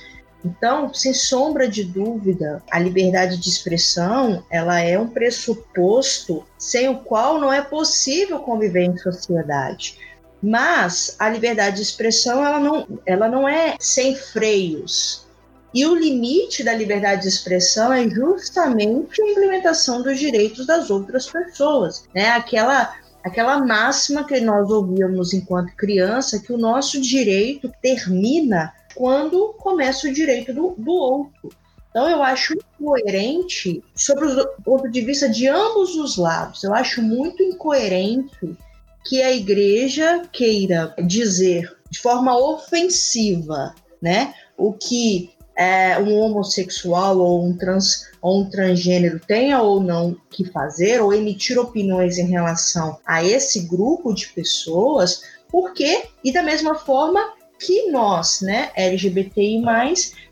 [0.47, 6.99] Então, sem sombra de dúvida, a liberdade de expressão, ela é um pressuposto sem o
[6.99, 9.97] qual não é possível conviver em sociedade.
[10.41, 15.27] Mas a liberdade de expressão, ela não, ela não é sem freios.
[15.73, 21.27] E o limite da liberdade de expressão é justamente a implementação dos direitos das outras
[21.27, 22.29] pessoas, né?
[22.29, 30.07] Aquela aquela máxima que nós ouvíamos enquanto criança que o nosso direito termina quando começa
[30.07, 31.49] o direito do, do outro.
[31.91, 36.63] Então eu acho incoerente sobre o ponto de vista de ambos os lados.
[36.63, 38.57] Eu acho muito incoerente
[39.05, 47.45] que a igreja queira dizer de forma ofensiva, né, o que é, um homossexual ou
[47.45, 52.99] um, trans, ou um transgênero tenha ou não que fazer, ou emitir opiniões em relação
[53.05, 59.63] a esse grupo de pessoas, porque, e da mesma forma que nós, né, LGBTI+,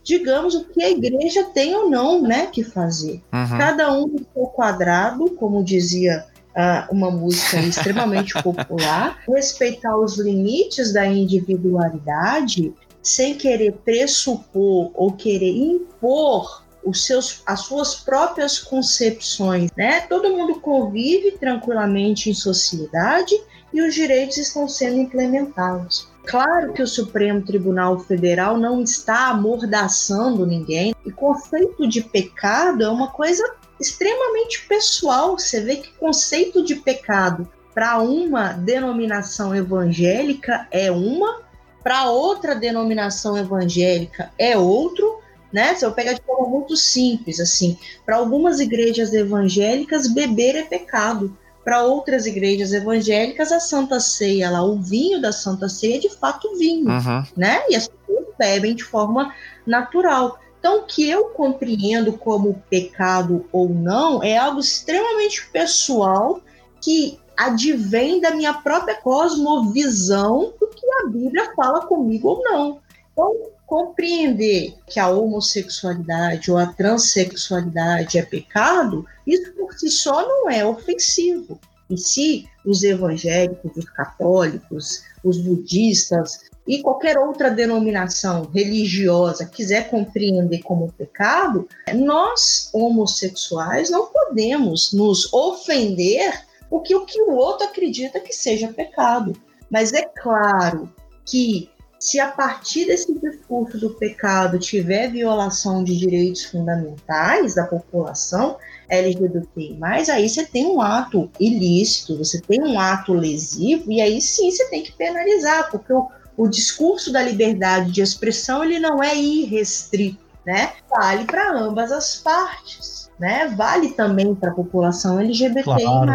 [0.03, 3.21] digamos o que a igreja tem ou não, né, que fazer.
[3.33, 3.57] Uhum.
[3.57, 6.25] Cada um no seu quadrado, como dizia
[6.55, 15.55] uh, uma música extremamente popular, respeitar os limites da individualidade sem querer pressupor ou querer
[15.55, 20.01] impor os seus, as suas próprias concepções, né?
[20.01, 23.35] Todo mundo convive tranquilamente em sociedade
[23.73, 26.07] e os direitos estão sendo implementados.
[26.25, 30.95] Claro que o Supremo Tribunal Federal não está amordaçando ninguém.
[31.05, 33.43] E conceito de pecado é uma coisa
[33.79, 35.37] extremamente pessoal.
[35.37, 41.41] Você vê que conceito de pecado para uma denominação evangélica é uma,
[41.83, 45.19] para outra denominação evangélica é outro,
[45.51, 45.75] né?
[45.75, 51.37] Se eu pegar de forma muito simples, assim, para algumas igrejas evangélicas beber é pecado,
[51.65, 56.09] para outras igrejas evangélicas a Santa Ceia, lá o vinho da Santa Ceia é de
[56.09, 57.23] fato vinho, uhum.
[57.35, 57.63] né?
[57.67, 59.33] E as pessoas bebem de forma
[59.65, 60.37] natural.
[60.59, 66.39] Então, o que eu compreendo como pecado ou não é algo extremamente pessoal
[66.79, 72.79] que advém da minha própria cosmovisão do que a Bíblia fala comigo ou não.
[73.11, 73.33] Então,
[73.65, 80.65] compreender que a homossexualidade ou a transexualidade é pecado, isso por si só não é
[80.65, 81.59] ofensivo.
[81.89, 90.63] E se os evangélicos, os católicos, os budistas e qualquer outra denominação religiosa quiser compreender
[90.63, 98.19] como pecado, nós homossexuais não podemos nos ofender o que o que o outro acredita
[98.19, 99.33] que seja pecado.
[99.69, 100.91] Mas é claro
[101.23, 108.57] que se a partir desse discurso do pecado tiver violação de direitos fundamentais da população
[108.89, 109.77] LGBT+,
[110.11, 114.69] aí você tem um ato ilícito, você tem um ato lesivo, e aí sim você
[114.69, 116.07] tem que penalizar, porque o,
[116.37, 120.73] o discurso da liberdade de expressão ele não é irrestrito, né?
[120.89, 123.47] Vale para ambas as partes né?
[123.55, 126.05] Vale também para a população LGBTI+, claro.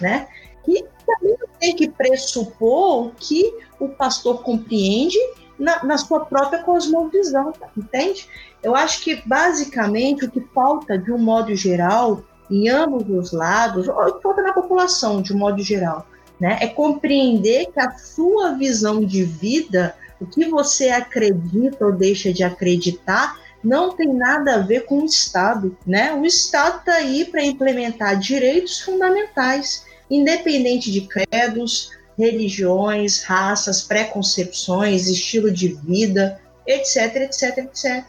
[0.00, 0.28] né?
[0.66, 3.52] E também tem que pressupor que
[3.84, 5.18] o pastor compreende
[5.58, 8.28] na, na, sua própria cosmovisão, entende?
[8.62, 13.88] Eu acho que, basicamente, o que falta, de um modo geral, em ambos os lados,
[13.88, 16.06] ou o que falta na população, de um modo geral,
[16.40, 22.32] né, é compreender que a sua visão de vida, o que você acredita ou deixa
[22.32, 26.12] de acreditar, não tem nada a ver com o Estado, né?
[26.12, 35.50] O Estado está aí para implementar direitos fundamentais, independente de credos, religiões, raças, preconcepções, estilo
[35.50, 38.04] de vida, etc, etc, etc.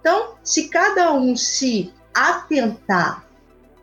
[0.00, 3.26] Então, se cada um se atentar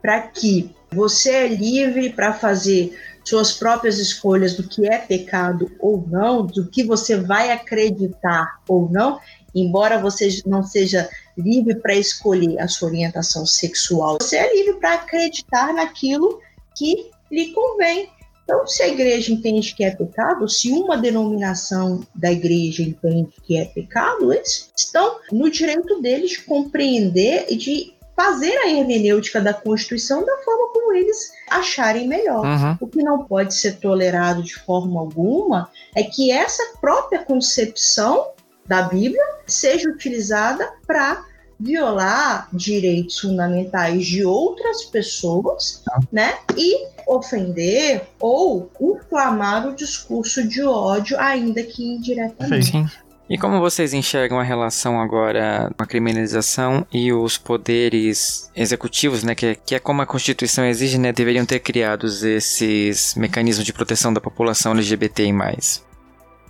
[0.02, 6.06] para que você é livre para fazer suas próprias escolhas do que é pecado ou
[6.10, 9.20] não, do que você vai acreditar ou não,
[9.56, 14.96] embora você não seja livre para escolher a sua orientação sexual, você é livre para
[14.96, 16.42] acreditar naquilo
[16.76, 18.10] que lhe convém.
[18.44, 23.58] Então, se a igreja entende que é pecado, se uma denominação da igreja entende que
[23.58, 29.54] é pecado, eles estão no direito deles de compreender e de fazer a hermenêutica da
[29.54, 32.46] Constituição da forma como eles acharem melhor.
[32.46, 32.78] Uhum.
[32.82, 38.32] O que não pode ser tolerado de forma alguma é que essa própria concepção
[38.66, 41.26] da Bíblia seja utilizada para
[41.60, 46.00] violar direitos fundamentais de outras pessoas, tá.
[46.12, 46.36] né?
[46.58, 52.72] E ofender ou inflamar o discurso de ódio, ainda que indiretamente.
[52.72, 52.88] Sim.
[53.30, 59.34] E como vocês enxergam a relação agora com a criminalização e os poderes executivos, né,
[59.34, 64.14] que, que é como a Constituição exige, né, deveriam ter criados esses mecanismos de proteção
[64.14, 65.34] da população LGBTI+.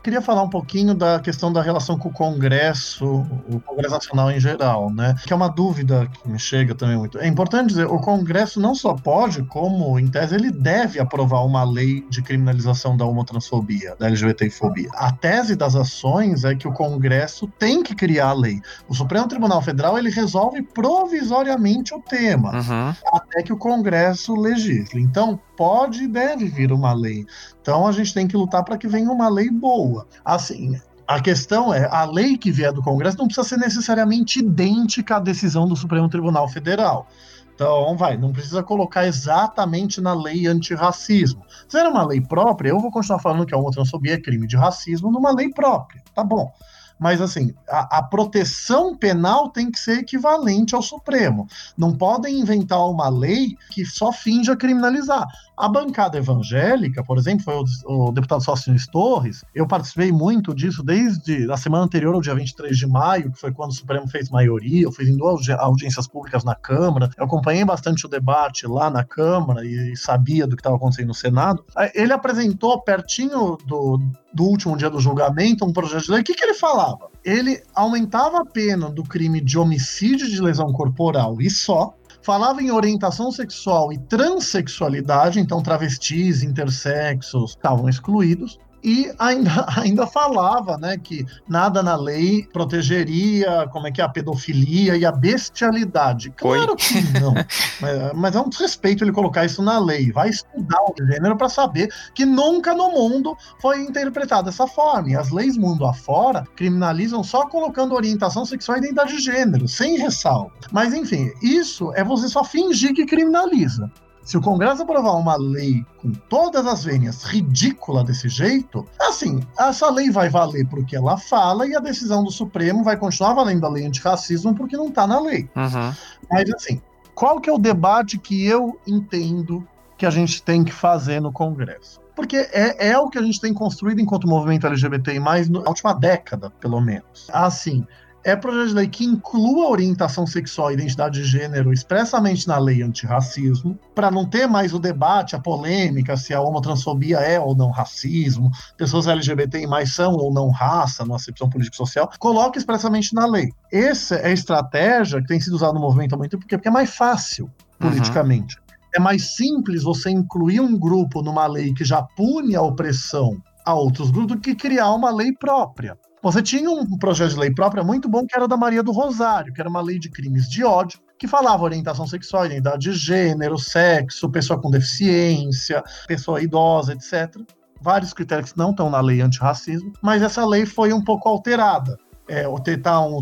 [0.04, 4.40] Queria falar um pouquinho da questão da relação com o Congresso, o Congresso Nacional em
[4.40, 5.16] geral, né?
[5.26, 7.18] Que é uma dúvida que me chega também muito.
[7.20, 11.64] É importante dizer, o Congresso não só pode, como em tese ele deve aprovar uma
[11.64, 14.90] lei de criminalização da homotransfobia, da LGBTfobia.
[14.94, 18.62] A tese das ações é que o Congresso tem que criar a lei.
[18.90, 22.94] O Supremo Tribunal Federal ele resolve provisoriamente o tema, uhum.
[23.14, 25.02] até que o Congresso legisle.
[25.02, 27.26] Então, pode e deve vir uma lei.
[27.62, 30.08] Então a gente tem que lutar para que venha uma lei boa.
[30.24, 35.18] Assim, a questão é, a lei que vier do Congresso não precisa ser necessariamente idêntica
[35.18, 37.08] à decisão do Supremo Tribunal Federal.
[37.56, 41.44] Então, vai, não precisa colocar exatamente na lei antirracismo.
[41.68, 44.58] Se era uma lei própria, eu vou continuar falando que a homotransfobia é crime de
[44.58, 46.52] racismo numa lei própria, tá bom
[47.00, 51.48] mas assim, a, a, proteção penal tem que ser equivalente ao Supremo.
[51.78, 55.28] Não podem inventar uma lei que só finja criminalizar.
[55.56, 60.82] A bancada evangélica, por exemplo, foi o, o deputado Sócrates Torres, eu participei muito disso
[60.82, 64.30] desde a semana anterior ao dia 23 de maio, que foi quando o Supremo fez
[64.30, 68.90] maioria, eu fui em duas audiências públicas na Câmara, eu acompanhei bastante o debate lá
[68.90, 71.64] na Câmara e sabia do que estava acontecendo no Senado.
[71.94, 74.00] Ele apresentou pertinho do,
[74.34, 76.93] do último dia do julgamento, um projeto de lei, o que, que ele falava?
[77.24, 82.72] Ele aumentava a pena do crime de homicídio de lesão corporal e só, falava em
[82.72, 91.26] orientação sexual e transexualidade, então travestis, intersexos estavam excluídos, e ainda, ainda falava né, que
[91.48, 96.32] nada na lei protegeria como é que é a pedofilia e a bestialidade.
[96.32, 96.78] Claro Oi?
[96.78, 97.34] que não.
[97.80, 100.12] mas, mas, é um desrespeito ele colocar isso na lei.
[100.12, 105.10] Vai estudar o gênero para saber que nunca no mundo foi interpretado dessa forma.
[105.10, 109.98] E as leis mundo afora criminalizam só colocando orientação sexual e identidade de gênero, sem
[109.98, 110.52] ressalva.
[110.72, 113.90] Mas enfim, isso é você só fingir que criminaliza.
[114.24, 119.90] Se o Congresso aprovar uma lei com todas as vênias ridícula desse jeito, assim, essa
[119.90, 123.70] lei vai valer porque ela fala e a decisão do Supremo vai continuar valendo a
[123.70, 125.50] lei antirracismo porque não está na lei.
[125.56, 125.94] Uhum.
[126.32, 126.82] Mas assim,
[127.14, 129.68] qual que é o debate que eu entendo
[129.98, 132.02] que a gente tem que fazer no Congresso?
[132.16, 135.94] Porque é, é o que a gente tem construído enquanto movimento LGBTI, mais na última
[135.94, 137.28] década, pelo menos.
[137.32, 137.86] Assim,
[138.24, 142.82] é projeto de lei que inclua orientação sexual e identidade de gênero expressamente na lei
[142.82, 147.70] antirracismo, para não ter mais o debate, a polêmica se a homotransfobia é ou não
[147.70, 153.50] racismo, pessoas LGBTI mais são ou não raça, numa acepção político-social, coloque expressamente na lei.
[153.72, 156.72] Essa é a estratégia que tem sido usada no movimento há muito tempo, porque é
[156.72, 157.90] mais fácil uhum.
[157.90, 158.58] politicamente.
[158.58, 158.64] Uhum.
[158.96, 163.74] É mais simples você incluir um grupo numa lei que já pune a opressão a
[163.74, 165.98] outros grupos do que criar uma lei própria.
[166.24, 169.52] Você tinha um projeto de lei própria muito bom que era da Maria do Rosário,
[169.54, 173.60] que era uma lei de crimes de ódio, que falava orientação sexual, identidade de gênero,
[173.60, 177.42] sexo, pessoa com deficiência, pessoa idosa, etc.
[177.82, 181.98] Vários critérios que não estão na lei antirracismo, mas essa lei foi um pouco alterada.
[182.30, 182.46] É,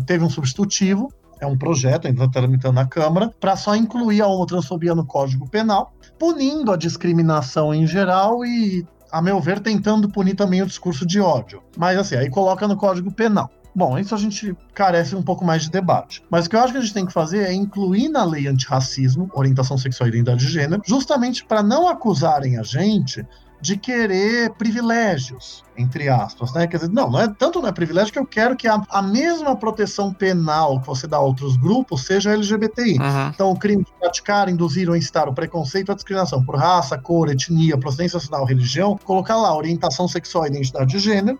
[0.06, 4.28] teve um substitutivo, é um projeto, ainda está tramitando na Câmara, para só incluir a
[4.28, 10.34] homotransfobia no Código Penal, punindo a discriminação em geral e a meu ver, tentando punir
[10.34, 11.62] também o discurso de ódio.
[11.76, 13.50] Mas assim, aí coloca no Código Penal.
[13.74, 16.22] Bom, isso a gente carece um pouco mais de debate.
[16.30, 18.46] Mas o que eu acho que a gente tem que fazer é incluir na lei
[18.46, 23.26] antirracismo, orientação sexual e identidade de gênero, justamente para não acusarem a gente
[23.62, 26.66] de querer privilégios, entre aspas, né?
[26.66, 29.00] Quer dizer, não, não é tanto não é privilégio que eu quero que a, a
[29.00, 32.98] mesma proteção penal que você dá a outros grupos seja LGBTI.
[32.98, 33.28] Uhum.
[33.28, 37.30] Então, o crime de praticar, induzir ou incitar o preconceito, a discriminação por raça, cor,
[37.30, 41.38] etnia, procedência nacional, religião, colocar lá orientação sexual e identidade de gênero,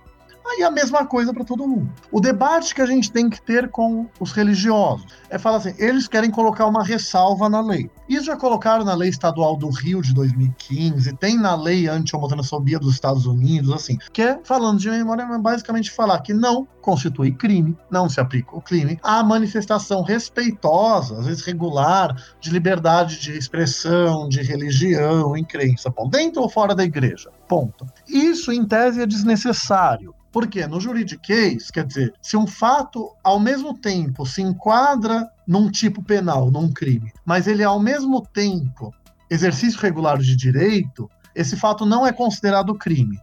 [0.53, 1.91] Aí a mesma coisa para todo mundo.
[2.11, 6.07] O debate que a gente tem que ter com os religiosos é falar assim: eles
[6.07, 7.91] querem colocar uma ressalva na lei.
[8.07, 12.93] Isso já colocaram na lei estadual do Rio de 2015, tem na lei anti-homotransfobia dos
[12.93, 17.75] Estados Unidos, assim, que é, falando de memória, é basicamente falar que não constitui crime,
[17.91, 24.29] não se aplica o crime, a manifestação respeitosa, às vezes regular, de liberdade de expressão,
[24.29, 27.87] de religião, em crença, dentro ou fora da igreja, ponto.
[28.07, 30.15] Isso, em tese, é desnecessário.
[30.33, 36.03] Porque no juridiquês, quer dizer, se um fato ao mesmo tempo se enquadra num tipo
[36.03, 38.93] penal, num crime, mas ele ao mesmo tempo
[39.31, 43.21] exercício regular de direito, esse fato não é considerado crime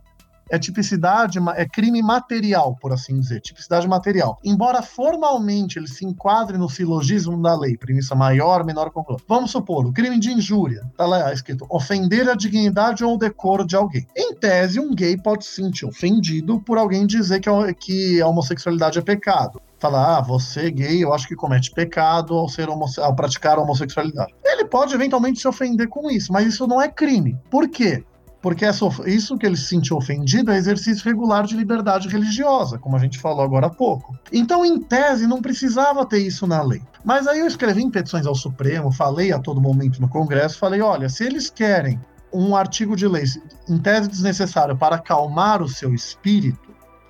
[0.49, 4.37] é tipicidade, é crime material, por assim dizer, tipicidade material.
[4.43, 9.23] Embora formalmente ele se enquadre no silogismo da lei, premissa maior, menor conclusão.
[9.27, 13.65] Vamos supor, o crime de injúria, tá lá escrito, ofender a dignidade ou o decoro
[13.65, 14.07] de alguém.
[14.15, 18.99] Em tese, um gay pode se sentir ofendido por alguém dizer que, que a homossexualidade
[18.99, 23.57] é pecado falar, ah, você gay, eu acho que comete pecado ao, ser ao praticar
[23.57, 24.33] a homossexualidade.
[24.43, 27.37] Ele pode eventualmente se ofender com isso, mas isso não é crime.
[27.49, 28.03] Por quê?
[28.41, 28.65] Porque
[29.05, 33.19] isso que ele se sentiu ofendido é exercício regular de liberdade religiosa, como a gente
[33.19, 34.17] falou agora há pouco.
[34.31, 36.81] Então, em tese, não precisava ter isso na lei.
[37.03, 40.79] Mas aí eu escrevi em petições ao Supremo, falei a todo momento no Congresso, falei,
[40.79, 41.99] olha, se eles querem
[42.31, 43.25] um artigo de lei,
[43.67, 46.69] em tese desnecessário, para acalmar o seu espírito,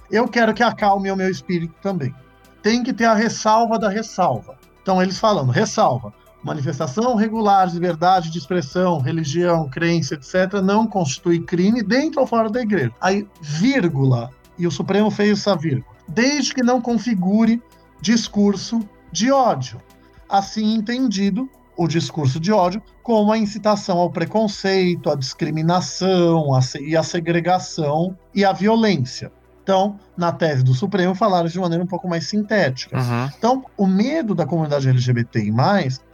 [0.10, 2.14] eu quero que acalme o meu espírito também.
[2.64, 4.57] Tem que ter a ressalva da ressalva.
[4.81, 6.11] Então, eles falando, ressalva,
[6.44, 12.49] manifestação regular de liberdade de expressão, religião, crença, etc., não constitui crime dentro ou fora
[12.49, 12.94] da igreja.
[13.02, 17.61] Aí, vírgula, e o Supremo fez essa vírgula, desde que não configure
[18.02, 18.80] discurso
[19.11, 19.82] de ódio.
[20.28, 26.95] Assim entendido, o discurso de ódio como a incitação ao preconceito, à discriminação a e
[26.95, 29.32] à segregação e à violência.
[29.64, 32.98] Então, na tese do Supremo, falaram de maneira um pouco mais sintética.
[32.98, 33.30] Uhum.
[33.38, 35.53] Então, o medo da comunidade LGBTI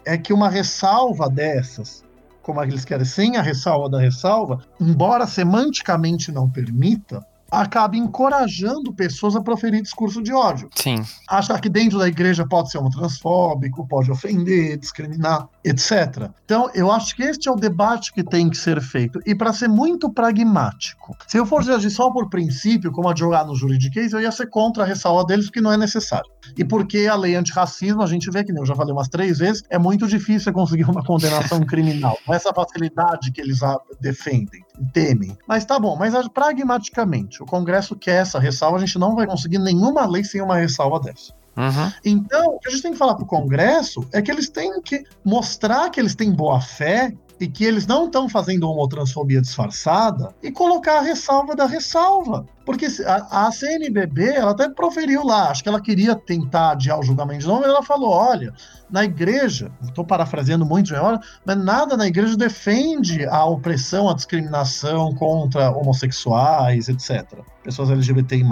[0.06, 2.04] é que uma ressalva dessas,
[2.42, 7.26] como eles querem, sem a ressalva da ressalva, embora semanticamente não permita,
[7.56, 10.70] acaba encorajando pessoas a proferir discurso de ódio.
[10.76, 11.04] Sim.
[11.30, 16.30] Achar que dentro da igreja pode ser homotransfóbico, pode ofender, discriminar, etc.
[16.44, 19.20] Então, eu acho que este é o debate que tem que ser feito.
[19.26, 23.56] E para ser muito pragmático, se eu fosse agir só por princípio, como advogado no
[23.56, 26.30] juridiquês, eu ia ser contra a ressalva deles, porque não é necessário.
[26.58, 29.64] E porque a lei antirracismo, a gente vê que, eu já falei umas três vezes,
[29.70, 32.18] é muito difícil conseguir uma condenação criminal.
[32.26, 33.60] Com essa facilidade que eles
[34.02, 34.65] defendem.
[34.94, 35.38] Temem.
[35.48, 39.60] Mas tá bom, mas pragmaticamente, o Congresso quer essa ressalva, a gente não vai conseguir
[39.60, 41.34] nenhuma lei sem uma ressalva dessa.
[41.58, 41.92] Uhum.
[42.04, 44.82] Então, o que a gente tem que falar para o Congresso é que eles têm
[44.82, 50.34] que mostrar que eles têm boa fé e que eles não estão fazendo homotransfobia disfarçada
[50.42, 52.46] e colocar a ressalva da ressalva.
[52.66, 57.04] Porque a, a, CNBB, ela até proferiu lá, acho que ela queria tentar adiar o
[57.04, 58.54] julgamento de novo, ela falou: olha,
[58.90, 64.16] na igreja, estou parafraseando muito de hora, mas nada na igreja defende a opressão, a
[64.16, 67.40] discriminação contra homossexuais, etc.
[67.64, 68.44] Pessoas LGBTI.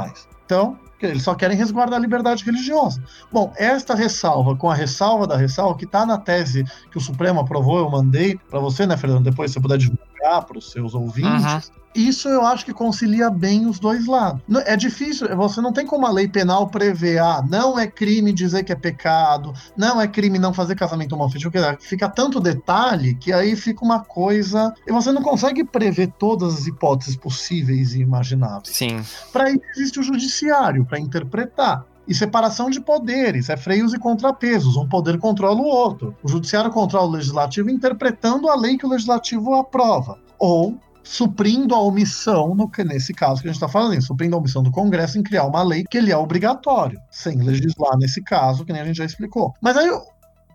[0.46, 3.02] Então, eles só querem resguardar a liberdade religiosa.
[3.32, 7.40] Bom, esta ressalva, com a ressalva da ressalva, que está na tese que o Supremo
[7.40, 9.24] aprovou, eu mandei para você, né, Fernando?
[9.24, 11.68] Depois você puder divulgar para os seus ouvintes.
[11.68, 14.42] Uhum isso eu acho que concilia bem os dois lados.
[14.66, 18.64] É difícil, você não tem como a lei penal prever, ah, não é crime dizer
[18.64, 23.56] que é pecado, não é crime não fazer casamento homofetivo, fica tanto detalhe que aí
[23.56, 24.74] fica uma coisa.
[24.88, 28.76] E você não consegue prever todas as hipóteses possíveis e imagináveis.
[28.76, 29.02] Sim.
[29.32, 31.86] Para isso existe o judiciário, para interpretar.
[32.08, 36.16] E separação de poderes, é freios e contrapesos, um poder controla o outro.
[36.22, 40.20] O judiciário controla o legislativo interpretando a lei que o legislativo aprova.
[40.38, 44.64] Ou suprindo a omissão, no, nesse caso que a gente está falando, suprindo a omissão
[44.64, 48.72] do Congresso em criar uma lei que ele é obrigatório, sem legislar nesse caso, que
[48.72, 49.54] nem a gente já explicou.
[49.62, 49.90] Mas aí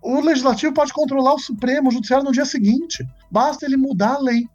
[0.03, 3.07] o Legislativo pode controlar o Supremo, o Judiciário no dia seguinte.
[3.31, 4.47] Basta ele mudar a lei.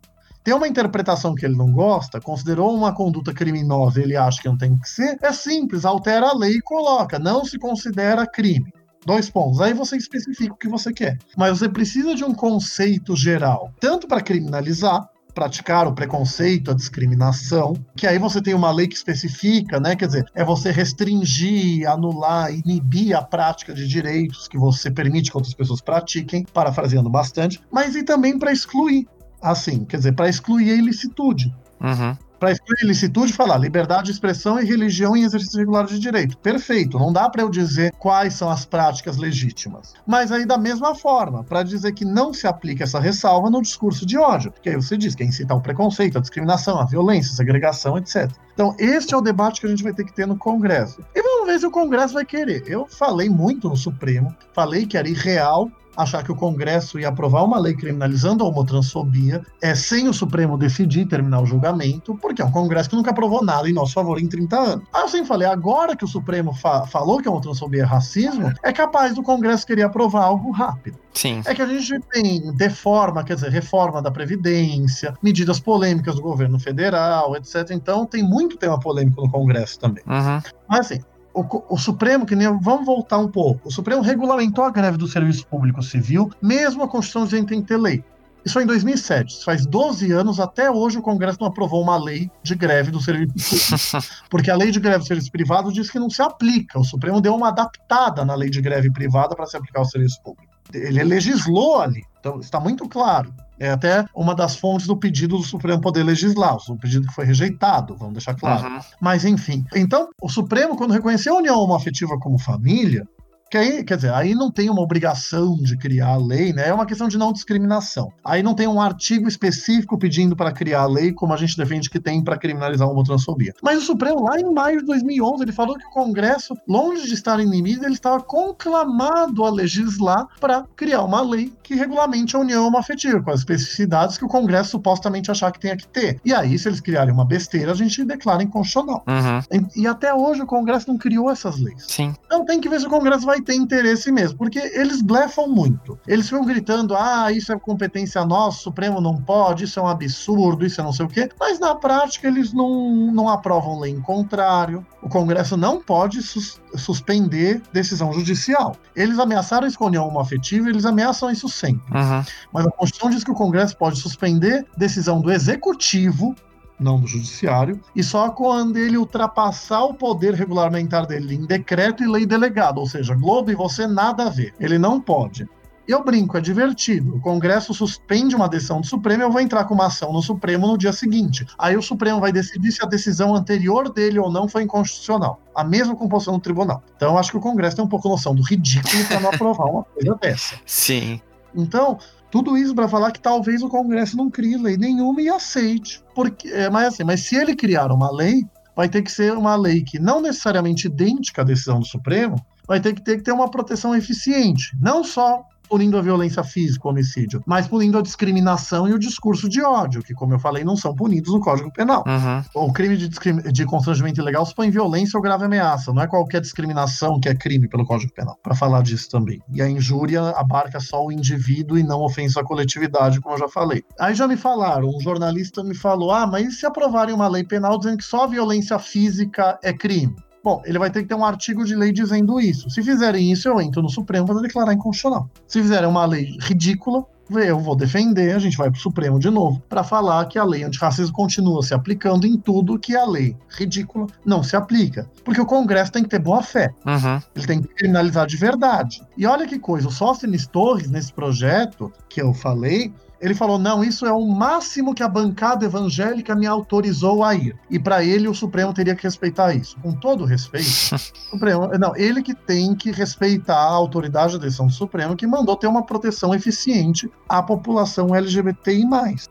[0.43, 4.57] Tem uma interpretação que ele não gosta, considerou uma conduta criminosa ele acha que não
[4.57, 8.71] tem que ser, é simples, altera a lei e coloca, não se considera crime.
[9.05, 9.59] Dois pontos.
[9.59, 11.17] Aí você especifica o que você quer.
[11.37, 17.73] Mas você precisa de um conceito geral, tanto para criminalizar, praticar o preconceito, a discriminação,
[17.95, 19.95] que aí você tem uma lei que especifica, né?
[19.95, 25.37] Quer dizer, é você restringir, anular, inibir a prática de direitos que você permite que
[25.37, 29.07] outras pessoas pratiquem, parafraseando bastante, mas e também para excluir.
[29.43, 31.53] Assim, quer dizer, para excluir a ilicitude.
[31.81, 36.37] Uhum para excluir ilicitude, falar liberdade de expressão e religião em exercício regular de direito.
[36.39, 39.93] Perfeito, não dá para eu dizer quais são as práticas legítimas.
[40.05, 44.05] Mas aí, da mesma forma, para dizer que não se aplica essa ressalva no discurso
[44.05, 47.31] de ódio, que aí você diz que é incitar o preconceito, a discriminação, a violência,
[47.31, 48.29] a segregação, etc.
[48.53, 51.01] Então, este é o debate que a gente vai ter que ter no Congresso.
[51.15, 52.65] E vamos ver se o Congresso vai querer.
[52.67, 57.43] Eu falei muito no Supremo, falei que era irreal achar que o Congresso ia aprovar
[57.43, 62.45] uma lei criminalizando a homotransfobia, é, sem o Supremo decidir terminar o julgamento, porque é
[62.45, 64.85] um Congresso que nunca aprovou nada em nosso favor em 30 anos.
[64.93, 68.51] Aí eu sempre falei, agora que o Supremo fa falou que a homotransfobia é racismo,
[68.63, 70.97] é capaz do Congresso querer aprovar algo rápido.
[71.13, 71.41] Sim.
[71.45, 76.59] É que a gente tem deforma, quer dizer, reforma da Previdência, medidas polêmicas do governo
[76.59, 77.69] federal, etc.
[77.71, 80.03] Então tem muito tema polêmico no Congresso também.
[80.07, 80.41] Uhum.
[80.67, 81.01] Mas assim,
[81.33, 85.07] o, o, Supremo, que nem vamos voltar um pouco, o Supremo regulamentou a greve do
[85.07, 88.03] serviço público civil, mesmo a Constituição dizendo que tem que ter lei.
[88.45, 89.35] Isso foi em 2007.
[89.35, 93.01] Isso faz 12 anos, até hoje o Congresso não aprovou uma lei de greve do
[93.01, 94.07] serviço público.
[94.29, 96.77] Porque a lei de greve do serviço privado diz que não se aplica.
[96.77, 100.21] O Supremo deu uma adaptada na lei de greve privada para se aplicar ao serviço
[100.21, 100.51] público.
[100.73, 102.03] Ele legislou ali.
[102.23, 103.33] Então, está muito claro.
[103.59, 107.25] É até uma das fontes do pedido do Supremo poder legislar, o pedido que foi
[107.25, 108.65] rejeitado, vamos deixar claro.
[108.65, 108.79] Uhum.
[109.01, 109.65] Mas, enfim.
[109.75, 113.05] Então, o Supremo, quando reconheceu a união homoafetiva como família,
[113.53, 116.69] que aí, quer dizer, aí não tem uma obrigação de criar a lei, né?
[116.69, 118.11] É uma questão de não discriminação.
[118.25, 121.87] Aí não tem um artigo específico pedindo para criar a lei, como a gente defende
[121.87, 123.53] que tem para criminalizar a homotransfobia.
[123.61, 127.13] Mas o Supremo, lá em maio de 2011, ele falou que o Congresso, longe de
[127.13, 132.65] estar inimigo, ele estava conclamado a legislar para criar uma lei que regulamente a união
[132.65, 136.19] homoafetiva, com as especificidades que o Congresso supostamente achar que tenha que ter.
[136.25, 139.03] E aí, se eles criarem uma besteira, a gente declara inconstitucional.
[139.07, 139.67] Uhum.
[139.75, 141.85] E, e até hoje o Congresso não criou essas leis.
[141.87, 142.15] Sim.
[142.25, 145.99] Então tem que ver se o Congresso vai ter interesse mesmo, porque eles blefam muito.
[146.07, 149.87] Eles ficam gritando: ah, isso é competência nossa, o Supremo não pode, isso é um
[149.87, 153.91] absurdo, isso é não sei o quê, mas na prática eles não, não aprovam lei
[153.91, 154.85] em contrário.
[155.01, 158.75] O Congresso não pode sus suspender decisão judicial.
[158.95, 161.95] Eles ameaçaram escolher uma afetiva, eles ameaçam isso sempre.
[161.95, 162.23] Uhum.
[162.51, 166.35] Mas a Constituição diz que o Congresso pode suspender decisão do Executivo
[166.79, 172.07] não do judiciário, e só quando ele ultrapassar o poder regulamentar dele em decreto e
[172.07, 174.53] lei delegada, ou seja, Globo e você nada a ver.
[174.59, 175.47] Ele não pode.
[175.85, 177.17] Eu brinco, é divertido.
[177.17, 180.65] O Congresso suspende uma decisão do Supremo, eu vou entrar com uma ação no Supremo
[180.65, 181.45] no dia seguinte.
[181.57, 185.41] Aí o Supremo vai decidir se a decisão anterior dele ou não foi inconstitucional.
[185.53, 186.81] A mesma composição do tribunal.
[186.95, 189.65] Então eu acho que o Congresso tem um pouco noção do ridículo para não aprovar
[189.65, 190.55] uma coisa dessa.
[190.65, 191.19] Sim.
[191.53, 191.99] Então,
[192.33, 196.03] tudo isso para falar que talvez o Congresso não crie lei nenhuma e aceite.
[196.15, 198.43] Porque, é, mas assim, mas se ele criar uma lei,
[198.75, 202.35] vai ter que ser uma lei que não necessariamente idêntica à decisão do Supremo,
[202.67, 206.87] vai ter que ter que ter uma proteção eficiente, não só punindo a violência física,
[206.87, 210.63] o homicídio, mas punindo a discriminação e o discurso de ódio, que, como eu falei,
[210.63, 212.03] não são punidos no Código Penal.
[212.05, 212.67] Uhum.
[212.67, 217.19] O crime de, de constrangimento ilegal supõe violência ou grave ameaça, não é qualquer discriminação
[217.19, 219.41] que é crime pelo Código Penal, para falar disso também.
[219.51, 223.49] E a injúria abarca só o indivíduo e não ofensa a coletividade, como eu já
[223.49, 223.83] falei.
[223.99, 227.43] Aí já me falaram, um jornalista me falou: ah, mas e se aprovarem uma lei
[227.43, 230.15] penal dizendo que só a violência física é crime?
[230.43, 232.69] Bom, ele vai ter que ter um artigo de lei dizendo isso.
[232.69, 235.29] Se fizerem isso, eu entro no Supremo para declarar inconstitucional.
[235.47, 239.29] Se fizerem uma lei ridícula, eu vou defender, a gente vai para o Supremo de
[239.29, 243.35] novo, para falar que a lei antirracismo continua se aplicando em tudo que a lei
[243.49, 245.09] ridícula não se aplica.
[245.23, 246.73] Porque o Congresso tem que ter boa fé.
[246.85, 247.21] Uhum.
[247.35, 249.01] Ele tem que criminalizar de verdade.
[249.17, 252.93] E olha que coisa, o Sóstenes Torres, nesse projeto que eu falei,
[253.23, 257.55] ele falou: não, isso é o máximo que a bancada evangélica me autorizou a ir.
[257.69, 259.77] E para ele, o Supremo teria que respeitar isso.
[259.81, 260.67] Com todo respeito,
[261.31, 265.55] Supremo, não, ele que tem que respeitar a autoridade da decisão do Supremo, que mandou
[265.55, 268.83] ter uma proteção eficiente à população LGBTI.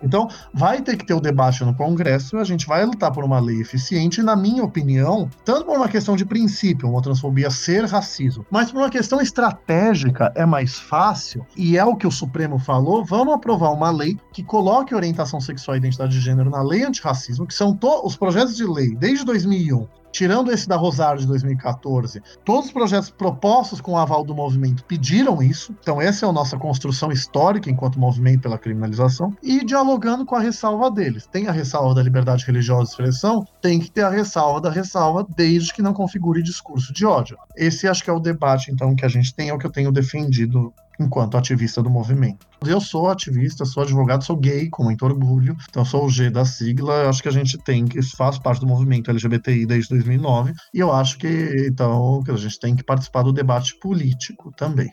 [0.03, 3.39] Então, vai ter que ter o debate no Congresso, a gente vai lutar por uma
[3.39, 7.85] lei eficiente, e, na minha opinião, tanto por uma questão de princípio, uma transfobia ser
[7.85, 12.59] racismo, mas por uma questão estratégica, é mais fácil, e é o que o Supremo
[12.59, 16.63] falou, vamos aprovar uma uma lei que coloque orientação sexual e identidade de gênero na
[16.63, 21.27] lei antirracismo, que são os projetos de lei desde 2001 tirando esse da Rosário de
[21.27, 25.75] 2014, todos os projetos propostos com o aval do movimento pediram isso.
[25.81, 29.35] Então, essa é a nossa construção histórica enquanto movimento pela criminalização.
[29.43, 31.27] E dialogando com a ressalva deles.
[31.27, 35.27] Tem a ressalva da liberdade religiosa de expressão, tem que ter a ressalva da ressalva,
[35.37, 37.39] desde que não configure discurso de ódio.
[37.57, 39.71] Esse acho que é o debate, então, que a gente tem, é o que eu
[39.71, 42.47] tenho defendido enquanto ativista do movimento.
[42.67, 46.45] Eu sou ativista, sou advogado, sou gay, com muito orgulho, então sou o G da
[46.45, 47.09] sigla.
[47.09, 50.93] Acho que a gente tem que faz parte do movimento LGBTI desde 2009 e eu
[50.93, 54.91] acho que então que a gente tem que participar do debate político também.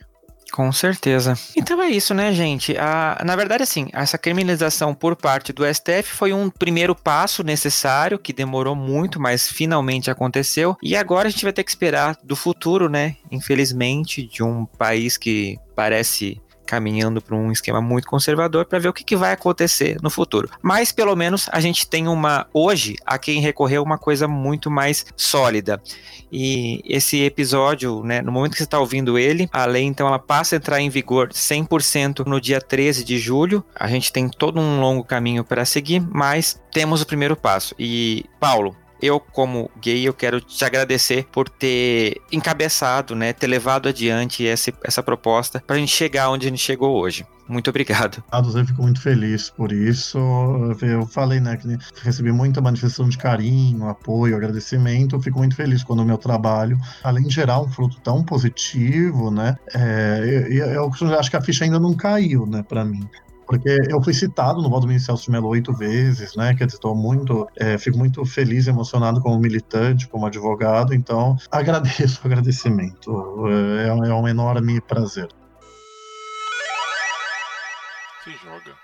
[0.52, 1.38] Com certeza.
[1.56, 2.78] Então é isso, né, gente?
[2.78, 8.20] A, na verdade, assim, essa criminalização por parte do STF foi um primeiro passo necessário,
[8.20, 10.78] que demorou muito, mas finalmente aconteceu.
[10.82, 13.16] E agora a gente vai ter que esperar do futuro, né?
[13.32, 18.94] Infelizmente, de um país que parece caminhando para um esquema muito conservador para ver o
[18.94, 20.48] que, que, vai acontecer no futuro.
[20.62, 25.04] Mas pelo menos a gente tem uma hoje a quem recorrer uma coisa muito mais
[25.18, 25.82] sólida.
[26.32, 30.20] E esse episódio, né, no momento que você está ouvindo ele, a lei então ela
[30.20, 33.66] passa a entrar em vigor 100% no dia 13 de julho.
[33.74, 37.74] A gente tem todo um longo caminho para seguir, mas temos o primeiro passo.
[37.80, 43.90] E Paulo, eu, como gay, eu quero te agradecer por ter encabeçado, né, ter levado
[43.90, 47.26] adiante essa, essa proposta para a gente chegar onde a gente chegou hoje.
[47.48, 48.24] Muito obrigado.
[48.32, 50.20] Eu fico muito feliz por isso.
[50.82, 51.68] Eu falei, né, que
[52.04, 55.16] recebi muita manifestação de carinho, apoio, agradecimento.
[55.16, 59.32] Eu fico muito feliz quando o meu trabalho, além de gerar um fruto tão positivo,
[59.32, 63.10] né, é, eu, eu, eu acho que a ficha ainda não caiu, né, para mim
[63.50, 66.54] porque eu fui citado no Valdomiro Celso de Mello oito vezes, né?
[66.54, 71.36] Quer dizer, estou muito, é, fico muito feliz e emocionado como militante, como advogado, então
[71.50, 73.12] agradeço o agradecimento.
[73.48, 75.28] É, é um enorme prazer.
[78.24, 78.78] Se joga.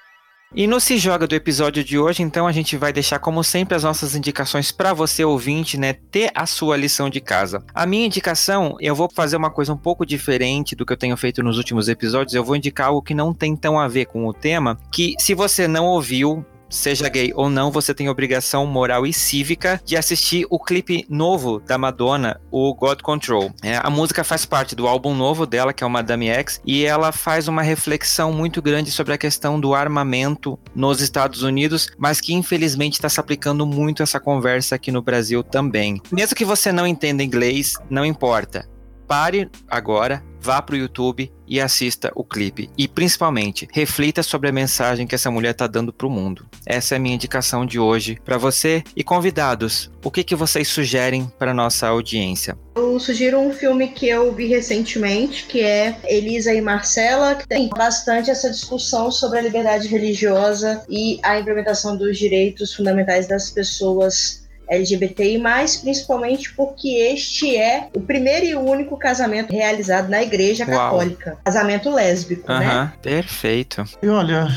[0.54, 3.76] E no Se Joga do episódio de hoje, então, a gente vai deixar, como sempre,
[3.76, 7.64] as nossas indicações para você, ouvinte, né, ter a sua lição de casa.
[7.74, 11.18] A minha indicação, eu vou fazer uma coisa um pouco diferente do que eu tenho
[11.18, 14.26] feito nos últimos episódios, eu vou indicar algo que não tem tão a ver com
[14.28, 19.06] o tema, que se você não ouviu, seja gay ou não, você tem obrigação moral
[19.06, 23.52] e cívica de assistir o clipe novo da Madonna, o God Control.
[23.64, 26.86] É, a música faz parte do álbum novo dela, que é o Madame X, e
[26.86, 32.20] ela faz uma reflexão muito grande sobre a questão do armamento nos Estados Unidos, mas
[32.20, 36.02] que infelizmente está se aplicando muito essa conversa aqui no Brasil também.
[36.12, 38.68] Mesmo que você não entenda inglês, não importa.
[39.08, 42.70] Pare agora, vá para o YouTube e assista o clipe.
[42.78, 46.46] E principalmente, reflita sobre a mensagem que essa mulher está dando para o mundo.
[46.66, 49.92] Essa é a minha indicação de hoje para você e convidados.
[50.04, 52.58] O que, que vocês sugerem para nossa audiência?
[52.76, 57.70] Eu sugiro um filme que eu vi recentemente, que é Elisa e Marcela, que tem
[57.70, 64.45] bastante essa discussão sobre a liberdade religiosa e a implementação dos direitos fundamentais das pessoas
[64.68, 65.42] LGBTI,
[65.82, 70.78] principalmente porque este é o primeiro e único casamento realizado na Igreja Uau.
[70.78, 71.38] Católica.
[71.44, 72.94] Casamento lésbico, uh -huh, né?
[73.02, 73.84] Perfeito.
[74.02, 74.48] E olha,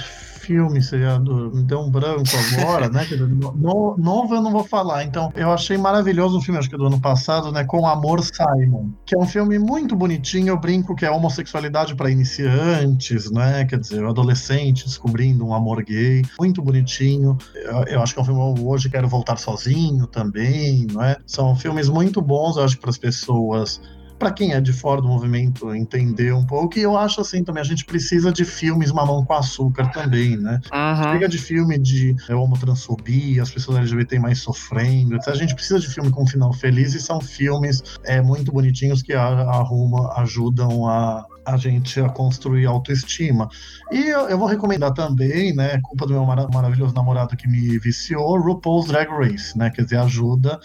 [0.49, 3.07] filme, seriado, me deu um branco agora, né?
[3.55, 5.05] No, novo eu não vou falar.
[5.05, 7.65] Então, eu achei maravilhoso o filme, acho que do ano passado, né?
[7.65, 10.49] Com Amor Simon, que é um filme muito bonitinho.
[10.49, 13.67] Eu brinco que é homossexualidade para iniciantes, né?
[13.67, 17.37] Quer dizer, o adolescente descobrindo um amor gay, muito bonitinho.
[17.55, 21.19] Eu, eu acho que é um filme hoje quero voltar sozinho também, não é?
[21.27, 23.83] São filmes muito bons, eu acho, para as pessoas
[24.19, 26.79] para quem é de fora do movimento entender um pouco.
[26.79, 30.61] E eu acho assim também, a gente precisa de filmes mamão com açúcar também, né?
[30.73, 31.13] Uhum.
[31.13, 35.19] Chega de filme de é, homotransfobia, as pessoas LGBT mais sofrendo.
[35.27, 39.03] A gente precisa de filme com um final feliz e são filmes é, muito bonitinhos
[39.03, 43.49] que arrumam, ajudam a, a gente a construir autoestima.
[43.91, 47.79] E eu, eu, vou recomendar também, né, culpa do meu mar maravilhoso namorado que me
[47.79, 50.61] viciou, RuPaul's Drag Race, né, quer dizer, ajuda,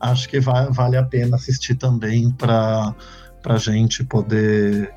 [0.00, 2.94] acho que vai, vale a pena assistir também para
[3.44, 4.92] a gente poder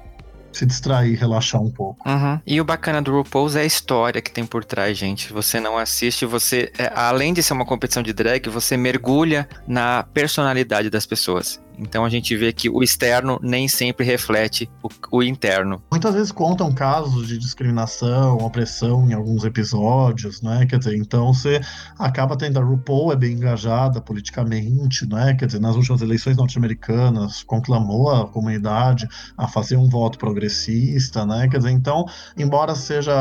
[0.52, 2.08] se distrair, relaxar um pouco.
[2.08, 2.40] Uhum.
[2.46, 5.32] E o bacana do RuPaul's é a história que tem por trás, gente.
[5.32, 10.04] Você não assiste, você, é, além de ser uma competição de drag, você mergulha na
[10.04, 11.62] personalidade das pessoas.
[11.80, 15.82] Então a gente vê que o externo nem sempre reflete o, o, interno.
[15.90, 20.66] Muitas vezes contam casos de discriminação, opressão em alguns episódios, né?
[20.66, 21.62] Quer dizer, então você
[21.98, 25.34] acaba tendo a RuPaul é bem engajada politicamente, né?
[25.36, 29.08] Quer dizer, nas últimas eleições norte-americanas conclamou a comunidade
[29.38, 31.48] a fazer um voto progressista, né?
[31.48, 32.06] Quer dizer, então,
[32.38, 33.14] embora seja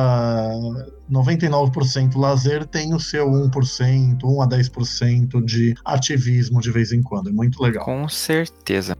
[1.11, 7.31] 99% lazer tem o seu 1%, 1 a 10% de ativismo de vez em quando.
[7.31, 7.85] É muito legal.
[7.85, 8.98] Com certeza.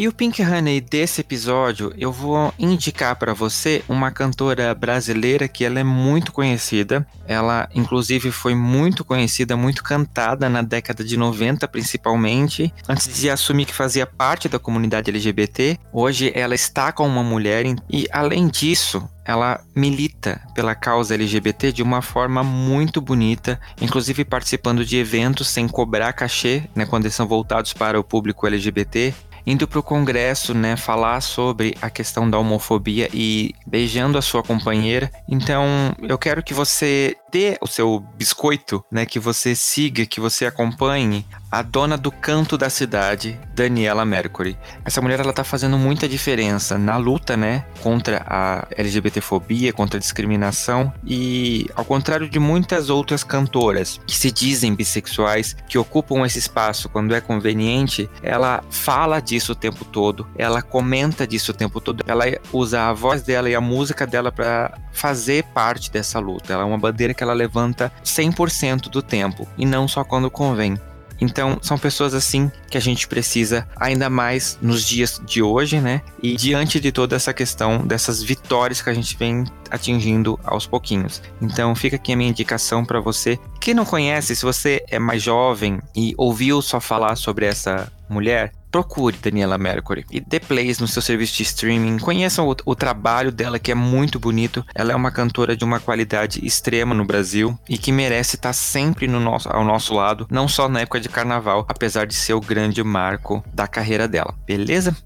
[0.00, 5.62] E o Pink Honey desse episódio, eu vou indicar para você uma cantora brasileira que
[5.62, 7.06] ela é muito conhecida.
[7.28, 12.72] Ela, inclusive, foi muito conhecida, muito cantada na década de 90, principalmente.
[12.88, 17.66] Antes de assumir que fazia parte da comunidade LGBT, hoje ela está com uma mulher
[17.90, 24.82] e, além disso, ela milita pela causa LGBT de uma forma muito bonita, inclusive participando
[24.82, 29.14] de eventos sem cobrar cachê, né, quando eles são voltados para o público LGBT
[29.46, 34.42] indo para o Congresso, né, falar sobre a questão da homofobia e beijando a sua
[34.42, 35.10] companheira.
[35.28, 40.46] Então, eu quero que você dê o seu biscoito, né, que você siga, que você
[40.46, 44.56] acompanhe a dona do canto da cidade, Daniela Mercury.
[44.84, 50.00] Essa mulher ela tá fazendo muita diferença na luta, né, contra a LGBTfobia, contra a
[50.00, 56.38] discriminação e ao contrário de muitas outras cantoras que se dizem bissexuais, que ocupam esse
[56.38, 61.80] espaço quando é conveniente, ela fala disso o tempo todo, ela comenta disso o tempo
[61.80, 66.52] todo, ela usa a voz dela e a música dela para fazer parte dessa luta.
[66.52, 70.78] Ela é uma bandeira que ela levanta 100% do tempo e não só quando convém.
[71.20, 76.00] Então, são pessoas assim que a gente precisa ainda mais nos dias de hoje, né?
[76.22, 81.22] E diante de toda essa questão dessas vitórias que a gente vem atingindo aos pouquinhos.
[81.40, 83.38] Então, fica aqui a minha indicação para você.
[83.60, 88.52] Quem não conhece, se você é mais jovem e ouviu só falar sobre essa mulher,
[88.70, 91.98] procure Daniela Mercury e dê plays no seu serviço de streaming.
[91.98, 94.64] Conheçam o, o, trabalho dela, que é muito bonito.
[94.74, 99.06] Ela é uma cantora de uma qualidade extrema no Brasil e que merece estar sempre
[99.06, 102.40] no nosso, ao nosso lado, não só na época de carnaval, apesar de ser o
[102.40, 104.34] grande marco da carreira dela.
[104.46, 104.96] Beleza?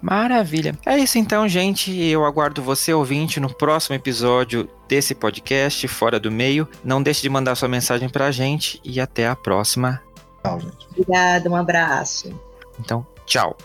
[0.00, 0.78] Maravilha.
[0.84, 1.92] É isso então, gente.
[1.96, 6.68] Eu aguardo você, ouvinte, no próximo episódio desse podcast, Fora do Meio.
[6.84, 10.02] Não deixe de mandar sua mensagem pra gente e até a próxima.
[10.42, 10.86] Tchau, gente.
[10.90, 12.38] Obrigada, um abraço.
[12.78, 13.56] Então, tchau.